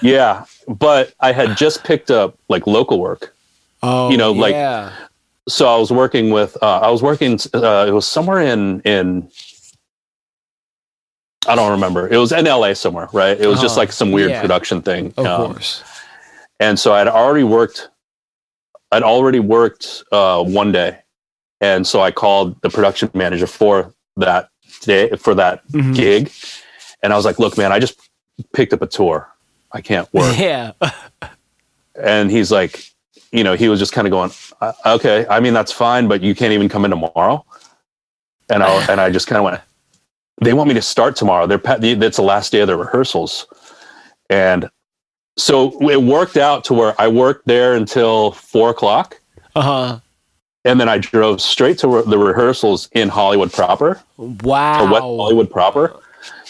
Yeah, 0.01 0.45
but 0.69 1.13
I 1.21 1.33
had 1.33 1.57
just 1.57 1.85
picked 1.85 2.11
up 2.11 2.39
like 2.49 2.67
local 2.67 2.99
work, 3.01 3.35
Oh, 3.83 4.11
You 4.11 4.17
know, 4.17 4.33
like- 4.33 4.55
yeah. 4.55 4.93
So 5.49 5.67
I 5.67 5.77
was 5.77 5.91
working 5.91 6.31
with. 6.31 6.57
Uh, 6.63 6.79
I 6.81 6.91
was 6.91 7.03
working. 7.03 7.39
Uh, 7.55 7.87
it 7.89 7.93
was 7.93 8.07
somewhere 8.07 8.41
in 8.41 8.81
in. 8.83 9.29
I 11.49 11.57
don't 11.57 11.73
remember. 11.73 12.09
It 12.09 12.17
was 12.19 12.31
in 12.33 12.45
LA 12.45 12.73
somewhere, 12.75 13.09
right? 13.13 13.39
It 13.41 13.49
was 13.49 13.61
just 13.61 13.77
Oh, 13.77 13.81
like 13.81 13.93
some 13.93 14.13
weird 14.13 14.31
yeah. 14.31 14.41
production 14.41 14.81
thing. 14.81 15.13
of 15.17 15.27
Um, 15.27 15.53
course. 15.53 15.83
and 16.61 16.79
so 16.79 16.93
I'd 16.95 17.09
already 17.09 17.43
worked. 17.45 17.89
I'd 18.93 19.03
already 19.03 19.41
worked 19.41 20.05
uh, 20.13 20.43
one 20.45 20.71
day, 20.71 20.99
and 21.61 21.85
so 21.87 22.01
I 22.01 22.11
called 22.13 22.61
the 22.63 22.71
production 22.71 23.11
manager 23.15 23.47
for 23.49 23.93
that 24.17 24.51
day 24.83 25.11
for 25.17 25.35
that 25.35 25.67
Mhm. 25.69 25.95
gig, 25.97 26.33
and 27.03 27.13
I 27.13 27.17
was 27.17 27.25
like, 27.25 27.39
"Look, 27.41 27.59
man, 27.59 27.73
I 27.73 27.81
just 27.81 27.99
picked 28.53 28.73
up 28.73 28.83
a 28.83 28.87
tour. 28.87 29.29
I 29.73 29.81
can't 29.81 30.13
work." 30.15 30.37
Yeah. 30.39 30.73
and 32.01 32.31
he's 32.31 32.53
like, 32.53 32.92
you 33.33 33.43
know, 33.45 33.55
he 33.55 33.69
was 33.69 33.79
just 33.79 33.93
kind 33.93 34.07
of 34.07 34.11
going, 34.11 34.31
"Uh, 34.61 34.73
"Okay, 34.87 35.27
I 35.29 35.41
mean 35.41 35.55
that's 35.55 35.73
fine, 35.73 36.07
but 36.09 36.23
you 36.23 36.35
can't 36.35 36.53
even 36.53 36.69
come 36.69 36.85
in 36.85 36.91
tomorrow." 36.91 37.45
And 38.51 38.63
I 38.63 38.85
and 38.91 39.01
I 39.01 39.11
just 39.11 39.27
kind 39.27 39.39
of 39.39 39.45
went, 39.45 39.61
"They 40.43 40.53
want 40.53 40.69
me 40.69 40.75
to 40.75 40.83
start 40.83 41.17
tomorrow. 41.17 41.47
They're 41.47 41.59
that's 41.97 42.17
the 42.17 42.23
last 42.23 42.53
day 42.53 42.61
of 42.61 42.67
their 42.67 42.77
rehearsals," 42.77 43.47
and 44.31 44.69
so 45.39 45.73
it 45.91 46.03
worked 46.03 46.37
out 46.37 46.65
to 46.65 46.75
where 46.75 46.95
I 47.01 47.09
worked 47.09 47.47
there 47.47 47.75
until 47.75 48.33
four 48.33 48.69
o'clock, 48.71 49.19
Uh 49.57 49.63
huh. 49.63 49.99
and 50.67 50.79
then 50.79 50.89
I 50.91 50.99
drove 50.99 51.41
straight 51.41 51.79
to 51.79 51.89
re- 51.89 52.03
the 52.07 52.19
rehearsals 52.19 52.89
in 52.93 53.09
Hollywood 53.09 53.51
proper, 53.53 54.03
Wow. 54.19 54.85
West 54.93 55.01
Hollywood 55.03 55.51
proper. 55.51 55.99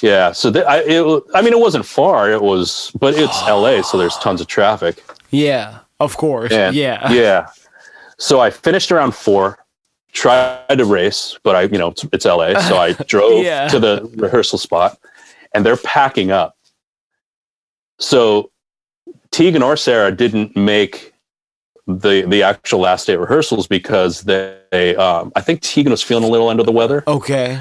Yeah, 0.02 0.32
so 0.32 0.50
th- 0.50 0.64
I, 0.64 0.78
it, 0.80 1.22
I 1.32 1.42
mean, 1.42 1.52
it 1.52 1.60
wasn't 1.60 1.86
far. 1.86 2.30
It 2.32 2.42
was, 2.42 2.90
but 2.98 3.14
it's 3.16 3.40
LA, 3.46 3.82
so 3.82 3.96
there's 3.96 4.18
tons 4.18 4.40
of 4.40 4.48
traffic. 4.48 5.00
Yeah. 5.30 5.78
Of 6.02 6.16
course. 6.16 6.52
And- 6.52 6.74
yeah. 6.76 7.10
yeah. 7.22 7.46
So 8.18 8.40
I 8.40 8.50
finished 8.50 8.92
around 8.92 9.14
four, 9.14 9.58
tried 10.12 10.76
to 10.78 10.84
race, 10.84 11.38
but 11.42 11.56
I, 11.56 11.62
you 11.62 11.78
know, 11.78 11.88
it's, 11.88 12.04
it's 12.12 12.24
LA. 12.24 12.58
So 12.60 12.76
I 12.76 12.92
drove 13.06 13.42
Yeah. 13.44 13.68
to 13.68 13.78
the 13.80 14.10
rehearsal 14.16 14.58
spot 14.58 14.98
and 15.54 15.64
they're 15.66 15.76
packing 15.76 16.30
up. 16.30 16.56
So 17.98 18.50
Tegan 19.30 19.62
or 19.62 19.76
Sara 19.76 20.12
didn't 20.12 20.56
make 20.56 21.12
the 21.88 22.22
the 22.28 22.42
actual 22.44 22.78
last 22.80 23.06
day 23.08 23.16
rehearsals 23.16 23.66
because 23.66 24.20
they, 24.22 24.94
um, 24.96 25.32
I 25.34 25.40
think 25.40 25.60
Tegan 25.62 25.90
was 25.90 26.02
feeling 26.02 26.22
a 26.24 26.28
little 26.28 26.48
under 26.48 26.62
the 26.62 26.70
weather. 26.72 27.02
Okay. 27.08 27.60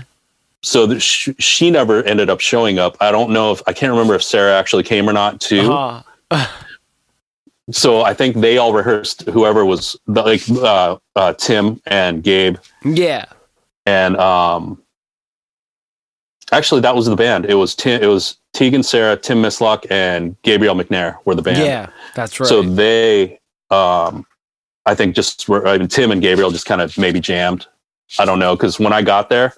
So 0.63 0.85
the, 0.85 0.99
sh- 0.99 1.29
she 1.39 1.71
never 1.71 2.03
ended 2.03 2.29
up 2.29 2.39
showing 2.39 2.77
up. 2.77 2.95
I 3.01 3.11
don't 3.11 3.31
know 3.31 3.51
if, 3.51 3.63
I 3.65 3.73
can't 3.73 3.89
remember 3.89 4.13
if 4.13 4.21
Sara 4.21 4.53
actually 4.57 4.83
came 4.83 5.09
or 5.09 5.13
not 5.13 5.41
too 5.41 5.71
Uh-huh. 5.71 6.47
so 7.72 8.01
I 8.03 8.13
think 8.13 8.38
they 8.38 8.57
all 8.57 8.74
rehearsed. 8.74 9.24
Whoever 9.30 9.65
was 9.65 9.95
the, 10.07 10.22
like 10.24 10.41
uh, 10.49 10.97
uh, 11.15 11.34
Tim 11.34 11.82
and 11.86 12.24
Gabe 12.24 12.57
Yeah. 12.84 13.26
and 13.86 14.17
um, 14.17 14.82
actually 16.51 16.82
that 16.82 16.95
was 16.95 17.05
the 17.05 17.15
band. 17.15 17.45
It 17.45 17.55
was 17.55 17.76
Tim. 17.76 18.01
It 18.01 18.07
was 18.07 18.38
Tegan, 18.53 18.84
Sara, 18.84 19.15
Tim 19.15 19.41
Mislock, 19.41 19.86
and 19.89 20.36
Gabriel 20.41 20.76
McNair 20.76 21.17
were 21.26 21.36
the 21.36 21.41
band. 21.41 21.59
Yeah. 21.59 21.89
That's 22.15 22.39
right. 22.39 22.47
So 22.47 22.61
they, 22.61 23.39
um, 23.69 24.26
I 24.86 24.95
think, 24.95 25.15
just 25.15 25.47
were. 25.47 25.65
I 25.67 25.78
mean, 25.78 25.88
Tim 25.88 26.11
and 26.11 26.22
Gabriel 26.22 26.51
just 26.51 26.65
kind 26.65 26.82
of 26.82 26.97
maybe 26.97 27.19
jammed. 27.19 27.67
I 28.19 28.26
don't 28.26 28.39
know 28.39 28.55
because 28.55 28.80
when 28.80 28.91
I 28.91 29.01
got 29.01 29.30
there, 29.30 29.53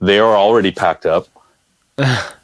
they 0.00 0.20
were 0.20 0.34
already 0.36 0.70
packed 0.70 1.04
up. 1.06 1.26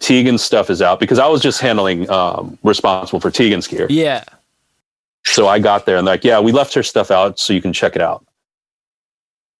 Tegan's 0.00 0.42
stuff 0.42 0.70
is 0.70 0.80
out 0.82 0.98
because 0.98 1.18
I 1.18 1.26
was 1.28 1.40
just 1.42 1.60
handling 1.60 2.08
um, 2.10 2.58
responsible 2.64 3.20
for 3.20 3.30
Tegan's 3.30 3.66
gear. 3.66 3.86
yeah. 3.88 4.24
So 5.26 5.46
I 5.46 5.58
got 5.58 5.84
there 5.84 5.98
and 5.98 6.06
they're 6.06 6.14
like, 6.14 6.24
yeah, 6.24 6.40
we 6.40 6.50
left 6.50 6.72
her 6.72 6.82
stuff 6.82 7.10
out 7.10 7.38
so 7.38 7.52
you 7.52 7.60
can 7.60 7.74
check 7.74 7.94
it 7.94 8.00
out. 8.00 8.24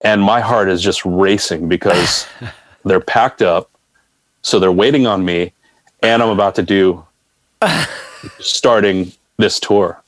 And 0.03 0.23
my 0.23 0.41
heart 0.41 0.71
is 0.71 0.81
just 0.81 1.05
racing 1.05 1.69
because 1.69 2.27
they're 2.85 2.99
packed 3.01 3.43
up. 3.43 3.71
So 4.41 4.59
they're 4.59 4.73
waiting 4.73 5.07
on 5.07 5.23
me. 5.23 5.53
And 6.03 6.23
I'm 6.23 6.31
about 6.31 6.55
to 6.55 6.63
do 6.63 7.05
starting 8.39 9.13
this 9.37 9.61
tour. 9.61 10.03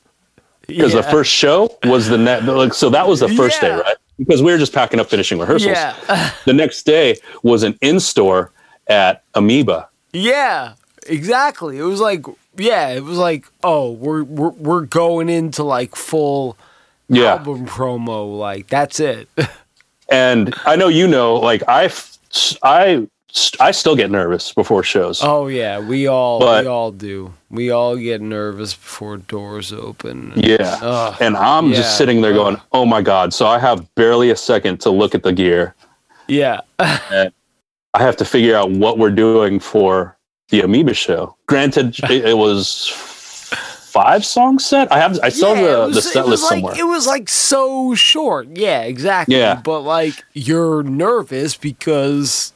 Because 0.65 0.93
the 0.93 1.03
first 1.03 1.31
show 1.31 1.69
was 1.83 2.07
the 2.07 2.17
net. 2.17 2.45
Like, 2.45 2.73
so 2.73 2.89
that 2.89 3.07
was 3.07 3.19
the 3.19 3.29
first 3.29 3.61
Yeah. 3.61 3.69
day, 3.69 3.81
right? 3.81 3.97
Because 4.17 4.41
we 4.41 4.51
were 4.51 4.57
just 4.57 4.73
packing 4.73 4.99
up, 4.99 5.07
finishing 5.07 5.37
rehearsals. 5.37 5.71
Yeah. 5.77 6.31
The 6.45 6.53
next 6.53 6.83
day 6.83 7.17
was 7.43 7.61
an 7.63 7.77
in 7.81 7.99
store 7.99 8.51
at 8.87 9.23
Amoeba. 9.35 9.87
Yeah, 10.13 10.73
exactly. 11.07 11.77
It 11.77 11.83
was 11.83 11.99
like, 11.99 12.25
yeah, 12.55 12.89
it 12.89 13.03
was 13.03 13.17
like, 13.17 13.45
oh, 13.63 13.91
we're 13.91 14.23
we're 14.23 14.49
we're 14.49 14.81
going 14.81 15.27
into 15.29 15.63
like 15.63 15.95
full 15.95 16.55
Yeah. 17.09 17.31
album 17.33 17.65
promo. 17.67 18.37
Like 18.37 18.67
that's 18.67 18.99
it. 18.99 19.27
And 20.09 20.53
I 20.65 20.75
know 20.75 20.89
you 20.89 21.07
know, 21.07 21.35
like 21.37 21.63
I, 21.67 21.89
I, 22.61 23.07
I 23.59 23.71
still 23.71 23.95
get 23.95 24.11
nervous 24.11 24.53
before 24.53 24.83
shows. 24.83 25.21
oh 25.23 25.47
yeah, 25.47 25.79
we 25.79 26.05
all 26.07 26.39
But- 26.39 26.65
we 26.65 26.69
all 26.69 26.91
do. 26.91 27.33
We 27.49 27.71
all 27.71 27.95
get 27.95 28.21
nervous 28.21 28.73
before 28.75 29.17
doors 29.17 29.71
open. 29.73 30.33
Yeah. 30.35 30.77
Ugh. 30.83 31.15
And 31.19 31.35
I'm 31.37 31.69
Yeah. 31.69 31.77
just 31.77 31.97
sitting 31.97 32.21
there 32.21 32.33
going, 32.33 32.57
oh 32.73 32.85
my 32.85 33.01
God. 33.01 33.33
So 33.33 33.47
I 33.47 33.57
have 33.57 33.87
barely 33.95 34.29
a 34.29 34.35
second 34.35 34.81
to 34.81 34.91
look 34.91 35.15
at 35.15 35.23
the 35.23 35.31
gear. 35.33 35.73
Yeah. 36.27 36.59
I 37.93 38.01
have 38.01 38.17
to 38.17 38.25
figure 38.25 38.55
out 38.55 38.71
what 38.71 38.97
we're 38.97 39.11
doing 39.11 39.59
for 39.59 40.17
the 40.49 40.61
Amoeba 40.61 40.93
show. 40.93 41.35
Granted, 41.47 41.95
it, 42.09 42.25
it 42.25 42.37
was 42.37 42.87
five 42.89 44.25
song 44.25 44.57
set. 44.57 44.91
I 44.91 44.99
have, 44.99 45.19
I 45.21 45.29
saw 45.29 45.53
Yeah, 45.53 45.61
the, 45.61 45.67
it 45.67 45.79
the 45.89 45.95
was- 45.95 46.11
set 46.11 46.27
list 46.27 46.43
like, 46.43 46.51
somewhere. 46.51 46.75
It 46.77 46.83
was 46.85 47.05
like 47.05 47.29
so 47.29 47.93
short. 47.93 48.47
Yeah, 48.55 48.81
exactly. 48.81 49.37
Yeah. 49.37 49.61
But 49.63 49.81
like 49.81 50.23
you're 50.33 50.81
nervous 50.83 51.55
because 51.55 52.51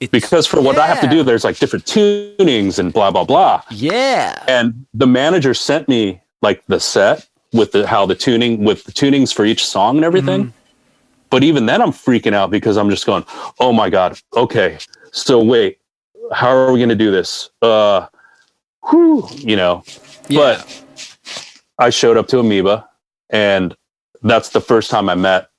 it's 0.00 0.10
because 0.10 0.46
for 0.46 0.60
what 0.60 0.78
I 0.78 0.86
have 0.86 1.00
to 1.02 1.08
do, 1.08 1.22
there's 1.22 1.44
like 1.44 1.58
different 1.58 1.84
tunings 1.84 2.78
and 2.78 2.92
blah, 2.92 3.10
blah, 3.10 3.24
blah. 3.24 3.62
Yeah. 3.70 4.42
And 4.48 4.86
the 4.94 5.06
manager 5.06 5.52
sent 5.54 5.88
me 5.88 6.22
like 6.42 6.64
the 6.66 6.80
set 6.80 7.28
with 7.52 7.72
the, 7.72 7.86
how 7.86 8.06
the 8.06 8.14
tuning, 8.14 8.64
with 8.64 8.84
the 8.84 8.92
tunings 8.92 9.32
for 9.32 9.44
each 9.44 9.64
song 9.66 9.96
and 9.96 10.04
everything. 10.04 10.44
Mm-hmm. 10.46 10.56
But 11.30 11.44
even 11.44 11.66
then 11.66 11.80
I'm 11.80 11.92
freaking 11.92 12.34
out 12.34 12.50
because 12.50 12.76
I'm 12.76 12.90
just 12.90 13.06
going, 13.06 13.24
oh 13.60 13.72
my 13.72 13.88
God. 13.88 14.18
Okay. 14.36 14.78
So 15.12 15.42
wait, 15.42 15.78
how 16.32 16.50
are 16.50 16.72
we 16.72 16.78
going 16.78 16.88
to 16.90 16.94
do 16.96 17.10
this? 17.10 17.50
Uh, 17.62 18.06
whew, 18.90 19.28
you 19.36 19.56
know, 19.56 19.84
Yeah. 20.28 20.38
but 20.38 20.84
I 21.78 21.90
showed 21.90 22.16
up 22.16 22.26
to 22.28 22.38
Amoeba 22.40 22.88
and 23.30 23.74
that's 24.22 24.50
the 24.50 24.60
first 24.60 24.90
time 24.90 25.08
I 25.08 25.14
met 25.14 25.50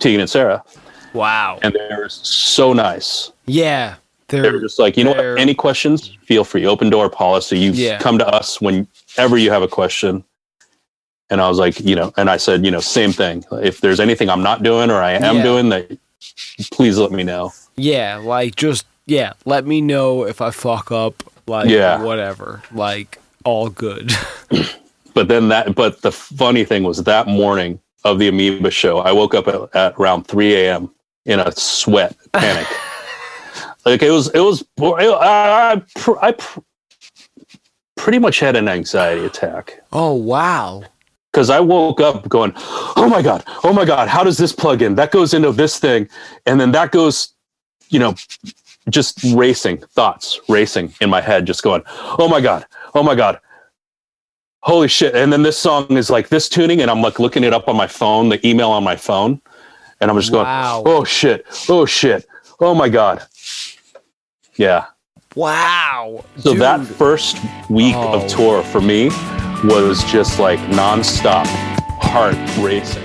Tegan 0.00 0.20
and 0.20 0.30
Sara 0.30 0.64
wow. 1.12 1.58
and 1.62 1.74
they 1.74 1.94
were 1.96 2.08
so 2.08 2.72
nice. 2.72 3.30
Yeah. 3.46 3.96
They 4.28 4.38
were 4.38 4.42
They're 4.52 4.60
just 4.60 4.78
like, 4.78 4.96
you 4.96 5.04
know 5.04 5.12
what? 5.12 5.38
Any 5.40 5.54
questions? 5.54 6.16
Feel 6.24 6.44
free. 6.44 6.66
Open 6.66 6.90
door 6.90 7.08
policy. 7.08 7.58
You 7.58 7.72
Yeah. 7.72 7.98
come 7.98 8.18
to 8.18 8.26
us 8.26 8.60
whenever 8.60 9.38
you 9.38 9.50
have 9.50 9.62
a 9.62 9.68
question. 9.68 10.22
And 11.30 11.40
I 11.40 11.48
was 11.48 11.58
like, 11.58 11.78
you 11.80 11.94
know, 11.94 12.12
and 12.16 12.30
I 12.30 12.38
said, 12.38 12.64
you 12.64 12.70
know, 12.70 12.80
same 12.80 13.12
thing. 13.12 13.44
If 13.52 13.80
there's 13.80 14.00
anything 14.00 14.30
I'm 14.30 14.42
not 14.42 14.62
doing 14.62 14.90
or 14.90 14.96
I 15.02 15.12
am 15.12 15.36
Yeah. 15.36 15.42
doing, 15.42 15.68
that 15.68 15.98
please 16.72 16.98
let 16.98 17.12
me 17.12 17.22
know. 17.22 17.52
yeah, 17.76 18.16
like 18.16 18.56
just 18.56 18.86
yeah, 19.06 19.32
let 19.44 19.66
me 19.66 19.80
know 19.80 20.24
if 20.26 20.40
I 20.40 20.50
fuck 20.50 20.90
up. 20.92 21.22
Like 21.46 21.68
Yeah. 21.70 22.02
whatever. 22.02 22.62
Like 22.72 23.18
all 23.44 23.68
good. 23.68 24.10
But 25.14 25.26
then 25.26 25.48
that, 25.48 25.74
but 25.74 26.02
the 26.02 26.12
funny 26.12 26.64
thing 26.64 26.84
was 26.84 27.02
that 27.02 27.26
morning 27.26 27.80
of 28.04 28.20
the 28.20 28.28
Amoeba 28.28 28.70
show, 28.70 28.98
I 28.98 29.10
woke 29.10 29.34
up 29.34 29.48
at, 29.48 29.74
at 29.74 29.94
around 29.98 30.28
3 30.28 30.54
a.m. 30.54 30.94
in 31.26 31.40
a 31.40 31.50
sweat, 31.50 32.14
panic. 32.34 32.68
like 33.84 34.00
it 34.00 34.12
was, 34.12 34.28
it 34.28 34.38
was, 34.38 34.62
I, 34.80 35.82
I, 35.82 35.82
I 36.22 36.34
pretty 37.96 38.20
much 38.20 38.38
had 38.38 38.54
an 38.54 38.68
anxiety 38.68 39.24
attack 39.24 39.80
oh 39.92 40.14
wow. 40.14 40.84
Because 41.32 41.50
I 41.50 41.60
woke 41.60 42.00
up 42.00 42.28
going, 42.28 42.52
oh 42.56 43.08
my 43.10 43.22
God, 43.22 43.44
oh 43.64 43.72
my 43.72 43.84
God, 43.84 44.08
how 44.08 44.24
does 44.24 44.38
this 44.38 44.52
plug 44.52 44.82
in? 44.82 44.94
That 44.94 45.10
goes 45.10 45.34
into 45.34 45.52
this 45.52 45.78
thing. 45.78 46.08
And 46.46 46.60
then 46.60 46.72
that 46.72 46.90
goes, 46.90 47.34
you 47.90 47.98
know, 47.98 48.14
just 48.88 49.22
racing 49.34 49.78
thoughts, 49.78 50.40
racing 50.48 50.94
in 51.00 51.10
my 51.10 51.20
head, 51.20 51.46
just 51.46 51.62
going, 51.62 51.82
oh 51.86 52.28
my 52.28 52.40
God, 52.40 52.66
oh 52.94 53.02
my 53.02 53.14
God. 53.14 53.40
Holy 54.62 54.88
shit. 54.88 55.14
And 55.14 55.32
then 55.32 55.42
this 55.42 55.58
song 55.58 55.86
is 55.96 56.10
like 56.10 56.28
this 56.28 56.48
tuning, 56.48 56.80
and 56.80 56.90
I'm 56.90 57.00
like 57.00 57.18
looking 57.18 57.44
it 57.44 57.54
up 57.54 57.68
on 57.68 57.76
my 57.76 57.86
phone, 57.86 58.28
the 58.28 58.44
email 58.46 58.70
on 58.70 58.82
my 58.82 58.96
phone. 58.96 59.40
And 60.00 60.10
I'm 60.10 60.16
just 60.18 60.32
Wow. 60.32 60.82
going, 60.82 60.96
oh 60.96 61.04
shit, 61.04 61.46
oh 61.68 61.86
shit, 61.86 62.26
oh 62.60 62.74
my 62.74 62.88
God. 62.88 63.24
Yeah. 64.56 64.86
Wow. 65.34 66.24
So 66.38 66.52
Dude. 66.52 66.62
that 66.62 66.84
first 66.84 67.36
week 67.68 67.94
Oh. 67.96 68.14
of 68.14 68.26
tour 68.28 68.62
for 68.62 68.80
me 68.80 69.10
was 69.64 70.04
just 70.04 70.38
like 70.38 70.58
nonstop 70.70 71.46
heart 72.00 72.36
racing. 72.58 73.04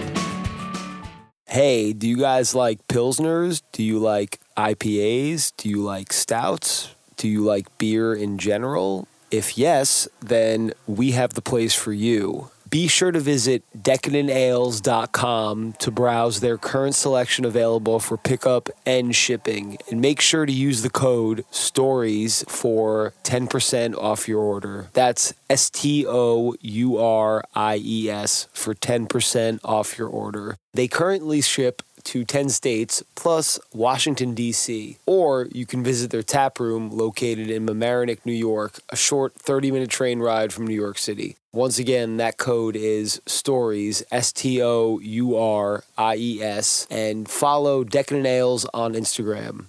Hey, 1.48 1.94
do 1.94 2.08
you 2.08 2.18
guys 2.18 2.54
like 2.54 2.88
pilsners? 2.88 3.62
Do 3.72 3.84
you 3.84 4.00
like 4.00 4.40
IPAs? 4.56 5.54
Do 5.58 5.70
you 5.70 5.82
like 5.82 6.14
stouts? 6.14 6.94
Do 7.18 7.28
you 7.28 7.44
like 7.44 7.76
beer 7.78 8.14
in 8.14 8.38
general? 8.38 9.08
If 9.32 9.58
yes, 9.58 10.08
then 10.20 10.74
we 10.86 11.12
have 11.12 11.34
the 11.34 11.42
place 11.42 11.74
for 11.74 11.92
you. 11.94 12.52
Be 12.74 12.88
sure 12.88 13.12
to 13.12 13.20
visit 13.20 13.62
decadentales.com 13.78 15.74
to 15.74 15.92
browse 15.92 16.40
their 16.40 16.58
current 16.58 16.96
selection 16.96 17.46
available 17.46 18.00
for 18.00 18.18
pickup 18.18 18.68
and 18.84 19.16
shipping. 19.16 19.78
And 19.92 20.02
make 20.02 20.20
sure 20.20 20.48
to 20.48 20.52
use 20.52 20.82
the 20.82 20.90
code 20.90 21.46
STOURIES 21.52 22.46
for 22.48 23.14
10% 23.26 23.96
off 23.96 24.28
your 24.28 24.42
order. 24.42 24.88
That's 24.94 25.36
S 25.52 25.70
T 25.70 26.04
O 26.08 26.56
U 26.60 26.98
R 26.98 27.44
I 27.54 27.80
E 27.80 28.10
S 28.10 28.48
for 28.54 28.74
10% 28.74 29.60
off 29.64 29.96
your 30.00 30.08
order. 30.08 30.58
They 30.74 30.88
currently 30.88 31.42
ship 31.42 31.84
to 32.06 32.24
10 32.24 32.50
states 32.50 33.04
plus 33.16 33.60
Washington, 33.74 34.34
D.C. 34.34 34.98
Or 35.06 35.48
you 35.52 35.66
can 35.66 35.84
visit 35.84 36.12
their 36.12 36.24
tap 36.24 36.60
room 36.60 36.90
located 36.90 37.50
in 37.50 37.66
Mamaroneck, 37.66 38.20
New 38.26 38.34
York, 38.34 38.80
a 38.90 38.96
short 38.96 39.34
30 39.36 39.72
minute 39.72 39.90
train 39.90 40.20
ride 40.20 40.54
from 40.54 40.68
New 40.68 40.76
York 40.76 40.98
City. 40.98 41.38
Once 41.52 41.78
again, 41.78 42.18
that 42.18 42.38
code 42.38 42.76
is 42.76 43.22
STOURIES, 43.28 44.04
S 44.12 44.32
T 44.32 44.62
O 44.62 45.00
U 45.00 45.38
R 45.38 45.84
I 45.98 46.16
E 46.16 46.42
S, 46.42 46.88
and 46.90 47.30
follow 47.30 47.84
Decadent 47.84 48.26
Ales 48.26 48.66
on 48.74 48.94
Instagram. 48.94 49.66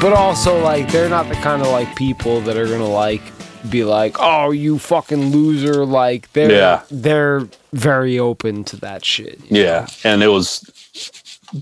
But 0.00 0.12
also, 0.12 0.60
like, 0.60 0.90
they're 0.92 1.08
not 1.08 1.28
the 1.28 1.34
kind 1.36 1.60
of 1.60 1.68
like 1.68 1.94
people 1.96 2.40
that 2.42 2.56
are 2.56 2.66
gonna 2.66 2.88
like 2.88 3.22
be 3.70 3.84
like, 3.84 4.16
"Oh, 4.18 4.50
you 4.50 4.78
fucking 4.78 5.30
loser!" 5.32 5.84
Like, 5.84 6.32
they're 6.32 6.50
Yeah. 6.50 6.82
they're 6.90 7.48
very 7.72 8.18
open 8.18 8.64
to 8.64 8.76
that 8.76 9.04
shit. 9.04 9.38
Yeah. 9.48 9.86
And 10.04 10.22
it 10.22 10.28
was 10.28 10.68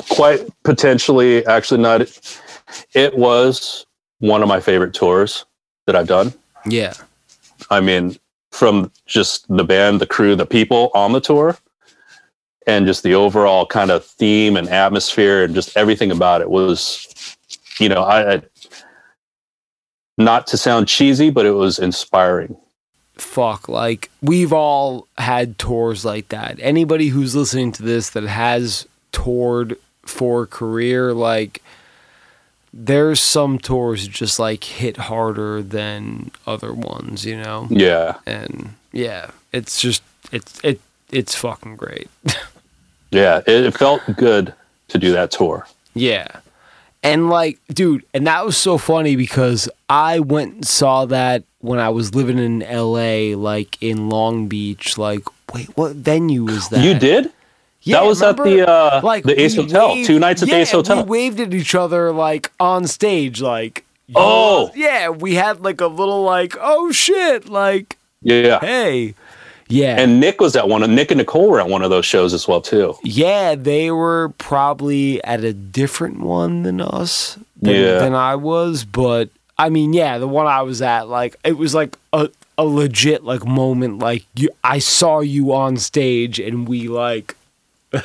quite 0.09 0.41
potentially, 0.65 1.45
actually, 1.47 1.81
not, 1.81 2.03
it 2.95 3.17
was 3.17 3.87
one 4.19 4.43
of 4.43 4.49
my 4.49 4.61
favorite 4.61 4.95
tours 4.95 5.45
that 5.87 5.95
I've 5.95 6.09
done. 6.09 6.33
Yeah, 6.69 6.95
I 7.71 7.81
mean, 7.81 8.17
from 8.51 8.91
just 9.07 9.47
the 9.49 9.63
band, 9.65 10.01
the 10.01 10.07
crew, 10.07 10.35
the 10.35 10.47
people 10.47 10.91
on 10.95 11.13
the 11.13 11.21
tour, 11.21 11.57
and 12.67 12.87
just 12.87 13.05
the 13.05 13.15
overall 13.15 13.65
kind 13.67 13.93
of 13.93 14.05
theme 14.05 14.57
and 14.57 14.69
atmosphere 14.69 15.45
and 15.45 15.55
just 15.55 15.77
everything 15.77 16.11
about 16.11 16.41
it 16.41 16.51
was, 16.51 17.07
you 17.79 17.89
know, 17.89 18.03
I, 18.03 18.35
I 18.35 18.43
not 20.17 20.47
to 20.49 20.57
sound 20.57 20.89
cheesy, 20.89 21.31
but 21.31 21.47
it 21.47 21.53
was 21.53 21.79
inspiring. 21.79 22.57
fuck. 23.17 23.69
Like, 23.69 24.11
we've 24.23 24.53
all 24.53 25.07
had 25.19 25.59
tours 25.59 26.05
like 26.05 26.29
that. 26.29 26.59
Anybody 26.61 27.09
who's 27.09 27.35
listening 27.35 27.73
to 27.73 27.83
this 27.83 28.11
that 28.11 28.25
has 28.25 28.87
toured 29.13 29.77
for 30.05 30.43
a 30.43 30.47
career, 30.47 31.13
like, 31.15 31.63
there's 32.75 33.21
some 33.21 33.59
tours 33.59 34.07
just 34.07 34.39
like 34.39 34.65
hit 34.65 34.97
harder 34.99 35.63
than 35.63 36.31
other 36.47 36.75
ones, 36.75 37.25
you 37.25 37.37
know? 37.37 37.67
Yeah. 37.71 38.17
And 38.27 38.75
yeah, 38.93 39.31
it's 39.53 39.81
just 39.81 40.03
it's 40.31 40.61
it 40.63 40.81
it's 41.11 41.35
fucking 41.35 41.77
great. 41.77 42.09
Yeah. 43.13 43.39
It, 43.47 43.65
it 43.67 43.79
felt 43.79 44.03
good 44.17 44.53
to 44.89 44.99
do 44.99 45.13
that 45.13 45.31
tour. 45.31 45.67
yeah. 45.95 46.41
And 47.07 47.29
like, 47.31 47.59
dude, 47.69 48.05
and 48.13 48.27
that 48.27 48.45
was 48.45 48.57
so 48.57 48.79
funny 48.79 49.17
because 49.17 49.69
I 49.89 50.19
went 50.21 50.55
and 50.55 50.67
saw 50.67 51.05
that 51.07 51.45
when 51.61 51.79
I 51.79 51.89
was 51.91 52.15
living 52.15 52.39
in 52.39 52.61
LA, 52.61 53.37
like 53.37 53.81
in 53.83 54.09
Long 54.09 54.49
Beach. 54.49 54.99
Like, 54.99 55.23
wait, 55.55 55.69
what 55.77 55.93
venue 55.97 56.45
was 56.45 56.69
that? 56.71 56.83
You 56.85 56.95
did? 56.99 57.33
Yeah, 57.83 58.01
that 58.01 58.07
was 58.07 58.21
at 58.23 58.37
the 58.37 58.69
uh, 58.69 59.01
like 59.05 59.23
the 59.23 59.41
Ace 59.41 59.55
Hotel. 59.55 59.95
waved- 59.95 60.07
Two 60.09 60.19
nights 60.19 60.43
at 60.43 60.49
the 60.49 60.57
Ace 60.57 60.73
Hotel. 60.73 61.05
We 61.05 61.11
waved 61.11 61.39
at 61.41 61.55
each 61.55 61.75
other 61.75 62.11
like 62.13 62.51
on 62.59 62.87
stage, 62.89 63.41
like 63.41 63.85
Oh. 64.15 64.71
yeah. 64.75 65.09
We 65.09 65.35
had 65.35 65.61
like 65.61 65.81
a 65.81 65.87
little 65.87 66.23
like 66.25 66.57
oh 66.61 66.91
shit, 66.91 67.49
like 67.49 67.97
yeah. 68.23 68.59
hey, 68.61 69.15
yeah, 69.69 69.97
And 70.01 70.21
Nick 70.21 70.41
was 70.41 70.55
at 70.57 70.69
one 70.69 70.83
of 70.83 70.91
Nick 70.91 71.11
and 71.11 71.19
Nicole 71.19 71.49
were 71.51 71.61
at 71.61 71.69
one 71.69 71.83
of 71.83 71.91
those 71.91 72.07
shows 72.07 72.33
as 72.35 72.47
well 72.49 72.61
too. 72.61 72.95
yeah. 73.03 73.55
They 73.55 73.91
were 73.91 74.31
probably 74.39 75.23
at 75.25 75.43
a 75.45 75.53
different 75.53 76.21
one 76.21 76.63
than 76.63 76.81
us, 76.81 77.39
than, 77.61 77.75
Yeah. 77.75 77.99
than 77.99 78.15
I 78.15 78.35
was, 78.37 78.85
but 78.85 79.29
I 79.59 79.69
mean, 79.71 79.93
yeah, 79.93 80.19
the 80.19 80.29
one 80.29 80.47
I 80.47 80.63
was 80.63 80.83
at, 80.83 81.09
like 81.09 81.37
it 81.45 81.57
was 81.57 81.75
like 81.75 81.97
a 82.13 82.29
a 82.59 82.65
legit 82.65 83.25
like 83.25 83.45
moment, 83.45 83.99
like 83.99 84.25
you, 84.35 84.49
I 84.65 84.79
saw 84.79 85.21
you 85.21 85.53
on 85.55 85.77
stage 85.77 86.39
and 86.41 86.67
we 86.69 86.89
like. 86.89 87.35
it 87.93 88.03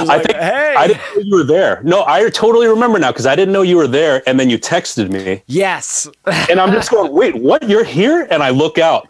was 0.00 0.08
I 0.08 0.16
like, 0.16 0.26
think 0.26 0.36
hey, 0.38 0.74
I 0.76 0.86
didn't 0.88 1.02
know 1.14 1.20
you 1.22 1.36
were 1.36 1.44
there. 1.44 1.80
No, 1.84 2.04
I 2.06 2.28
totally 2.30 2.66
remember 2.66 2.98
now 2.98 3.12
because 3.12 3.26
I 3.26 3.36
didn't 3.36 3.52
know 3.52 3.62
you 3.62 3.76
were 3.76 3.86
there, 3.86 4.22
and 4.26 4.40
then 4.40 4.48
you 4.50 4.58
texted 4.58 5.10
me, 5.10 5.42
yes, 5.46 6.08
and 6.48 6.58
I'm 6.58 6.72
just 6.72 6.90
going, 6.90 7.12
"Wait, 7.12 7.36
what? 7.36 7.68
You're 7.68 7.84
here?" 7.84 8.26
And 8.30 8.42
I 8.42 8.50
look 8.50 8.78
out. 8.78 9.08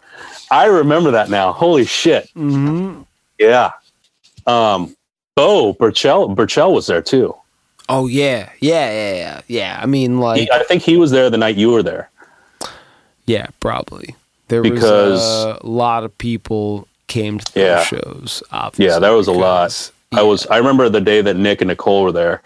I 0.51 0.65
remember 0.65 1.11
that 1.11 1.29
now. 1.29 1.51
Holy 1.53 1.85
shit! 1.85 2.29
hmm 2.31 3.01
Yeah. 3.39 3.71
Um, 4.47 4.95
Bo 5.35 5.73
Burchell 5.73 6.29
Burchell 6.29 6.73
was 6.73 6.87
there 6.87 7.01
too. 7.01 7.35
Oh 7.89 8.07
yeah, 8.07 8.49
yeah, 8.59 8.91
yeah, 8.91 9.13
yeah, 9.15 9.41
yeah. 9.47 9.79
I 9.81 9.85
mean, 9.85 10.19
like, 10.19 10.41
He, 10.41 10.51
I 10.51 10.63
think 10.63 10.81
he 10.83 10.97
was 10.97 11.11
there 11.11 11.29
the 11.29 11.37
night 11.37 11.55
you 11.55 11.71
were 11.71 11.83
there. 11.83 12.09
yeah, 13.25 13.47
probably. 13.59 14.15
There 14.47 14.61
Because- 14.61 15.19
was 15.19 15.57
a 15.61 15.65
lot 15.67 16.03
of 16.03 16.15
people 16.17 16.87
came 17.07 17.39
to 17.39 17.53
those 17.53 17.63
Yeah. 17.63 17.83
shows. 17.83 18.43
Obviously, 18.51 18.85
Yeah, 18.93 18.99
that 18.99 19.09
was 19.09 19.27
a 19.27 19.31
lot. 19.31 19.65
because- 19.69 19.91
I 20.13 20.21
was. 20.21 20.45
I 20.47 20.57
remember 20.57 20.87
the 20.89 21.01
day 21.01 21.21
that 21.21 21.35
Nick 21.35 21.61
and 21.61 21.67
Nicole 21.69 22.03
were 22.03 22.11
there. 22.11 22.41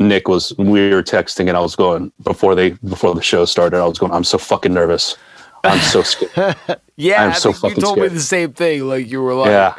Nick 0.00 0.26
was. 0.26 0.52
We 0.58 0.90
were 0.90 1.02
texting, 1.02 1.48
and 1.48 1.56
I 1.56 1.60
was 1.60 1.76
going 1.76 2.10
before 2.24 2.54
they 2.54 2.70
before 2.88 3.14
the 3.14 3.22
show 3.22 3.44
started. 3.44 3.78
I 3.78 3.86
was 3.86 3.98
going. 3.98 4.12
I'm 4.12 4.24
so 4.24 4.38
fucking 4.38 4.74
nervous. 4.74 5.16
I'm 5.64 5.80
so 5.80 6.02
scared. 6.02 6.56
Yeah, 6.96 7.24
I'm 7.24 7.32
so 7.32 7.52
think 7.52 7.62
you 7.62 7.68
fucking 7.70 7.82
told 7.82 7.98
me 7.98 8.08
the 8.08 8.20
same 8.20 8.52
thing. 8.52 8.86
Like 8.86 9.10
you 9.10 9.22
were 9.22 9.32
like, 9.32 9.48
yeah. 9.48 9.74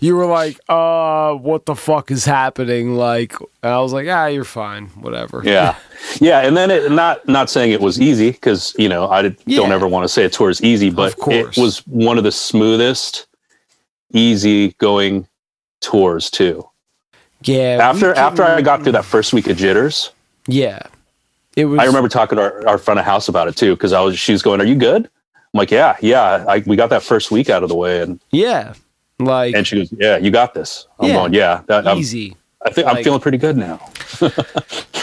you 0.00 0.16
were 0.16 0.26
like, 0.26 0.58
uh, 0.68 1.32
what 1.34 1.64
the 1.64 1.76
fuck 1.76 2.10
is 2.10 2.24
happening? 2.24 2.94
Like, 2.96 3.34
and 3.62 3.72
I 3.72 3.78
was 3.80 3.92
like, 3.92 4.08
ah, 4.08 4.26
you're 4.26 4.42
fine, 4.42 4.86
whatever. 4.88 5.42
Yeah. 5.44 5.76
Yeah. 6.20 6.40
And 6.40 6.56
then 6.56 6.70
it 6.72 6.90
not 6.90 7.26
not 7.28 7.50
saying 7.50 7.70
it 7.72 7.80
was 7.80 8.00
easy 8.00 8.30
because 8.32 8.74
you 8.78 8.88
know 8.88 9.08
I 9.08 9.22
did, 9.22 9.36
don't 9.46 9.70
ever 9.72 9.86
want 9.86 10.04
to 10.04 10.08
say 10.08 10.24
a 10.24 10.28
tour 10.28 10.50
is 10.50 10.60
easy, 10.62 10.90
but 10.90 11.12
Of 11.12 11.18
course. 11.18 11.56
it 11.56 11.60
was 11.60 11.86
one 11.86 12.18
of 12.18 12.24
the 12.24 12.32
smoothest, 12.32 13.26
easy 14.12 14.72
going 14.78 15.26
tours 15.80 16.30
too. 16.30 16.68
yeah. 17.42 17.78
After 17.80 18.12
after 18.14 18.42
I 18.42 18.60
got 18.60 18.82
through 18.82 18.92
that 18.92 19.04
first 19.04 19.32
week 19.32 19.46
of 19.48 19.56
jitters, 19.56 20.10
yeah, 20.48 20.80
it 21.56 21.66
was. 21.66 21.78
I 21.80 21.84
remember 21.84 22.08
talking 22.08 22.36
to 22.38 22.42
our, 22.42 22.66
our 22.68 22.78
front 22.78 22.98
of 23.00 23.06
house 23.06 23.28
about 23.28 23.46
it 23.48 23.56
too 23.56 23.74
because 23.74 23.92
I 23.92 24.00
was 24.00 24.18
she 24.18 24.32
was 24.32 24.42
going, 24.42 24.60
"Are 24.60 24.66
you 24.66 24.74
good?" 24.76 25.08
I'm 25.56 25.58
like, 25.58 25.70
"Yeah, 25.70 25.96
yeah." 26.02 26.44
I, 26.46 26.58
we 26.66 26.76
got 26.76 26.90
that 26.90 27.02
first 27.02 27.30
week 27.30 27.48
out 27.48 27.62
of 27.62 27.70
the 27.70 27.74
way, 27.74 28.02
and 28.02 28.20
Yeah, 28.30 28.74
like 29.18 29.54
and 29.54 29.66
she 29.66 29.76
goes, 29.76 29.90
"Yeah, 29.98 30.18
you 30.18 30.30
got 30.30 30.52
this." 30.52 30.86
I'm 31.00 31.08
Yeah. 31.08 31.14
going, 31.14 31.32
"Yeah." 31.32 31.62
That, 31.66 31.86
I'm- 31.86 31.96
easy. 31.98 32.36
I 32.62 32.70
think 32.70 32.86
I'm 32.88 33.02
feeling 33.02 33.20
pretty 33.20 33.38
good 33.38 33.56
now. 33.56 33.80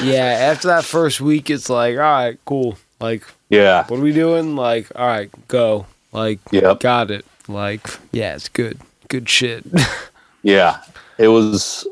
Yeah, 0.04 0.52
after 0.52 0.68
that 0.68 0.84
first 0.84 1.22
week, 1.22 1.50
it's 1.50 1.70
like, 1.70 1.96
all 1.96 2.02
right, 2.02 2.38
cool. 2.46 2.78
Like, 3.00 3.24
Yeah. 3.50 3.86
what 3.88 4.00
are 4.00 4.04
we 4.04 4.12
doing? 4.12 4.56
Like, 4.58 4.92
all 4.96 5.08
right, 5.08 5.30
go. 5.48 5.86
Like, 6.12 6.40
Yep. 6.52 6.82
got 6.82 7.10
it. 7.10 7.26
Like, 7.48 7.88
yeah, 8.12 8.36
it's 8.36 8.50
good. 8.50 8.80
Good 9.08 9.30
shit. 9.30 9.64
Yeah. 10.46 10.80
It 11.18 11.30
was, 11.30 11.88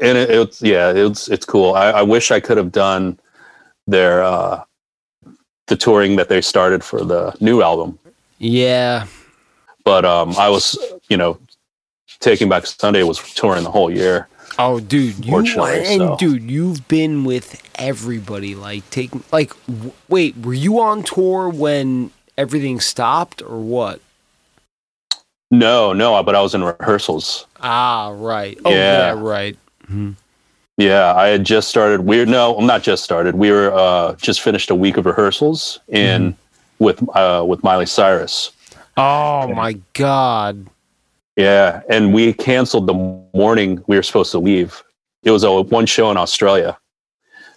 and 0.00 0.16
it, 0.16 0.30
it's 0.30 0.62
yeah, 0.62 0.90
it's 0.90 1.28
it's 1.28 1.44
cool. 1.44 1.74
I, 1.74 1.90
I 1.90 2.02
wish 2.02 2.30
I 2.30 2.40
could 2.40 2.56
have 2.56 2.72
done 2.72 3.18
their 3.86 4.22
uh 4.22 4.62
the 5.68 5.76
touring 5.76 6.16
that 6.16 6.28
they 6.28 6.40
started 6.40 6.82
for 6.82 7.04
the 7.04 7.34
new 7.40 7.62
album, 7.62 7.98
yeah. 8.38 9.06
but 9.84 10.04
um 10.04 10.34
I 10.36 10.48
was 10.48 10.78
you 11.08 11.16
know 11.16 11.38
Taking 12.20 12.48
Back 12.48 12.66
Sunday 12.66 13.02
was 13.04 13.18
touring 13.34 13.64
the 13.64 13.70
whole 13.70 13.90
year. 13.90 14.26
Oh, 14.58 14.80
dude, 14.80 15.24
you 15.24 15.36
and 15.36 16.00
so. 16.00 16.16
dude, 16.16 16.50
you've 16.50 16.88
been 16.88 17.22
with 17.24 17.62
everybody. 17.76 18.56
Like, 18.56 18.88
taking 18.90 19.22
like, 19.30 19.52
w- 19.68 19.92
wait, 20.08 20.36
were 20.36 20.54
you 20.54 20.80
on 20.80 21.04
tour 21.04 21.48
when 21.48 22.10
everything 22.36 22.80
stopped 22.80 23.40
or 23.40 23.60
what? 23.60 24.00
No, 25.52 25.92
no, 25.92 26.20
but 26.24 26.34
I 26.34 26.42
was 26.42 26.54
in 26.56 26.64
rehearsals. 26.64 27.46
Ah, 27.60 28.12
right. 28.16 28.58
Oh, 28.64 28.70
Yeah. 28.70 29.14
yeah, 29.14 29.20
right. 29.20 29.56
Mhm. 29.88 30.16
Yeah, 30.78 31.12
I 31.12 31.26
had 31.26 31.44
just 31.44 31.68
started. 31.68 32.02
We're 32.02 32.24
no, 32.24 32.56
I'm 32.56 32.64
not 32.64 32.84
just 32.84 33.02
started. 33.02 33.34
We 33.34 33.50
were 33.50 33.72
uh, 33.74 34.14
just 34.14 34.40
finished 34.40 34.70
a 34.70 34.76
week 34.76 34.96
of 34.96 35.06
rehearsals 35.06 35.80
in 35.88 36.36
with 36.78 37.02
uh, 37.16 37.44
with 37.46 37.64
Miley 37.64 37.84
Cyrus. 37.84 38.52
Oh 38.96 39.52
my 39.52 39.72
god. 39.94 40.68
Yeah, 41.36 41.82
and 41.90 42.14
we 42.14 42.32
canceled 42.32 42.86
the 42.86 42.94
morning 43.34 43.82
we 43.88 43.96
were 43.96 44.04
supposed 44.04 44.30
to 44.30 44.38
leave. 44.38 44.84
It 45.24 45.32
was 45.32 45.42
a 45.42 45.62
one 45.62 45.84
show 45.84 46.12
in 46.12 46.16
Australia, 46.16 46.78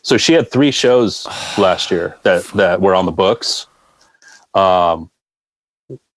so 0.01 0.17
she 0.17 0.34
had 0.34 0.49
three 0.49 0.72
shows 0.72 1.28
last 1.59 1.91
year 1.91 2.17
that 2.24 2.43
that 2.55 2.82
were 2.82 2.95
on 2.95 3.05
the 3.05 3.11
books. 3.11 3.67
Um, 4.55 5.11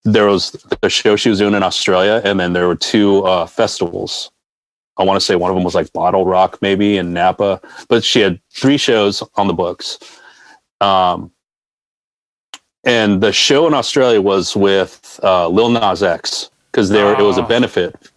there 0.05 0.27
was 0.27 0.53
the 0.81 0.89
show 0.89 1.17
she 1.17 1.29
was 1.29 1.39
doing 1.39 1.53
in 1.53 1.63
Australia, 1.63 2.23
and 2.25 2.41
then 2.41 2.55
there 2.55 2.67
were 2.67 2.77
two 2.77 3.25
uh, 3.25 3.45
festivals. 3.45 4.31
I 4.97 5.03
want 5.03 5.17
to 5.19 5.25
say 5.25 5.35
one 5.37 5.51
of 5.51 5.57
them 5.57 5.65
was 5.65 5.75
like 5.75 5.93
Bottle 5.93 6.25
Rock, 6.25 6.59
maybe 6.63 6.97
in 6.99 7.13
Napa, 7.13 7.61
but 7.89 8.05
she 8.05 8.21
had 8.21 8.41
three 8.53 8.77
shows 8.77 9.23
on 9.35 9.47
the 9.49 9.53
books. 9.55 9.99
Um, 10.81 11.31
and 12.85 13.21
the 13.23 13.33
show 13.33 13.67
in 13.67 13.75
Australia 13.75 14.21
was 14.21 14.55
with 14.55 15.19
uh, 15.23 15.49
Lil 15.49 15.71
Nas 15.71 16.03
X 16.03 16.51
because 16.71 16.91
there 16.91 17.13
it 17.19 17.23
was 17.23 17.39
a 17.39 17.43
Oh. 17.45 17.47
benefit. 17.47 18.11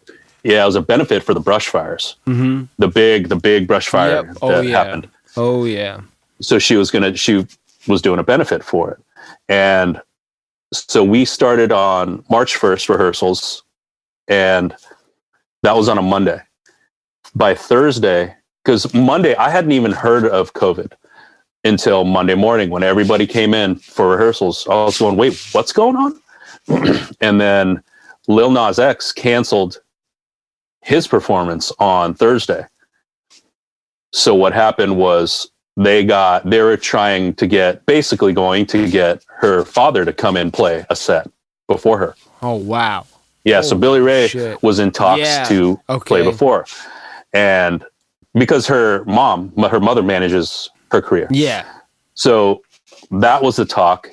Yeah, 0.43 0.63
it 0.63 0.65
was 0.65 0.75
a 0.75 0.81
benefit 0.81 1.23
for 1.23 1.33
the 1.33 1.39
brush 1.39 1.67
fires, 1.67 2.15
Mm-hmm. 2.27 2.65
the 2.77 2.87
big, 2.87 3.29
the 3.29 3.35
big 3.35 3.67
brush 3.67 3.87
fire 3.87 4.25
Yep. 4.25 4.37
Oh, 4.41 4.49
that 4.49 4.65
yeah. 4.65 4.83
happened 4.83 5.09
Oh 5.35 5.65
yeah. 5.65 6.01
so 6.41 6.57
she 6.59 6.75
was 6.75 6.89
gonna 6.91 7.15
she 7.15 7.45
was 7.87 8.01
doing 8.01 8.19
a 8.19 8.23
benefit 8.23 8.63
for 8.63 8.91
it 8.91 8.99
and 9.49 10.01
so 10.73 11.03
we 11.03 11.23
started 11.25 11.71
on 11.71 12.23
march 12.29 12.55
1st 12.55 12.89
rehearsals 12.89 13.63
and 14.27 14.75
that 15.63 15.75
was 15.75 15.87
on 15.89 15.97
a 15.97 16.01
monday 16.01 16.41
by 17.35 17.53
thursday 17.53 18.33
because 18.63 18.93
monday 18.93 19.35
i 19.35 19.49
hadn't 19.49 19.71
even 19.71 19.91
heard 19.91 20.25
of 20.25 20.53
covid 20.53 20.91
until 21.63 22.03
monday 22.03 22.35
morning 22.35 22.69
when 22.69 22.83
everybody 22.83 23.27
came 23.27 23.53
in 23.53 23.75
for 23.75 24.09
rehearsals 24.09 24.67
i 24.67 24.73
was 24.73 24.97
going 24.97 25.15
wait 25.15 25.39
what's 25.51 25.71
going 25.73 25.95
on 25.95 26.19
and 27.21 27.39
then 27.39 27.81
lil 28.27 28.51
nas 28.51 28.79
x 28.79 29.11
canceled 29.11 29.81
his 30.81 31.07
performance 31.07 31.71
on 31.79 32.13
thursday 32.13 32.65
so 34.13 34.33
what 34.33 34.53
happened 34.53 34.97
was 34.97 35.51
they 35.75 36.03
got 36.03 36.49
they 36.49 36.61
were 36.61 36.77
trying 36.77 37.35
to 37.35 37.45
get 37.45 37.85
basically 37.85 38.33
going 38.33 38.65
to 38.67 38.89
get 38.89 39.23
her 39.27 39.63
father 39.63 40.03
to 40.05 40.11
come 40.11 40.35
and 40.35 40.51
play 40.51 40.85
a 40.89 40.95
set 40.95 41.29
before 41.67 41.99
her. 41.99 42.15
Oh 42.41 42.55
wow. 42.55 43.05
Yeah, 43.43 43.61
so 43.61 43.77
Billy 43.77 43.99
Ray 43.99 44.27
shit. 44.27 44.61
was 44.63 44.79
in 44.79 44.91
talks 44.91 45.19
Yeah, 45.21 45.43
to 45.45 45.79
okay. 45.89 46.07
play 46.07 46.23
before. 46.23 46.65
And 47.37 47.85
because 48.33 48.65
her 48.67 49.03
mom, 49.05 49.51
her 49.57 49.79
mother 49.79 50.01
manages 50.01 50.69
her 50.91 51.01
career. 51.01 51.27
Yeah. 51.29 51.65
So 52.15 52.63
that 53.11 53.43
was 53.43 53.55
the 53.57 53.65
talk 53.65 54.09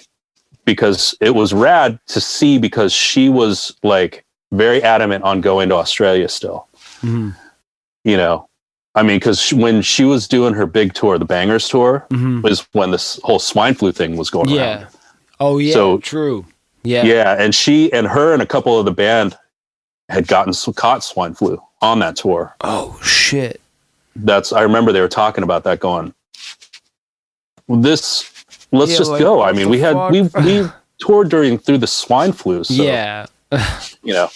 because 0.65 1.15
it 1.21 1.35
was 1.35 1.53
rad 1.53 1.99
to 2.09 2.21
see 2.21 2.59
because 2.59 2.93
she 2.93 3.29
was 3.29 3.75
like 3.83 4.25
very 4.53 4.83
adamant 4.83 5.25
on 5.25 5.41
going 5.41 5.69
to 5.71 5.75
Australia 5.75 6.29
still. 6.29 6.69
hmm 7.01 7.31
You 8.05 8.17
know, 8.19 8.49
I 8.95 9.03
mean, 9.03 9.17
because 9.17 9.53
when 9.53 9.83
she 9.83 10.05
was 10.05 10.29
doing 10.29 10.55
her 10.55 10.67
big 10.67 10.93
tour, 10.95 11.19
the 11.19 11.27
Bangerz 11.27 11.69
tour, 11.71 12.07
hmm 12.11 12.43
was 12.43 12.67
when 12.73 12.91
this 12.91 13.19
whole 13.25 13.39
swine 13.39 13.75
flu 13.75 13.91
thing 13.93 14.17
was 14.17 14.31
going 14.31 14.49
on. 14.49 14.55
Yeah. 14.55 14.77
around. 14.77 14.87
Oh 15.41 15.59
yeah. 15.59 15.73
So- 15.73 15.99
true. 15.99 16.45
Yeah. 16.87 17.05
Yeah, 17.05 17.37
and 17.43 17.55
she 17.55 17.91
and 17.95 18.07
her 18.07 18.35
and 18.35 18.43
a 18.43 18.47
couple 18.47 18.79
of 18.79 18.85
the 18.85 18.93
band 18.93 19.39
had 20.11 20.27
gotten 20.27 20.53
caught 20.75 21.03
swine 21.03 21.33
flu 21.35 21.59
on 21.85 21.99
that 22.01 22.17
tour. 22.17 22.55
Oh 22.63 22.99
shit. 23.03 23.61
That's 24.17 24.53
I 24.53 24.63
remember 24.63 24.93
they 24.93 25.01
were 25.01 25.09
talking 25.09 25.45
about 25.45 25.65
that 25.65 25.81
going. 25.81 26.15
This 27.69 28.31
let's 28.73 28.93
Yeah, 28.93 28.99
just 28.99 29.11
like, 29.11 29.21
go. 29.21 29.43
I 29.43 29.53
mean, 29.53 29.69
we 29.69 29.79
had 29.79 30.11
we 30.11 30.29
fuck? 30.29 30.45
we 30.45 30.67
toured 30.99 31.29
during 31.29 31.59
through 31.59 31.79
the 31.79 31.87
swine 31.87 32.33
flu. 32.33 32.65
So, 32.65 32.83
yeah. 32.83 33.27
you 34.03 34.13
know, 34.13 34.29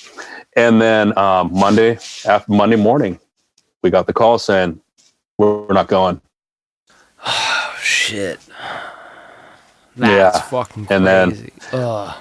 and 0.57 0.81
then 0.81 1.17
um, 1.19 1.51
Monday 1.53 1.99
after 2.27 2.53
Monday 2.53 2.77
morning, 2.77 3.19
we 3.83 3.91
got 3.91 4.07
the 4.07 4.13
call 4.13 4.39
saying 4.39 4.81
we're, 5.39 5.63
we're 5.63 5.75
not 5.75 5.89
going. 5.89 6.21
Oh 7.27 7.77
shit. 7.81 8.41
Yeah. 9.97 10.31
Fucking 10.31 10.87
crazy. 10.87 10.95
And 10.95 11.07
then- 11.07 11.51
Ugh. 11.73 12.17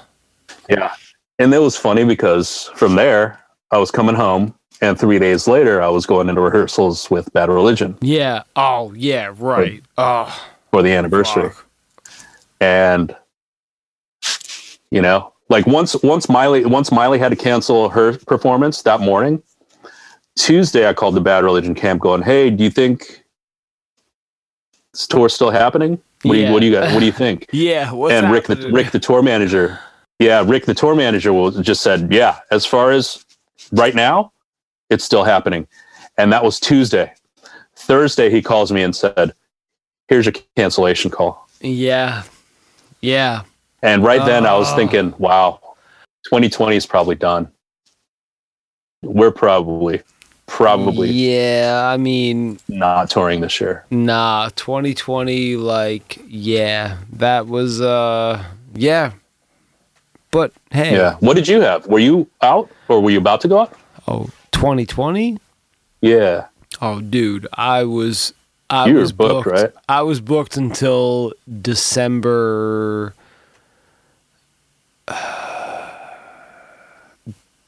Yeah. 0.70 0.94
And 1.40 1.54
it 1.54 1.60
was 1.60 1.78
funny 1.78 2.04
because 2.04 2.72
from 2.76 2.96
there, 2.96 3.40
I 3.70 3.78
was 3.78 3.92
coming 3.92 4.16
home, 4.16 4.56
and 4.82 5.00
three 5.00 5.20
days 5.20 5.48
later, 5.48 5.82
I 5.82 5.88
was 5.90 6.06
going 6.06 6.30
into 6.30 6.42
rehearsals 6.42 7.10
with 7.10 7.32
Bad 7.34 7.50
Religion 7.50 7.98
Yeah. 8.02 8.44
Oh 8.56 8.94
yeah. 8.94 9.34
Right. 9.38 9.84
Oh. 9.98 10.50
for 10.72 10.82
the 10.82 10.92
anniversary. 10.92 11.50
fuck. 11.50 11.66
And, 12.60 13.16
you 14.92 15.02
know, 15.02 15.34
like 15.50 15.68
once 15.68 15.96
once 16.04 16.30
Miley 16.30 16.66
once 16.66 16.92
Miley 16.92 17.20
had 17.20 17.30
to 17.30 17.36
cancel 17.36 17.90
her 17.90 18.18
performance 18.20 18.82
that 18.84 19.00
morning, 19.00 19.42
Tuesday 20.36 20.88
I 20.88 20.94
called 20.94 21.16
the 21.16 21.22
Bad 21.22 21.44
Religion 21.44 21.76
camp, 21.76 22.02
going, 22.02 22.22
"Hey, 22.22 22.50
do 22.50 22.64
you 22.64 22.70
think 22.70 23.24
this 24.94 25.08
tour's 25.08 25.34
still 25.34 25.52
happening? 25.52 26.02
What 26.24 26.34
do 26.34 26.40
you 26.40 26.52
what 26.52 26.60
do 26.60 26.66
you 26.66 26.72
got? 26.72 26.94
What 26.94 27.00
do 27.00 27.06
you 27.06 27.12
think?" 27.12 27.48
Yeah. 27.54 27.92
What's 27.92 28.14
and 28.14 28.32
Rick 28.32 28.48
the? 28.48 28.70
Rick 28.72 28.92
the 28.92 29.00
tour 29.00 29.22
manager, 29.22 29.80
yeah, 30.20 30.44
Rick 30.46 30.66
the 30.66 30.74
tour 30.74 30.96
manager 30.96 31.32
will 31.32 31.52
just 31.52 31.82
said, 31.82 32.12
yeah, 32.12 32.40
as 32.52 32.66
far 32.66 32.92
as 32.92 33.24
right 33.72 33.94
now, 33.94 34.32
it's 34.90 35.04
still 35.04 35.24
happening, 35.24 35.68
and 36.18 36.32
that 36.34 36.44
was 36.44 36.60
Tuesday. 36.60 37.12
Thursday, 37.76 38.30
he 38.30 38.42
calls 38.42 38.72
me 38.72 38.82
and 38.84 38.96
said, 38.96 39.34
"Here's 40.08 40.26
your 40.26 40.34
cancellation 40.56 41.12
call." 41.12 41.48
Yeah. 41.62 42.24
Yeah. 43.02 43.44
And 43.84 44.04
right 44.04 44.26
then, 44.26 44.46
I 44.46 44.56
was 44.58 44.72
Oh. 44.72 44.76
thinking, 44.76 45.14
wow, 45.20 45.60
2020 46.26 46.76
is 46.76 46.86
probably 46.86 47.16
done. 47.16 47.48
We're 49.04 49.32
probably 49.32 50.02
probably 50.48 51.10
Yeah. 51.12 51.90
I 51.94 51.98
mean, 51.98 52.58
not 52.70 53.10
touring 53.10 53.42
this 53.42 53.60
year. 53.62 53.86
nah. 53.92 54.50
2020. 54.56 55.56
Like, 55.58 56.20
yeah. 56.28 56.98
That 57.14 57.48
was. 57.48 57.82
uh 57.82 58.44
Yeah. 58.74 59.12
But 60.32 60.54
hey. 60.72 60.96
Yeah. 60.96 61.16
What 61.20 61.36
did 61.36 61.48
you 61.48 61.62
have? 61.62 61.86
Were 61.88 62.00
you 62.00 62.28
out 62.42 62.70
or 62.88 63.02
were 63.02 63.12
you 63.12 63.18
about 63.20 63.42
to 63.42 63.48
go 63.48 63.60
out? 63.60 63.74
Oh, 64.08 64.30
2020. 64.52 65.38
Yeah. 66.02 66.48
Oh, 66.82 67.02
dude, 67.02 67.48
I 67.54 67.84
was. 67.84 68.34
I 68.70 68.88
You 68.88 68.96
were 68.96 69.00
was 69.02 69.12
booked, 69.14 69.48
right? 69.48 69.72
I 69.88 70.02
was 70.02 70.20
booked 70.20 70.58
until 70.58 71.32
December 71.62 73.14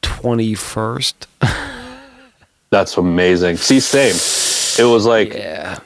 twenty 0.02 0.56
first. 0.56 1.28
That's 2.70 2.98
amazing. 2.98 3.58
See, 3.58 3.80
same. 3.80 4.16
It 4.86 4.90
was 4.90 5.06
like, 5.06 5.34
Yeah, 5.34 5.80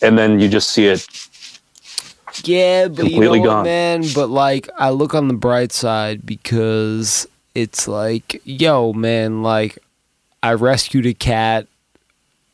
and 0.00 0.18
then 0.18 0.40
you 0.40 0.48
just 0.48 0.70
see 0.70 0.86
it 0.86 1.06
yeah, 2.44 2.88
but 2.88 2.98
you 2.98 3.04
know 3.04 3.08
Completely 3.10 3.40
what, 3.40 3.46
gone. 3.46 3.64
man. 3.64 4.04
But 4.14 4.30
like, 4.30 4.68
I 4.78 4.90
look 4.90 5.14
on 5.14 5.28
the 5.28 5.34
bright 5.34 5.72
side 5.72 6.24
because 6.24 7.26
it's 7.54 7.88
like, 7.88 8.40
yo, 8.44 8.92
man, 8.92 9.42
like, 9.42 9.78
I 10.42 10.54
rescued 10.54 11.06
a 11.06 11.14
cat. 11.14 11.66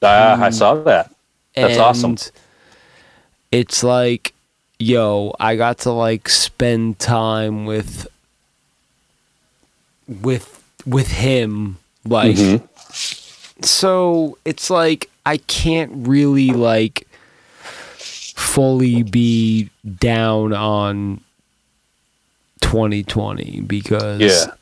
Ah, 0.03 0.41
I 0.43 0.51
saw 0.51 0.75
that. 0.75 1.11
That's 1.55 1.79
awesome. 1.79 2.17
It's 3.53 3.83
like, 3.83 4.35
yo, 4.79 5.35
I 5.41 5.57
got 5.57 5.79
to 5.79 5.91
like 5.93 6.29
spend 6.29 6.99
time 6.99 7.65
with 7.65 8.07
with 10.23 10.63
with 10.85 11.09
him, 11.09 11.79
like 12.05 12.37
Mhm. 12.37 12.63
so 13.65 14.37
it's 14.45 14.69
like 14.71 15.11
I 15.25 15.39
can't 15.39 16.07
really 16.07 16.51
like 16.51 17.07
fully 17.97 19.03
be 19.03 19.71
down 19.99 20.53
on 20.53 21.21
2020 22.61 23.61
because 23.63 24.21
Yeah. 24.21 24.55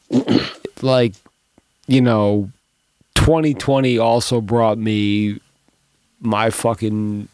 Like 0.83 1.15
you 1.87 2.01
know 2.01 2.51
2020 3.15 3.99
also 3.99 4.41
brought 4.41 4.79
me 4.79 5.39
my 6.21 6.51
fucking 6.51 7.29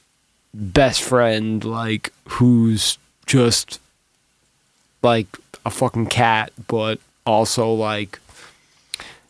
best 0.55 1.03
friend 1.03 1.65
like 1.65 2.13
who's 2.29 2.99
just 3.27 3.81
like 5.03 5.27
a 5.65 5.71
fucking 5.71 6.07
cat 6.07 6.53
but 6.69 6.99
also 7.27 7.73
like 7.73 8.19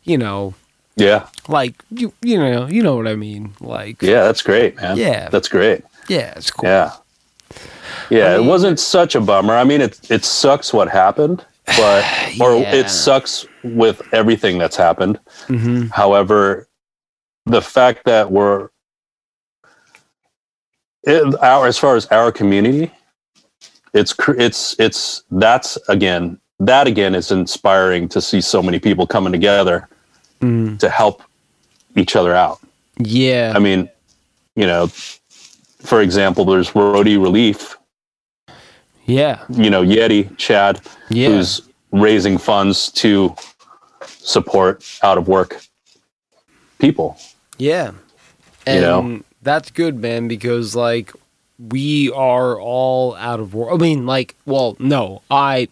you 0.05 0.16
know 0.16 0.55
Yeah. 0.97 1.26
like 1.49 1.74
you 1.91 2.12
you 2.22 2.38
know 2.38 2.66
you 2.66 2.82
know 2.82 2.97
what 2.97 3.07
I 3.09 3.16
mean 3.16 3.55
like 3.61 4.01
Yeah, 4.03 4.22
that's 4.24 4.43
great, 4.43 4.76
man. 4.76 4.97
Yeah. 4.97 5.28
That's 5.28 5.49
great. 5.49 5.82
yeah 6.09 6.32
it's 6.36 6.51
cool 6.51 6.68
Yeah. 6.68 6.93
Yeah, 8.09 8.34
I 8.34 8.38
mean- 8.38 8.47
it 8.47 8.49
wasn't 8.49 8.80
such 8.80 9.14
a 9.14 9.20
bummer. 9.20 9.55
I 9.55 9.64
mean, 9.64 9.80
it 9.80 10.01
it 10.11 10.24
sucks 10.24 10.72
what 10.72 10.88
happened, 10.88 11.45
but 11.77 12.05
or 12.41 12.57
Yeah. 12.57 12.75
it 12.75 12.91
sucks 12.91 13.47
with 13.62 14.03
everything 14.12 14.59
that's 14.59 14.77
happened. 14.77 15.18
hmm 15.47 15.87
However, 15.89 16.68
the 17.47 17.62
fact 17.62 18.05
that 18.05 18.31
we're 18.31 18.68
it, 21.05 21.35
our 21.43 21.66
as 21.66 21.79
far 21.79 21.97
as 21.97 22.07
our 22.07 22.31
community, 22.31 22.93
it's 23.95 24.14
it's 24.39 24.79
it's 24.79 25.25
that's 25.31 25.79
again 25.89 26.39
that 26.59 26.87
again 26.87 27.14
is 27.14 27.31
inspiring 27.31 28.07
to 28.11 28.21
see 28.21 28.41
so 28.41 28.62
many 28.62 28.79
people 28.79 29.07
coming 29.07 29.33
together 29.33 29.89
mm 30.41 30.79
to 30.79 30.89
help 30.89 31.23
each 31.97 32.16
other 32.16 32.35
out. 32.35 32.59
yeah 32.99 33.53
I 33.55 33.59
mean, 33.59 33.91
you 34.57 34.66
know, 34.66 34.87
for 35.83 36.01
example, 36.01 36.45
there's 36.47 36.71
Roadie 36.71 37.21
Relief, 37.21 37.77
yeah 39.11 39.44
you 39.48 39.68
know, 39.70 39.82
Yeti, 39.82 40.34
Chad, 40.36 40.80
yeah 41.11 41.28
who's 41.28 41.62
raising 41.92 42.38
funds 42.38 42.90
to 42.92 43.34
support 44.06 44.84
out 45.02 45.18
of 45.18 45.26
work 45.28 45.61
people. 46.78 47.18
Yeah. 47.58 47.90
You 47.90 47.96
And 48.66 48.82
know? 48.82 49.20
that's 49.42 49.70
good, 49.70 49.96
man, 49.98 50.28
because 50.28 50.76
like 50.76 51.12
we 51.58 52.11
are 52.12 52.58
all 52.61 53.14
out 53.16 53.40
of 53.40 53.52
work. 53.54 53.72
I 53.72 53.76
mean, 53.76 54.06
like, 54.06 54.34
well, 54.46 54.76
no, 54.78 55.22
I 55.30 55.68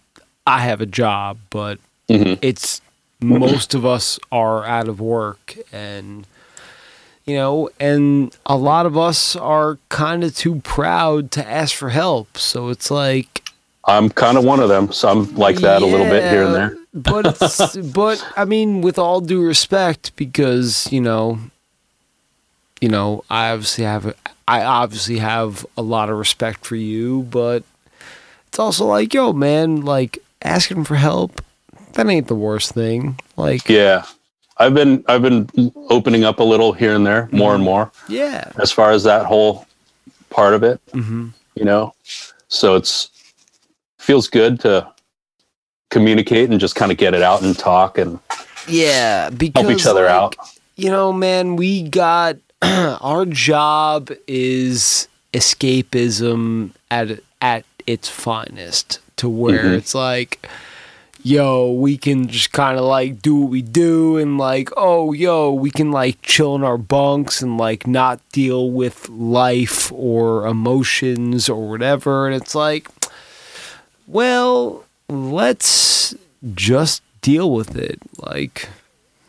I 0.46 0.60
have 0.60 0.80
a 0.80 0.86
job, 0.86 1.38
but 1.50 1.78
Mhm. 2.08 2.38
it's 2.42 2.80
most 3.20 3.74
of 3.74 3.84
us 3.86 4.18
are 4.32 4.64
out 4.64 4.88
of 4.88 5.00
work 5.00 5.56
and 5.72 6.26
you 7.28 7.36
know, 7.36 7.68
and 7.78 8.34
a 8.46 8.56
lot 8.56 8.86
of 8.86 8.96
us 8.96 9.36
are 9.36 9.78
kind 9.90 10.24
of 10.24 10.34
too 10.34 10.60
proud 10.60 11.30
to 11.32 11.46
ask 11.46 11.76
for 11.76 11.90
help. 11.90 12.38
So 12.38 12.70
it's 12.70 12.90
like 12.90 13.44
I'm 13.84 14.08
kind 14.08 14.38
of 14.38 14.44
one 14.44 14.60
of 14.60 14.68
them, 14.70 14.92
so 14.92 15.08
I'm 15.08 15.34
like 15.34 15.56
that 15.56 15.82
a 15.82 15.86
little 15.86 16.06
bit 16.06 16.30
here 16.30 16.44
and 16.44 16.54
there. 16.54 16.76
But 16.94 17.26
it's, 17.26 17.76
but 17.94 18.26
I 18.36 18.46
mean, 18.46 18.80
with 18.80 18.98
all 18.98 19.20
due 19.20 19.42
respect, 19.42 20.16
because 20.16 20.90
you 20.90 21.02
know, 21.02 21.38
you 22.80 22.88
know, 22.88 23.24
I 23.28 23.50
obviously 23.50 23.84
have 23.84 24.06
a, 24.06 24.14
I 24.46 24.62
obviously 24.62 25.18
have 25.18 25.66
a 25.76 25.82
lot 25.82 26.08
of 26.08 26.16
respect 26.18 26.64
for 26.64 26.76
you, 26.76 27.22
but 27.24 27.62
it's 28.46 28.58
also 28.58 28.86
like, 28.86 29.12
yo, 29.12 29.34
man, 29.34 29.82
like 29.82 30.18
asking 30.40 30.84
for 30.84 30.96
help, 30.96 31.42
that 31.92 32.06
ain't 32.06 32.28
the 32.28 32.34
worst 32.34 32.72
thing. 32.72 33.18
Like, 33.36 33.68
Yeah. 33.68 34.06
I've 34.58 34.74
been 34.74 35.04
I've 35.08 35.22
been 35.22 35.48
opening 35.88 36.24
up 36.24 36.40
a 36.40 36.44
little 36.44 36.72
here 36.72 36.94
and 36.94 37.06
there, 37.06 37.28
more 37.32 37.54
and 37.54 37.62
more, 37.62 37.90
yeah, 38.08 38.50
as 38.58 38.72
far 38.72 38.90
as 38.90 39.04
that 39.04 39.24
whole 39.26 39.66
part 40.30 40.54
of 40.54 40.62
it, 40.62 40.80
hmm 40.92 41.28
you 41.54 41.64
know. 41.64 41.94
So 42.48 42.74
it's 42.76 43.10
feels 43.98 44.28
good 44.28 44.60
to 44.60 44.90
communicate 45.90 46.50
and 46.50 46.58
just 46.60 46.74
kind 46.76 46.90
of 46.92 46.98
get 46.98 47.14
it 47.14 47.22
out 47.22 47.42
and 47.42 47.56
talk 47.58 47.98
and 47.98 48.18
yeah, 48.66 49.30
because 49.30 49.62
help 49.64 49.74
each 49.78 49.86
other 49.86 50.04
like, 50.04 50.12
out. 50.12 50.36
you 50.76 50.90
know, 50.90 51.12
man, 51.12 51.56
we 51.56 51.82
got 51.88 52.36
our 52.62 53.24
job 53.24 54.10
is 54.26 55.08
escapism 55.32 56.70
at 56.90 57.20
at 57.40 57.64
its 57.86 58.08
finest 58.08 59.00
to 59.16 59.28
where 59.28 59.64
Mhm. 59.64 59.78
it's 59.78 59.94
like 59.94 60.46
yo, 61.28 61.70
we 61.70 61.98
can 61.98 62.26
just 62.26 62.52
kind 62.52 62.78
of 62.78 62.84
like 62.84 63.20
do 63.20 63.36
what 63.36 63.50
we 63.50 63.60
do 63.62 64.16
and 64.16 64.38
like, 64.38 64.70
oh, 64.76 65.12
yo, 65.12 65.52
we 65.52 65.70
can 65.70 65.90
like 65.90 66.20
chill 66.22 66.54
in 66.54 66.64
our 66.64 66.78
bunks 66.78 67.42
and 67.42 67.58
like 67.58 67.86
not 67.86 68.20
deal 68.32 68.70
with 68.70 69.08
life 69.08 69.92
or 69.92 70.46
emotions 70.46 71.48
or 71.48 71.68
whatever. 71.68 72.26
And 72.26 72.34
it's 72.34 72.54
like, 72.54 72.88
well, 74.06 74.84
let's 75.08 76.14
just 76.54 77.02
deal 77.20 77.50
with 77.52 77.76
it. 77.76 77.98
Like, 78.18 78.68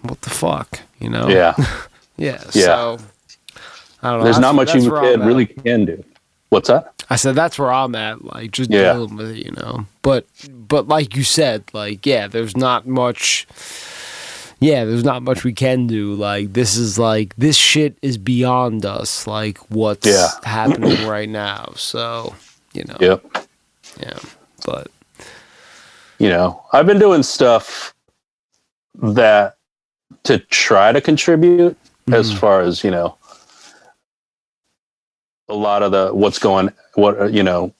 what 0.01 0.21
the 0.21 0.29
fuck, 0.29 0.79
you 0.99 1.09
know? 1.09 1.27
Yeah. 1.27 1.55
Yeah. 2.17 2.43
Yeah. 2.51 2.65
So 2.65 2.97
I 4.03 4.09
don't 4.09 4.19
know. 4.19 4.23
There's 4.25 4.35
That's- 4.35 4.41
not 4.41 4.55
much 4.55 4.75
you 4.75 4.91
can 4.91 5.21
really 5.21 5.45
can 5.45 5.85
do. 5.85 6.03
What's 6.49 6.67
that? 6.67 6.93
I 7.09 7.15
said 7.15 7.35
that's 7.35 7.57
where 7.59 7.71
I'm 7.71 7.95
at, 7.95 8.23
like 8.25 8.51
just 8.51 8.69
Yeah. 8.71 8.93
dealing 8.93 9.15
with 9.15 9.31
it, 9.31 9.45
you 9.45 9.51
know. 9.51 9.85
But 10.01 10.25
but 10.49 10.87
like 10.87 11.15
you 11.15 11.23
said, 11.23 11.63
like 11.73 12.05
yeah, 12.05 12.27
there's 12.27 12.57
not 12.57 12.87
much. 12.87 13.47
Yeah, 14.61 14.83
there's 14.83 15.03
not 15.05 15.23
much 15.23 15.43
we 15.43 15.53
can 15.53 15.87
do. 15.87 16.13
Like 16.15 16.53
this 16.53 16.75
is 16.75 16.99
like 16.99 17.35
this 17.37 17.55
shit 17.55 17.97
is 18.01 18.17
beyond 18.17 18.85
us. 18.85 19.25
Like 19.27 19.57
what's 19.69 20.07
Yeah. 20.07 20.27
happening 20.43 21.05
right 21.07 21.29
now. 21.29 21.73
So 21.75 22.35
you 22.73 22.83
know, 22.85 22.97
Yep. 22.99 23.25
yeah. 23.99 24.19
But 24.65 24.87
you 26.17 26.29
know, 26.29 26.61
I've 26.73 26.85
been 26.87 26.99
doing 26.99 27.23
stuff 27.23 27.93
that 29.01 29.55
to 30.23 30.39
try 30.39 30.91
to 30.91 30.99
contribute 30.99 31.77
as 32.11 32.31
Mhm. 32.33 32.37
far 32.39 32.61
as, 32.61 32.83
you 32.83 32.91
know, 32.91 33.15
a 35.49 35.53
lot 35.55 35.83
of 35.83 35.91
the 35.91 36.11
what's 36.13 36.39
going 36.39 36.71
what 36.95 37.19
uh, 37.19 37.25
you 37.25 37.43
know. 37.43 37.73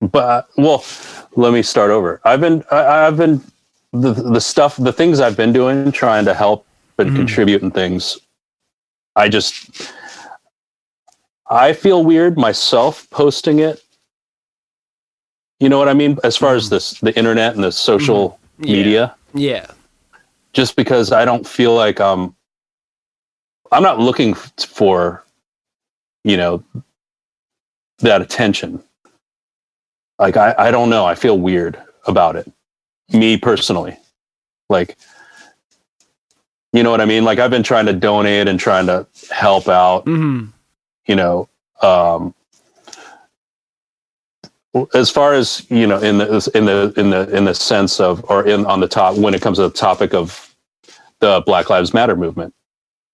But 0.00 0.48
well 0.56 0.84
let 1.36 1.52
me 1.52 1.62
start 1.62 1.90
over. 1.90 2.20
I've 2.24 2.40
been 2.40 2.64
I, 2.70 3.06
i've 3.06 3.16
been 3.16 3.40
the 3.92 4.12
the 4.12 4.40
stuff 4.40 4.76
the 4.76 4.92
things 4.92 5.20
i've 5.20 5.36
been 5.36 5.52
doing 5.52 5.90
trying 5.92 6.24
to 6.26 6.34
help 6.34 6.66
and 6.98 7.10
Mhm. 7.10 7.16
contribute 7.16 7.62
and 7.62 7.72
things 7.72 8.18
i 9.16 9.28
just 9.28 9.92
i 11.50 11.72
feel 11.72 12.04
weird 12.04 12.36
myself 12.36 13.08
posting 13.10 13.60
it. 13.60 13.82
You 15.60 15.68
know 15.70 15.78
what 15.78 15.88
i 15.88 15.94
mean? 15.94 16.18
As 16.24 16.36
far 16.36 16.54
as 16.54 16.68
this 16.68 16.98
the 17.00 17.16
internet 17.16 17.54
and 17.54 17.64
the 17.64 17.72
social 17.72 18.38
yeah. 18.58 18.72
media. 18.72 19.14
Yeah, 19.34 19.66
just 20.52 20.76
because 20.76 21.12
I 21.12 21.24
don't 21.24 21.46
feel 21.46 21.74
like 21.74 22.00
um 22.00 22.34
I'm 23.72 23.82
not 23.82 23.98
looking 23.98 24.34
for 24.34 25.24
you 26.26 26.36
know 26.36 26.62
that 28.00 28.20
attention. 28.20 28.82
Like 30.18 30.36
I 30.36 30.54
I 30.58 30.70
don't 30.72 30.90
know, 30.90 31.06
I 31.06 31.14
feel 31.14 31.38
weird 31.38 31.80
about 32.06 32.34
it. 32.36 32.50
Me 33.12 33.38
personally. 33.38 33.96
Like 34.68 34.96
you 36.72 36.82
know 36.82 36.90
what 36.90 37.00
I 37.00 37.06
mean? 37.06 37.24
Like 37.24 37.38
I've 37.38 37.50
been 37.50 37.62
trying 37.62 37.86
to 37.86 37.92
donate 37.92 38.48
and 38.48 38.58
trying 38.58 38.86
to 38.86 39.06
help 39.30 39.68
out, 39.68 40.04
hmm 40.04 40.46
you 41.06 41.14
know, 41.14 41.48
um 41.80 42.34
as 44.94 45.08
far 45.08 45.32
as 45.32 45.64
you 45.70 45.86
know 45.86 45.98
in 46.00 46.18
the 46.18 46.50
in 46.54 46.64
the 46.64 46.92
in 46.96 47.10
the 47.10 47.36
in 47.36 47.44
the 47.44 47.54
sense 47.54 48.00
of 48.00 48.24
or 48.28 48.44
in 48.44 48.66
on 48.66 48.80
the 48.80 48.88
top 48.88 49.16
when 49.16 49.32
it 49.32 49.40
comes 49.40 49.58
to 49.58 49.62
the 49.62 49.70
topic 49.70 50.12
of 50.12 50.54
the 51.20 51.42
black 51.46 51.70
lives 51.70 51.94
matter 51.94 52.14
movement 52.14 52.52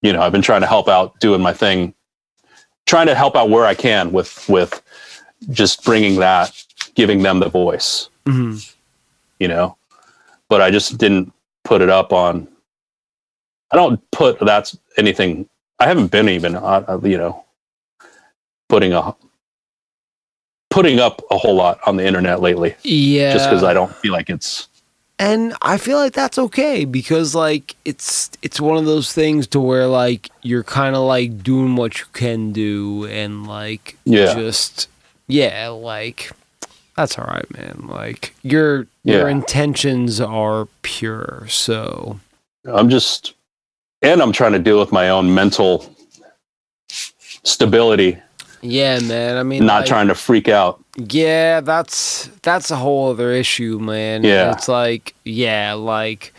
you 0.00 0.12
know 0.12 0.20
i've 0.20 0.32
been 0.32 0.42
trying 0.42 0.60
to 0.60 0.66
help 0.66 0.88
out 0.88 1.18
doing 1.20 1.40
my 1.40 1.52
thing 1.52 1.94
trying 2.86 3.06
to 3.06 3.14
help 3.14 3.36
out 3.36 3.50
where 3.50 3.64
i 3.64 3.74
can 3.74 4.12
with 4.12 4.48
with 4.48 4.82
just 5.50 5.84
bringing 5.84 6.16
that 6.20 6.52
giving 6.94 7.22
them 7.22 7.40
the 7.40 7.48
voice. 7.48 8.08
Hmm 8.26 8.56
you 9.42 9.48
know 9.48 9.76
but 10.48 10.60
i 10.62 10.70
just 10.70 10.98
didn't 10.98 11.32
put 11.64 11.82
it 11.82 11.90
up 11.90 12.12
on 12.12 12.46
i 13.72 13.76
don't 13.76 14.00
put 14.12 14.38
that's 14.38 14.78
anything 14.96 15.48
i 15.80 15.86
haven't 15.86 16.12
been 16.12 16.28
even 16.28 16.54
uh, 16.54 17.00
you 17.02 17.18
know 17.18 17.44
putting 18.68 18.92
a 18.92 19.14
putting 20.70 21.00
up 21.00 21.20
a 21.32 21.36
whole 21.36 21.56
lot 21.56 21.78
on 21.86 21.96
the 21.96 22.06
internet 22.06 22.40
lately. 22.40 22.74
Yeah. 22.84 23.32
just 23.32 23.50
because 23.50 23.64
i 23.64 23.74
don't 23.74 23.92
feel 23.96 24.12
like 24.12 24.30
it's 24.30 24.68
and 25.18 25.54
I 25.62 25.78
feel 25.78 25.98
like 25.98 26.12
that's 26.12 26.38
okay 26.38 26.84
because 26.84 27.34
like 27.34 27.76
it's 27.84 28.30
it's 28.42 28.60
one 28.60 28.76
of 28.76 28.84
those 28.86 29.12
things 29.12 29.46
to 29.48 29.60
where 29.60 29.86
like 29.86 30.30
you're 30.42 30.64
kind 30.64 30.96
of 30.96 31.02
like 31.02 31.42
doing 31.42 31.76
what 31.76 31.98
you 32.00 32.06
can 32.12 32.52
do 32.52 33.06
and 33.06 33.46
like 33.46 33.96
Yeah. 34.04 34.34
just 34.34 34.88
yeah 35.28 35.68
like 35.68 36.30
that's 36.96 37.18
all 37.18 37.24
right 37.26 37.50
man 37.56 37.86
like 37.88 38.34
your 38.42 38.86
your 39.04 39.28
intentions 39.28 40.20
are 40.20 40.66
pure 40.82 41.46
so 41.48 42.18
i'm 42.66 42.90
just 42.90 43.34
and 44.02 44.20
I'm 44.20 44.32
trying 44.32 44.52
to 44.52 44.58
deal 44.58 44.80
with 44.80 44.90
my 44.90 45.10
own 45.10 45.32
mental 45.32 45.94
stability, 46.88 48.18
Yeah, 48.60 48.98
man. 49.00 49.36
I 49.36 49.42
mean, 49.44 49.64
not 49.64 49.82
like, 49.82 49.86
trying 49.86 50.08
to 50.08 50.14
freak 50.14 50.48
out. 50.48 50.81
Yeah, 50.96 51.60
that's 51.60 52.26
that's 52.42 52.70
a 52.70 52.76
whole 52.76 53.10
other 53.10 53.32
issue, 53.32 53.78
man. 53.78 54.24
Yeah. 54.24 54.52
It's 54.52 54.68
like, 54.68 55.14
yeah, 55.24 55.72
like 55.72 56.34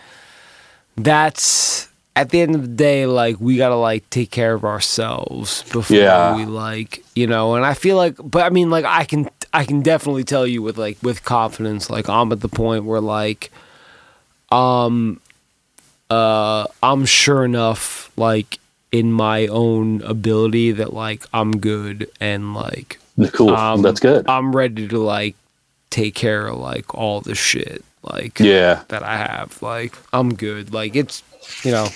that's 0.96 1.88
at 2.16 2.30
the 2.30 2.42
end 2.42 2.54
of 2.56 2.62
the 2.62 2.68
day, 2.68 3.06
like 3.08 3.38
we 3.40 3.58
gotta 3.58 3.76
like 3.76 4.08
take 4.12 4.30
care 4.30 4.54
of 4.54 4.64
ourselves 4.64 5.64
before 5.72 5.98
Yeah. 5.98 6.36
we 6.36 6.46
like, 6.46 7.04
you 7.16 7.26
know. 7.26 7.56
And 7.56 7.66
I 7.66 7.74
feel 7.74 7.98
like, 7.98 8.16
but 8.24 8.44
I 8.44 8.50
mean, 8.50 8.70
like 8.70 8.86
I 8.86 9.06
can 9.06 9.30
I 9.54 9.66
can 9.66 9.82
definitely 9.82 10.24
tell 10.24 10.46
you 10.46 10.62
with 10.62 10.78
like 10.78 10.98
with 11.02 11.24
confidence, 11.24 11.90
like 11.90 12.08
I'm 12.08 12.32
at 12.32 12.42
the 12.42 12.50
point 12.50 12.86
where 12.86 13.02
like, 13.02 13.52
um, 14.52 15.20
uh, 16.12 16.66
I'm 16.84 17.06
sure 17.06 17.44
enough, 17.44 18.12
like 18.18 18.60
in 18.92 19.12
my 19.12 19.48
own 19.48 20.04
ability 20.04 20.74
that 20.74 20.94
like 20.94 21.26
I'm 21.34 21.58
good 21.60 22.08
and 22.20 22.54
like 22.54 23.00
Cool. 23.34 23.56
um, 23.56 23.82
That's 23.82 24.00
good. 24.00 24.28
I'm 24.28 24.56
ready 24.56 24.88
to 24.88 24.98
like 24.98 25.36
take 25.90 26.16
care 26.16 26.48
of 26.48 26.58
like 26.58 26.96
all 26.96 27.22
the 27.22 27.36
shit 27.36 27.86
like 28.02 28.40
yeah. 28.40 28.84
that 28.88 29.04
I 29.04 29.18
have. 29.18 29.62
Like 29.62 29.96
I'm 30.12 30.34
good. 30.34 30.74
Like 30.74 30.96
it's 30.96 31.24
you 31.64 31.72
know, 31.72 31.88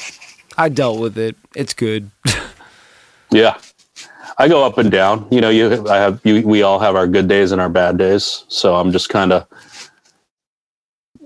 I 0.57 0.69
dealt 0.69 0.99
with 0.99 1.17
it. 1.17 1.35
It's 1.55 1.73
good. 1.73 2.11
Yeah. 3.29 3.57
I 4.37 4.47
go 4.47 4.63
up 4.63 4.77
and 4.77 4.91
down. 4.91 5.27
You 5.31 5.41
know, 5.41 5.49
you 5.49 5.87
I 5.89 5.97
have 5.97 6.21
you 6.23 6.47
we 6.47 6.61
all 6.61 6.79
have 6.79 6.95
our 6.95 7.07
good 7.07 7.27
days 7.27 7.51
and 7.51 7.59
our 7.59 7.69
bad 7.69 7.97
days. 7.97 8.45
So 8.47 8.75
I'm 8.75 8.91
just 8.91 9.09
kind 9.09 9.33
of 9.33 9.45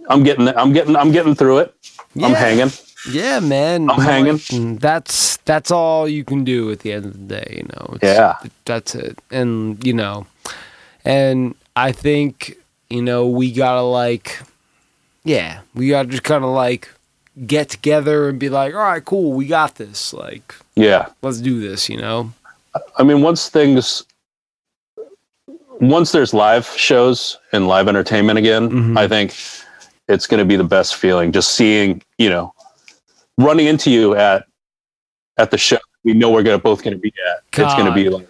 I'm 0.10 0.24
getting 0.24 0.48
I'm 0.48 0.74
getting 0.74 0.96
I'm 0.96 1.12
getting 1.12 1.36
through 1.36 1.60
it. 1.60 1.76
I'm 2.22 2.34
hanging. 2.34 2.72
yeah, 3.10 3.40
man. 3.40 3.90
I'm 3.90 4.00
hanging. 4.00 4.40
And 4.52 4.80
That's 4.80 5.31
that's 5.52 5.70
all 5.70 6.08
you 6.08 6.24
can 6.24 6.46
do 6.46 6.72
at 6.72 6.80
the 6.80 6.94
end 6.94 7.04
of 7.06 7.14
the 7.14 7.36
day, 7.36 7.56
you 7.58 7.64
know. 7.74 7.86
It's, 7.96 8.04
Yeah. 8.04 8.36
That's 8.64 8.96
it. 8.96 9.20
And 9.32 9.86
you 9.86 9.94
know, 9.94 10.26
and 11.04 11.56
I 11.76 11.92
think, 11.92 12.56
you 12.90 13.02
know, 13.02 13.28
we 13.28 13.52
gotta 13.52 13.82
like 13.82 14.40
yeah, 15.26 15.60
we 15.76 15.90
gotta 15.90 16.08
just 16.08 16.24
kinda 16.24 16.48
like 16.48 16.90
get 17.46 17.68
together 17.70 18.30
and 18.30 18.40
be 18.40 18.48
like, 18.50 18.74
all 18.74 18.80
right, 18.94 19.04
cool, 19.04 19.34
we 19.34 19.46
got 19.46 19.76
this. 19.76 20.14
Like, 20.14 20.56
Yeah. 20.76 21.08
let's 21.22 21.40
do 21.42 21.60
this, 21.60 21.90
you 21.90 21.98
know? 21.98 22.32
I 22.98 23.04
mean, 23.04 23.22
once 23.22 23.50
things, 23.50 24.04
once 25.80 26.12
there's 26.12 26.34
live 26.34 26.68
shows 26.78 27.38
and 27.52 27.68
live 27.68 27.88
entertainment 27.90 28.38
again, 28.40 28.70
Mhm. 28.70 28.98
I 28.98 29.08
think 29.08 29.34
it's 30.08 30.28
going 30.28 30.40
to 30.40 30.46
be 30.46 30.56
the 30.56 30.64
best 30.78 30.96
feeling. 30.96 31.32
Just 31.32 31.52
seeing, 31.56 32.02
you 32.18 32.30
know, 32.30 32.54
running 33.38 33.66
into 33.68 33.90
you 33.90 34.16
at 34.16 34.46
at 35.38 35.52
the 35.52 35.58
show. 35.58 35.78
We 36.04 36.14
know 36.14 36.32
we're 36.32 36.44
gonna 36.44 36.58
both 36.60 36.84
going 36.84 36.96
to 36.96 37.00
be 37.00 37.14
at. 37.32 37.44
It's 37.60 37.74
going 37.76 37.86
to 37.86 37.94
be 37.94 38.10
like, 38.10 38.28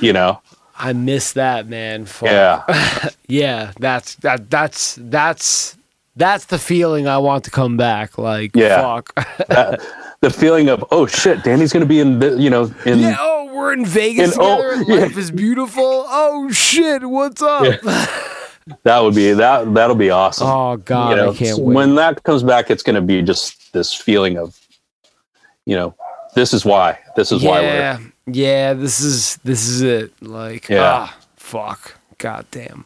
you 0.00 0.12
know, 0.12 0.40
I 0.76 0.92
miss 0.92 1.32
that, 1.32 1.66
man. 1.68 2.04
Fuck. 2.06 2.28
yeah, 2.30 3.08
yeah, 3.28 3.72
that's 3.80 4.14
that 4.16 4.48
that's 4.50 4.96
that's 5.00 5.76
that's 6.16 6.44
the 6.46 6.58
feeling 6.58 7.06
I 7.08 7.18
want 7.18 7.44
to 7.44 7.50
come 7.50 7.76
back. 7.76 8.18
Like, 8.18 8.54
Yeah. 8.54 8.80
fuck. 8.82 9.14
That- 9.48 9.80
the 10.20 10.30
feeling 10.30 10.68
of 10.68 10.84
oh 10.90 11.06
shit, 11.06 11.44
Danny's 11.44 11.72
going 11.72 11.82
to 11.84 11.88
be 11.88 12.00
in, 12.00 12.18
the, 12.18 12.36
you 12.40 12.50
know, 12.50 12.72
in 12.84 12.98
yeah, 12.98 13.16
oh, 13.20 13.52
we're 13.54 13.72
in 13.72 13.86
Vegas 13.86 14.32
And- 14.32 14.40
oh, 14.42 14.56
together. 14.56 14.72
and 14.74 14.88
yeah. 14.88 14.94
Life 15.06 15.16
is 15.16 15.30
beautiful. 15.30 16.04
Oh 16.08 16.50
shit, 16.50 17.08
what's 17.08 17.40
up? 17.40 17.80
that 18.82 18.98
would 19.00 19.14
be 19.14 19.32
that 19.32 19.72
that'll 19.74 19.94
be 19.96 20.10
awesome. 20.10 20.48
oh 20.48 20.76
god, 20.76 21.10
you 21.10 21.16
know, 21.16 21.30
I 21.32 21.34
can't 21.36 21.58
wait. 21.60 21.74
when 21.74 21.94
that 21.96 22.22
comes 22.24 22.42
back, 22.42 22.68
it's 22.70 22.82
going 22.82 22.96
to 22.96 23.00
be 23.00 23.22
just 23.22 23.72
this 23.72 23.94
feeling 23.94 24.38
of, 24.38 24.58
you 25.66 25.76
know, 25.76 25.94
this 26.38 26.54
is 26.54 26.64
why. 26.64 26.98
This 27.16 27.32
is 27.32 27.42
why 27.42 27.60
we're 27.60 27.66
yeah, 27.66 27.98
yeah. 28.26 28.72
This 28.74 29.00
is 29.00 29.36
this 29.44 29.66
is 29.68 29.82
it. 29.82 30.12
Like, 30.22 30.68
Yeah. 30.68 30.82
ah, 31.10 31.16
fuck. 31.36 31.96
God 32.18 32.46
damn. 32.50 32.84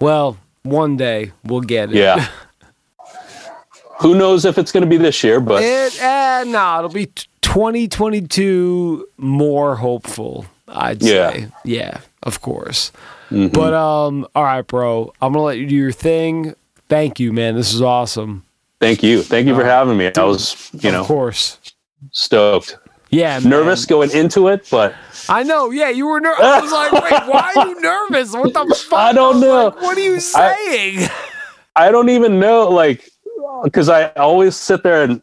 Well, 0.00 0.36
one 0.62 0.96
day 0.96 1.32
we'll 1.44 1.60
get 1.62 1.90
it. 1.90 1.96
Yeah. 1.96 2.28
Who 4.00 4.14
knows 4.16 4.44
if 4.44 4.58
it's 4.58 4.72
going 4.72 4.82
to 4.82 4.88
be 4.90 4.96
this 4.96 5.22
year, 5.22 5.38
but 5.40 5.62
It 5.62 5.96
eh, 6.02 6.44
no, 6.46 6.78
it'll 6.78 6.90
be 6.90 7.06
2022 7.42 9.06
more 9.16 9.76
hopeful, 9.76 10.46
I'd 10.68 11.02
Yeah. 11.02 11.30
say. 11.32 11.46
Yeah, 11.64 11.98
of 12.22 12.40
course. 12.40 12.90
Mhm. 13.30 13.52
But 13.52 13.72
um 13.74 14.26
all 14.34 14.42
right, 14.44 14.66
bro. 14.66 15.12
I'm 15.22 15.32
going 15.32 15.40
to 15.40 15.46
let 15.46 15.58
you 15.58 15.66
do 15.66 15.74
your 15.76 15.92
thing. 15.92 16.54
Thank 16.88 17.20
you, 17.20 17.32
man. 17.32 17.54
This 17.54 17.72
is 17.72 17.80
awesome. 17.82 18.44
thank 18.80 19.02
you. 19.04 19.22
Thank 19.22 19.46
you 19.46 19.54
for 19.54 19.64
having 19.64 19.96
me. 19.96 20.10
I 20.16 20.24
was, 20.24 20.68
you 20.80 20.90
know, 20.90 21.02
of 21.02 21.06
course. 21.06 21.58
stoked. 22.10 22.76
Yeah, 23.12 23.38
man. 23.40 23.50
Nervous 23.50 23.84
going 23.86 24.10
into 24.12 24.48
it, 24.48 24.66
but 24.70 24.94
I 25.28 25.42
know. 25.42 25.70
Yeah, 25.70 25.90
you 25.90 26.06
were 26.06 26.18
nervous. 26.18 26.42
I 26.42 26.60
was 26.60 26.72
like, 26.72 26.92
"Wait, 26.92 27.12
why 27.30 27.52
are 27.54 27.68
you 27.68 27.80
nervous? 27.80 28.32
What 28.32 28.54
the 28.54 28.74
fuck?" 28.88 28.98
I 28.98 29.12
don't 29.12 29.34
was 29.34 29.42
know. 29.42 29.64
like, 29.66 29.76
what 29.82 29.96
are 29.98 30.00
you 30.00 30.18
saying? 30.18 31.08
I 31.76 31.90
don't 31.90 32.08
even 32.08 32.40
know, 32.40 32.68
like, 32.70 33.08
because 33.64 33.88
I 33.90 34.08
always 34.12 34.56
sit 34.56 34.82
there 34.82 35.02
and 35.04 35.20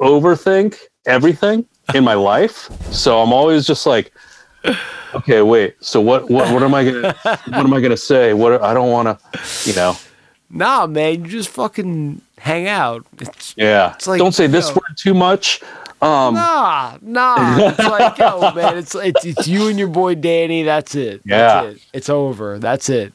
overthink 0.00 0.78
everything 1.06 1.64
in 1.94 2.04
my 2.04 2.14
life. 2.14 2.68
So 2.92 3.20
I'm 3.22 3.32
always 3.32 3.66
just 3.66 3.86
like, 3.86 4.12
okay, 5.14 5.42
wait. 5.42 5.76
So 5.80 6.00
what? 6.00 6.30
What? 6.30 6.52
What 6.52 6.62
am 6.62 6.74
I 6.74 6.84
gonna? 6.84 7.14
What 7.22 7.56
am 7.56 7.72
I 7.72 7.80
gonna 7.80 7.96
say? 7.96 8.34
What? 8.34 8.62
I 8.62 8.74
don't 8.74 8.90
want 8.90 9.18
to, 9.18 9.68
you 9.68 9.74
know. 9.74 9.96
nah, 10.50 10.86
man. 10.86 11.24
You 11.24 11.30
just 11.30 11.48
fucking 11.48 12.20
hang 12.38 12.68
out. 12.68 13.06
It's 13.18 13.54
Yeah. 13.56 13.94
It's 13.94 14.06
like, 14.06 14.18
don't 14.18 14.32
say 14.32 14.46
this 14.46 14.68
yo. 14.68 14.74
word 14.74 14.96
too 14.96 15.14
much. 15.14 15.62
Um, 16.02 16.34
Nah, 16.34 16.98
nah. 17.00 17.58
It's 17.58 17.78
like, 17.78 18.18
yo, 18.18 18.52
man, 18.52 18.78
it's 18.78 18.94
it's 18.94 19.24
it's 19.24 19.48
you 19.48 19.68
and 19.68 19.78
your 19.78 19.88
boy 19.88 20.14
Danny. 20.14 20.62
That's 20.62 20.94
it. 20.94 21.22
Yeah. 21.24 21.62
That's 21.64 21.76
it. 21.76 21.82
It's 21.92 22.08
over. 22.10 22.58
That's 22.58 22.88
it. 22.88 23.12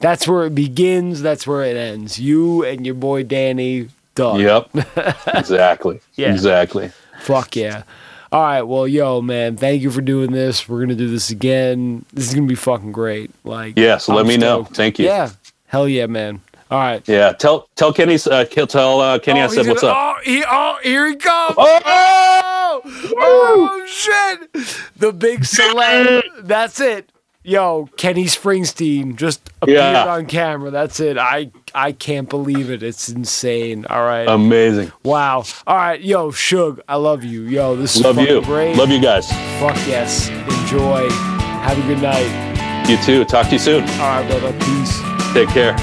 That's 0.00 0.26
where 0.26 0.46
it 0.46 0.54
begins. 0.54 1.22
That's 1.22 1.46
where 1.46 1.64
it 1.64 1.76
ends. 1.76 2.18
You 2.18 2.64
and 2.64 2.84
your 2.84 2.94
boy 2.94 3.22
Danny. 3.24 3.88
Done. 4.14 4.40
Yep. 4.40 4.70
exactly. 5.34 6.00
Yeah. 6.16 6.32
Exactly. 6.32 6.90
Fuck 7.20 7.54
yeah. 7.54 7.84
All 8.32 8.42
right. 8.42 8.62
Well, 8.62 8.88
yo, 8.88 9.22
man. 9.22 9.56
Thank 9.56 9.82
you 9.82 9.90
for 9.90 10.00
doing 10.00 10.32
this. 10.32 10.68
We're 10.68 10.80
gonna 10.80 10.96
do 10.96 11.08
this 11.08 11.30
again. 11.30 12.04
This 12.12 12.28
is 12.28 12.34
gonna 12.34 12.48
be 12.48 12.56
fucking 12.56 12.92
great. 12.92 13.30
Like. 13.44 13.76
Yes. 13.76 14.08
let 14.08 14.20
I'm 14.20 14.26
me 14.26 14.36
know. 14.36 14.64
Thank 14.64 14.98
you. 14.98 15.06
Yeah. 15.06 15.30
Hell 15.66 15.88
yeah, 15.88 16.06
man. 16.06 16.40
All 16.70 16.78
right. 16.78 17.06
Yeah. 17.08 17.32
Tell 17.32 17.68
tell 17.76 17.92
Kenny. 17.92 18.18
Uh, 18.30 18.44
tell 18.44 19.00
uh, 19.00 19.18
Kenny 19.18 19.40
I 19.40 19.44
Oh, 19.44 19.48
said 19.48 19.66
what's 19.66 19.80
gonna- 19.80 19.92
up. 19.94 20.16
Oh, 20.18 20.20
he, 20.24 20.44
oh, 20.48 20.78
here 20.82 21.06
he 21.08 21.16
comes. 21.16 21.54
Oh! 21.56 21.80
Oh, 21.84 22.82
oh 23.18 23.84
shit! 23.86 24.50
The 24.96 25.12
big 25.12 25.40
celeb. 25.40 26.22
That's 26.46 26.80
it. 26.80 27.10
Yo, 27.44 27.88
Kenny 27.96 28.24
Springsteen 28.24 29.16
just 29.16 29.48
appeared 29.62 29.78
Yeah. 29.78 30.06
on 30.12 30.26
camera. 30.26 30.70
That's 30.70 31.00
it. 31.00 31.16
I 31.16 31.50
I 31.74 31.92
can't 31.92 32.28
believe 32.28 32.70
it. 32.70 32.82
It's 32.82 33.08
insane. 33.08 33.86
All 33.88 34.04
right. 34.04 34.28
Amazing. 34.28 34.92
wow. 35.04 35.44
All 35.66 35.76
right. 35.76 36.00
Yo, 36.00 36.30
Suge, 36.30 36.80
I 36.88 36.96
love 36.96 37.24
you. 37.24 37.42
Yo, 37.42 37.74
this 37.76 37.96
is 37.96 38.02
Love 38.02 38.18
you. 38.18 38.42
great. 38.42 38.76
Love 38.76 38.90
you 38.90 39.00
guys. 39.00 39.30
Fuck 39.60 39.76
yes. 39.86 40.28
Enjoy. 40.28 41.08
Have 41.10 41.78
a 41.78 41.86
good 41.86 42.02
night. 42.02 42.86
You 42.88 42.98
too. 42.98 43.24
Talk 43.24 43.46
to 43.46 43.52
you 43.52 43.58
soon. 43.58 43.82
All 43.82 43.88
right, 44.20 44.28
brother. 44.28 44.52
Peace. 44.58 45.00
Take 45.32 45.48
care. 45.48 45.74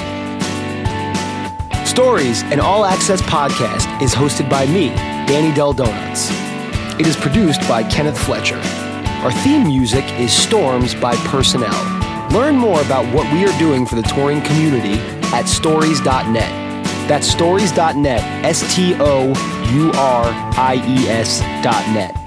Stouries, 1.96 2.42
an 2.52 2.60
all 2.60 2.84
access 2.84 3.22
podcast, 3.22 4.02
is 4.02 4.14
hosted 4.14 4.50
by 4.50 4.66
me, 4.66 4.88
Danny 5.26 5.54
Del 5.54 5.72
Donuts. 5.72 6.28
It 7.00 7.06
is 7.06 7.16
produced 7.16 7.62
by 7.62 7.84
Kenneth 7.84 8.18
Fletcher. 8.18 8.60
Our 9.24 9.32
theme 9.32 9.66
music 9.66 10.04
is 10.20 10.30
Storms 10.30 10.94
by 10.94 11.16
Person 11.28 11.62
L. 11.62 12.28
Learn 12.32 12.56
more 12.56 12.82
about 12.82 13.10
what 13.14 13.32
we 13.32 13.46
are 13.46 13.58
doing 13.58 13.86
for 13.86 13.94
the 13.94 14.02
touring 14.02 14.42
community 14.42 15.00
at 15.32 15.46
stouries.net. 15.46 16.84
That's 17.08 17.34
stouries.net, 17.34 18.44
S 18.44 18.76
T 18.76 18.94
O 18.98 19.28
U 19.72 19.90
R 19.92 20.24
I 20.58 20.74
E 20.86 21.08
S 21.08 21.40
dot 21.64 21.82
net. 21.94 22.25